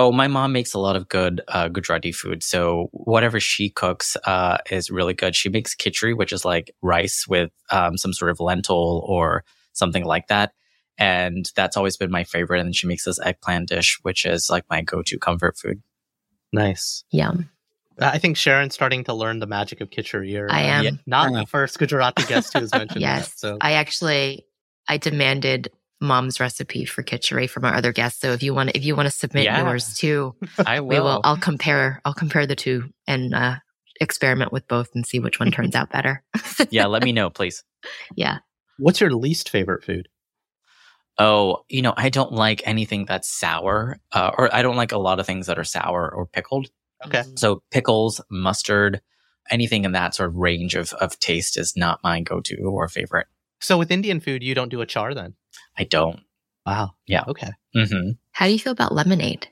Oh, 0.00 0.12
my 0.12 0.28
mom 0.28 0.52
makes 0.52 0.72
a 0.72 0.78
lot 0.78 0.96
of 0.96 1.10
good 1.10 1.42
uh, 1.48 1.68
Gujarati 1.68 2.10
food. 2.10 2.42
So 2.42 2.88
whatever 2.92 3.38
she 3.38 3.68
cooks 3.68 4.16
uh, 4.24 4.56
is 4.70 4.90
really 4.90 5.12
good. 5.12 5.36
She 5.36 5.50
makes 5.50 5.74
khichdi, 5.74 6.16
which 6.16 6.32
is 6.32 6.42
like 6.42 6.70
rice 6.80 7.26
with 7.28 7.50
um, 7.70 7.98
some 7.98 8.14
sort 8.14 8.30
of 8.30 8.40
lentil 8.40 9.04
or 9.06 9.44
something 9.74 10.06
like 10.06 10.28
that. 10.28 10.54
And 10.96 11.50
that's 11.54 11.76
always 11.76 11.98
been 11.98 12.10
my 12.10 12.24
favorite. 12.24 12.60
And 12.60 12.74
she 12.74 12.86
makes 12.86 13.04
this 13.04 13.20
eggplant 13.20 13.68
dish, 13.68 13.98
which 14.00 14.24
is 14.24 14.48
like 14.48 14.64
my 14.70 14.80
go 14.80 15.02
to 15.02 15.18
comfort 15.18 15.58
food. 15.58 15.82
Nice. 16.50 17.04
Yum. 17.10 17.50
I 17.98 18.16
think 18.16 18.38
Sharon's 18.38 18.72
starting 18.72 19.04
to 19.04 19.12
learn 19.12 19.38
the 19.38 19.46
magic 19.46 19.82
of 19.82 19.90
khichdi. 19.90 20.50
I 20.50 20.62
am. 20.62 20.84
Yeah. 20.84 20.90
Not 21.04 21.30
the 21.30 21.44
first 21.44 21.78
Gujarati 21.78 22.22
guest 22.22 22.54
who 22.54 22.60
has 22.60 22.72
mentioned 22.72 23.00
yes. 23.02 23.32
that. 23.32 23.38
So 23.38 23.58
I 23.60 23.72
actually, 23.72 24.46
I 24.88 24.96
demanded 24.96 25.70
mom's 26.00 26.40
recipe 26.40 26.84
for 26.84 27.02
khichdi 27.02 27.48
from 27.48 27.64
our 27.64 27.74
other 27.74 27.92
guests. 27.92 28.20
So 28.20 28.32
if 28.32 28.42
you 28.42 28.54
want, 28.54 28.70
if 28.74 28.84
you 28.84 28.96
want 28.96 29.06
to 29.06 29.10
submit 29.10 29.44
yeah. 29.44 29.62
yours 29.62 29.94
too, 29.94 30.34
I 30.66 30.80
will. 30.80 30.88
We 30.88 31.00
will. 31.00 31.20
I'll 31.24 31.36
compare. 31.36 32.00
I'll 32.04 32.14
compare 32.14 32.46
the 32.46 32.56
two 32.56 32.90
and 33.06 33.34
uh, 33.34 33.56
experiment 34.00 34.52
with 34.52 34.66
both 34.66 34.90
and 34.94 35.06
see 35.06 35.18
which 35.18 35.38
one 35.38 35.50
turns 35.50 35.74
out 35.74 35.90
better. 35.90 36.22
yeah, 36.70 36.86
let 36.86 37.02
me 37.02 37.12
know, 37.12 37.30
please. 37.30 37.62
Yeah. 38.16 38.38
What's 38.78 39.00
your 39.00 39.10
least 39.10 39.50
favorite 39.50 39.84
food? 39.84 40.08
Oh, 41.18 41.64
you 41.68 41.82
know, 41.82 41.92
I 41.96 42.08
don't 42.08 42.32
like 42.32 42.62
anything 42.64 43.04
that's 43.04 43.28
sour, 43.28 43.98
uh, 44.12 44.30
or 44.38 44.54
I 44.54 44.62
don't 44.62 44.76
like 44.76 44.92
a 44.92 44.98
lot 44.98 45.20
of 45.20 45.26
things 45.26 45.46
that 45.48 45.58
are 45.58 45.64
sour 45.64 46.10
or 46.10 46.26
pickled. 46.26 46.68
Okay. 47.04 47.24
So 47.36 47.62
pickles, 47.70 48.22
mustard, 48.30 49.02
anything 49.50 49.84
in 49.84 49.92
that 49.92 50.14
sort 50.14 50.30
of 50.30 50.36
range 50.36 50.74
of, 50.74 50.94
of 50.94 51.18
taste 51.18 51.58
is 51.58 51.76
not 51.76 52.00
my 52.02 52.20
go-to 52.20 52.56
or 52.62 52.88
favorite. 52.88 53.26
So 53.60 53.76
with 53.76 53.90
Indian 53.90 54.20
food, 54.20 54.42
you 54.42 54.54
don't 54.54 54.70
do 54.70 54.78
achar 54.78 55.14
then? 55.14 55.34
I 55.80 55.84
don't. 55.84 56.20
Wow. 56.66 56.90
Yeah. 57.06 57.24
Okay. 57.26 57.50
Mm-hmm. 57.74 58.10
How 58.32 58.46
do 58.46 58.52
you 58.52 58.58
feel 58.58 58.72
about 58.72 58.94
lemonade? 58.94 59.48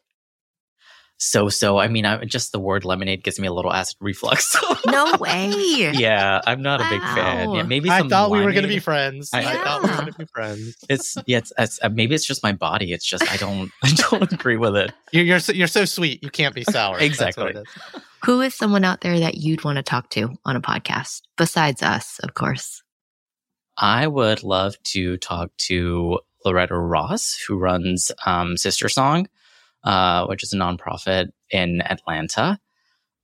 so 1.19 1.49
so. 1.49 1.79
I 1.79 1.89
mean, 1.89 2.07
I, 2.07 2.25
just 2.25 2.53
the 2.53 2.61
word 2.61 2.85
lemonade 2.85 3.23
gives 3.23 3.39
me 3.39 3.47
a 3.47 3.53
little 3.53 3.73
acid 3.73 3.97
reflux. 4.01 4.57
no 4.87 5.17
way. 5.19 5.51
yeah, 5.93 6.41
I'm 6.47 6.63
not 6.63 6.81
wow. 6.81 6.87
a 6.87 6.91
big 6.91 7.01
fan. 7.01 7.51
Yeah, 7.51 7.63
maybe 7.65 7.91
I 7.91 8.07
thought 8.07 8.31
we 8.31 8.41
were 8.41 8.53
going 8.53 8.63
to 8.63 8.69
be 8.69 8.79
friends. 8.79 9.31
I, 9.33 9.41
yeah. 9.41 9.51
I, 9.51 9.65
thought 9.65 9.83
we 9.83 9.89
were 9.89 9.97
going 9.97 10.13
to 10.13 10.19
be 10.19 10.27
friends. 10.27 10.77
It's 10.89 11.17
yeah. 11.27 11.39
It's, 11.39 11.53
it's 11.59 11.79
uh, 11.83 11.89
maybe 11.89 12.15
it's 12.15 12.25
just 12.25 12.43
my 12.43 12.53
body. 12.53 12.93
It's 12.93 13.05
just 13.05 13.31
I 13.31 13.37
don't 13.37 13.71
I 13.83 13.91
don't 14.11 14.33
agree 14.33 14.57
with 14.57 14.77
it. 14.77 14.93
You're 15.13 15.25
you're 15.25 15.41
so, 15.41 15.53
you're 15.53 15.67
so 15.67 15.85
sweet. 15.85 16.23
You 16.23 16.31
can't 16.31 16.55
be 16.55 16.65
sour. 16.71 16.99
exactly. 16.99 17.55
Who 18.25 18.41
is 18.41 18.55
someone 18.55 18.85
out 18.85 19.01
there 19.01 19.19
that 19.21 19.37
you'd 19.37 19.65
want 19.65 19.77
to 19.77 19.83
talk 19.83 20.11
to 20.11 20.35
on 20.45 20.57
a 20.57 20.61
podcast 20.61 21.23
besides 21.37 21.83
us, 21.83 22.19
of 22.21 22.35
course? 22.35 22.83
I 23.79 24.07
would 24.07 24.43
love 24.43 24.75
to 24.85 25.17
talk 25.19 25.57
to 25.59 26.19
Loretta 26.45 26.77
Ross, 26.77 27.39
who 27.47 27.57
runs 27.57 28.11
um, 28.27 28.55
SisterSong, 28.57 29.27
uh, 29.85 30.27
which 30.27 30.43
is 30.43 30.53
a 30.53 30.57
nonprofit 30.57 31.29
in 31.51 31.81
Atlanta. 31.83 32.59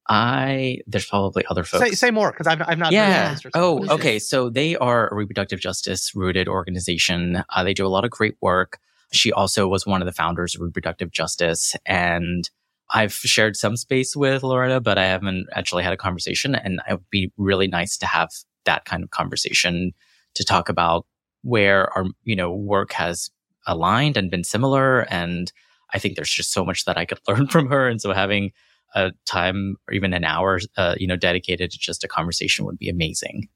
I 0.07 0.79
there's 0.87 1.07
probably 1.07 1.45
other 1.49 1.65
folks. 1.65 1.89
Say, 1.89 1.95
say 1.95 2.11
more 2.11 2.31
because 2.31 2.47
I've, 2.47 2.63
I've 2.67 2.79
not. 2.79 2.93
Yeah. 2.93 3.37
Oh, 3.55 3.87
okay. 3.95 4.19
So 4.19 4.51
they 4.51 4.77
are 4.77 5.09
a 5.09 5.15
reproductive 5.15 5.61
justice 5.61 6.15
rooted 6.15 6.47
organization. 6.47 7.43
Uh, 7.49 7.65
they 7.65 7.73
do 7.73 7.87
a 7.87 7.89
lot 7.89 8.05
of 8.05 8.11
great 8.11 8.37
work. 8.43 8.79
She 9.13 9.33
also 9.33 9.67
was 9.67 9.87
one 9.87 10.03
of 10.03 10.07
the 10.07 10.13
founders 10.13 10.55
of 10.55 10.61
reproductive 10.61 11.11
justice, 11.11 11.75
and 11.87 12.49
I've 12.91 13.15
shared 13.15 13.57
some 13.57 13.77
space 13.77 14.15
with 14.15 14.43
Loretta, 14.43 14.81
but 14.81 14.99
I 14.99 15.07
haven't 15.07 15.47
actually 15.53 15.85
had 15.85 15.95
a 15.95 15.97
conversation. 15.97 16.55
And 16.55 16.81
it 16.89 16.93
would 16.93 17.11
be 17.11 17.33
really 17.39 17.67
nice 17.67 17.97
to 17.99 18.07
have 18.07 18.29
that 18.67 18.85
kind 18.85 19.03
of 19.03 19.11
conversation 19.11 19.95
to 20.35 20.45
talk 20.45 20.69
about 20.69 21.07
where 21.43 21.93
our 21.97 22.07
you 22.25 22.37
know 22.37 22.53
work 22.53 22.93
has 22.93 23.31
aligned 23.67 24.17
and 24.17 24.31
been 24.31 24.45
similar. 24.45 25.01
And 25.03 25.53
I 25.93 25.99
think 25.99 26.17
there's 26.17 26.31
just 26.31 26.53
so 26.53 26.65
much 26.65 26.85
that 26.85 26.99
I 26.99 27.05
could 27.05 27.21
learn 27.29 27.47
from 27.47 27.69
her. 27.69 27.89
And 27.89 28.01
so 28.01 28.13
having 28.13 28.53
a 28.95 29.13
time 29.27 29.77
or 29.89 29.95
even 29.95 30.13
an 30.13 30.25
hour, 30.25 30.61
uh, 30.77 30.95
you 30.99 31.07
know, 31.07 31.17
dedicated 31.17 31.71
to 31.71 31.79
just 31.79 32.05
a 32.05 32.09
conversation 32.09 32.65
would 32.65 32.79
be 32.79 32.89
amazing. 32.89 33.49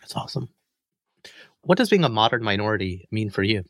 That's 0.00 0.16
awesome. 0.16 0.48
What 1.62 1.78
does 1.78 1.88
being 1.88 2.04
a 2.04 2.08
modern 2.08 2.42
minority 2.42 3.08
mean 3.10 3.30
for 3.30 3.42
you? 3.42 3.62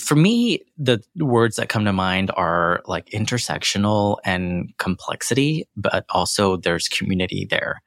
For 0.00 0.16
me, 0.16 0.60
the 0.76 1.00
words 1.16 1.56
that 1.56 1.68
come 1.68 1.84
to 1.84 1.92
mind 1.92 2.32
are 2.36 2.82
like 2.86 3.06
intersectional 3.10 4.18
and 4.24 4.72
complexity, 4.78 5.68
but 5.76 6.04
also 6.10 6.56
there's 6.56 6.88
community 6.88 7.46
there. 7.48 7.80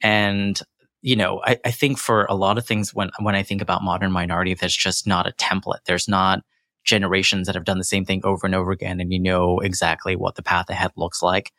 And, 0.00 0.60
you 1.02 1.16
know, 1.16 1.40
I, 1.44 1.58
I 1.64 1.70
think 1.70 1.98
for 1.98 2.24
a 2.24 2.34
lot 2.34 2.58
of 2.58 2.66
things, 2.66 2.92
when, 2.92 3.10
when 3.20 3.34
I 3.34 3.42
think 3.42 3.62
about 3.62 3.82
modern 3.82 4.10
minority, 4.10 4.54
there's 4.54 4.76
just 4.76 5.06
not 5.06 5.26
a 5.26 5.32
template. 5.32 5.84
There's 5.86 6.08
not 6.08 6.40
generations 6.84 7.46
that 7.46 7.54
have 7.54 7.64
done 7.64 7.78
the 7.78 7.84
same 7.84 8.04
thing 8.04 8.22
over 8.24 8.46
and 8.46 8.54
over 8.54 8.70
again 8.70 9.00
and 9.00 9.12
you 9.12 9.20
know 9.20 9.58
exactly 9.58 10.16
what 10.16 10.36
the 10.36 10.42
path 10.42 10.70
ahead 10.70 10.90
looks 10.96 11.22
like. 11.22 11.52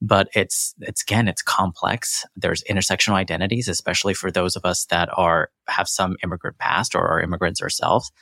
But 0.00 0.28
it's 0.34 0.74
it's 0.80 1.02
again 1.02 1.26
it's 1.26 1.42
complex. 1.42 2.24
There's 2.36 2.62
intersectional 2.64 3.14
identities 3.14 3.66
especially 3.68 4.14
for 4.14 4.30
those 4.30 4.54
of 4.54 4.64
us 4.64 4.84
that 4.86 5.08
are 5.16 5.50
have 5.68 5.88
some 5.88 6.16
immigrant 6.22 6.58
past 6.58 6.94
or 6.94 7.06
are 7.06 7.20
immigrants 7.20 7.62
ourselves 7.62 8.12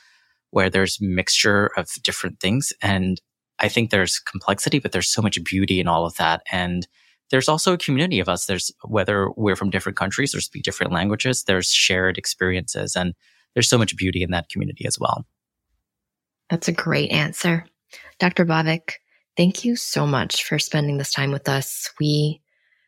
where 0.51 0.69
there's 0.69 0.99
mixture 1.01 1.69
of 1.77 1.89
different 2.03 2.39
things. 2.39 2.73
And 2.81 3.21
i 3.57 3.69
think 3.69 3.89
there's 3.89 4.19
complexity 4.19 4.79
but 4.79 4.91
there's 4.91 5.07
so 5.07 5.21
much 5.21 5.41
beauty 5.43 5.79
in 5.79 5.87
all 5.87 6.05
of 6.05 6.15
that. 6.15 6.41
And 6.51 6.87
there's 7.31 7.49
also 7.49 7.73
a 7.73 7.77
community 7.77 8.19
of 8.19 8.29
us 8.29 8.45
there's 8.45 8.71
whether 8.83 9.29
we're 9.31 9.55
from 9.55 9.69
different 9.69 9.97
countries 9.97 10.35
or 10.35 10.41
speak 10.41 10.63
different 10.63 10.91
languages 10.93 11.43
there's 11.43 11.71
shared 11.71 12.17
experiences 12.17 12.95
and 12.95 13.13
there's 13.53 13.69
so 13.69 13.77
much 13.77 13.95
beauty 13.95 14.21
in 14.21 14.31
that 14.31 14.49
community 14.49 14.85
as 14.85 14.99
well 14.99 15.25
that's 16.49 16.67
a 16.67 16.73
great 16.73 17.11
answer. 17.11 17.65
Dr. 18.19 18.45
Bhavik, 18.45 18.93
thank 19.37 19.65
you 19.65 19.75
so 19.75 20.05
much 20.05 20.43
for 20.43 20.59
spending 20.59 20.97
this 20.97 21.11
time 21.11 21.31
with 21.31 21.49
us. 21.49 21.91
We 21.99 22.41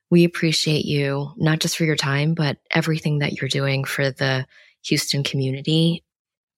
we 0.10 0.24
appreciate 0.24 0.86
you 0.86 1.34
not 1.36 1.60
just 1.60 1.76
for 1.76 1.84
your 1.84 1.98
time, 1.98 2.34
but 2.34 2.58
everything 2.72 3.20
that 3.20 3.34
you're 3.34 3.50
doing 3.50 3.84
for 3.84 4.10
the 4.10 4.46
Houston 4.86 5.24
community. 5.24 6.04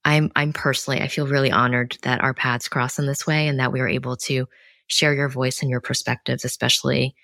I'm 0.06 0.32
I'm 0.36 0.54
personally 0.54 1.02
I 1.02 1.08
feel 1.08 1.28
really 1.28 1.52
honored 1.52 1.98
that 2.04 2.22
our 2.22 2.34
paths 2.34 2.68
cross 2.68 3.00
in 3.00 3.06
this 3.06 3.26
way 3.26 3.48
and 3.48 3.60
that 3.60 3.72
we 3.72 3.80
were 3.80 3.88
able 3.88 4.18
to 4.18 4.48
share 4.88 5.14
your 5.14 5.30
voice 5.30 5.62
and 5.62 5.70
your 5.70 5.82
perspectives, 5.82 6.46
especially 6.46 7.16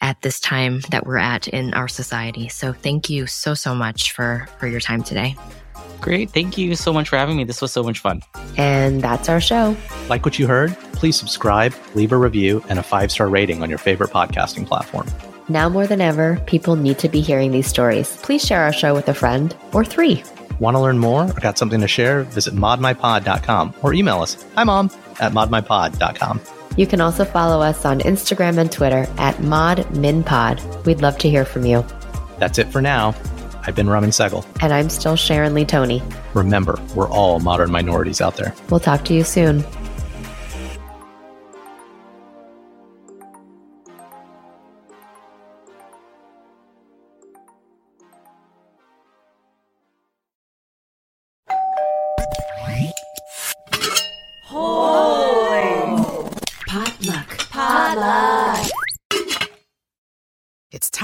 at 0.00 0.22
this 0.22 0.40
time 0.40 0.80
that 0.90 1.06
we're 1.06 1.18
at 1.18 1.48
in 1.48 1.74
our 1.74 1.88
society. 1.88 2.48
So 2.48 2.72
thank 2.72 3.10
you 3.10 3.26
so 3.26 3.54
so 3.54 3.74
much 3.74 4.12
for 4.12 4.48
for 4.58 4.66
your 4.66 4.80
time 4.80 5.02
today. 5.02 5.36
Great. 6.00 6.30
Thank 6.30 6.56
you 6.56 6.76
so 6.76 6.92
much 6.92 7.08
for 7.08 7.16
having 7.16 7.36
me. 7.36 7.44
This 7.44 7.60
was 7.60 7.72
so 7.72 7.82
much 7.82 7.98
fun. 7.98 8.22
And 8.56 9.02
that's 9.02 9.28
our 9.28 9.40
show. 9.40 9.76
Like 10.08 10.24
what 10.24 10.38
you 10.38 10.46
heard? 10.46 10.76
Please 10.92 11.18
subscribe, 11.18 11.74
leave 11.94 12.12
a 12.12 12.16
review, 12.16 12.64
and 12.68 12.78
a 12.78 12.82
five 12.82 13.10
star 13.10 13.28
rating 13.28 13.62
on 13.62 13.68
your 13.68 13.78
favorite 13.78 14.10
podcasting 14.10 14.66
platform. 14.66 15.06
Now 15.48 15.68
more 15.68 15.86
than 15.86 16.00
ever, 16.00 16.40
people 16.46 16.76
need 16.76 16.98
to 16.98 17.08
be 17.08 17.20
hearing 17.20 17.52
these 17.52 17.66
stories. 17.66 18.16
Please 18.22 18.44
share 18.44 18.62
our 18.62 18.72
show 18.72 18.94
with 18.94 19.08
a 19.08 19.14
friend 19.14 19.56
or 19.72 19.84
three. 19.84 20.22
Want 20.60 20.76
to 20.76 20.80
learn 20.80 20.98
more 20.98 21.24
or 21.24 21.40
got 21.40 21.56
something 21.56 21.80
to 21.80 21.88
share? 21.88 22.22
Visit 22.24 22.54
modminpod.com 22.54 23.74
or 23.82 23.94
email 23.94 24.20
us. 24.20 24.44
Hi, 24.56 24.64
mom, 24.64 24.90
at 25.20 25.32
modminpod.com. 25.32 26.40
You 26.78 26.86
can 26.86 27.00
also 27.00 27.24
follow 27.24 27.60
us 27.60 27.84
on 27.84 27.98
Instagram 27.98 28.56
and 28.56 28.70
Twitter 28.70 29.08
at 29.18 29.34
modminpod. 29.38 30.86
We'd 30.86 31.02
love 31.02 31.18
to 31.18 31.28
hear 31.28 31.44
from 31.44 31.66
you. 31.66 31.84
That's 32.38 32.56
it 32.56 32.68
for 32.68 32.80
now. 32.80 33.16
I've 33.66 33.74
been 33.74 33.90
Raman 33.90 34.10
Sehgal. 34.10 34.46
And 34.62 34.72
I'm 34.72 34.88
still 34.88 35.16
Sharon 35.16 35.54
Lee 35.54 35.64
Tony. 35.64 36.00
Remember, 36.34 36.80
we're 36.94 37.08
all 37.08 37.40
modern 37.40 37.72
minorities 37.72 38.20
out 38.20 38.36
there. 38.36 38.54
We'll 38.70 38.78
talk 38.78 39.04
to 39.06 39.14
you 39.14 39.24
soon. 39.24 39.64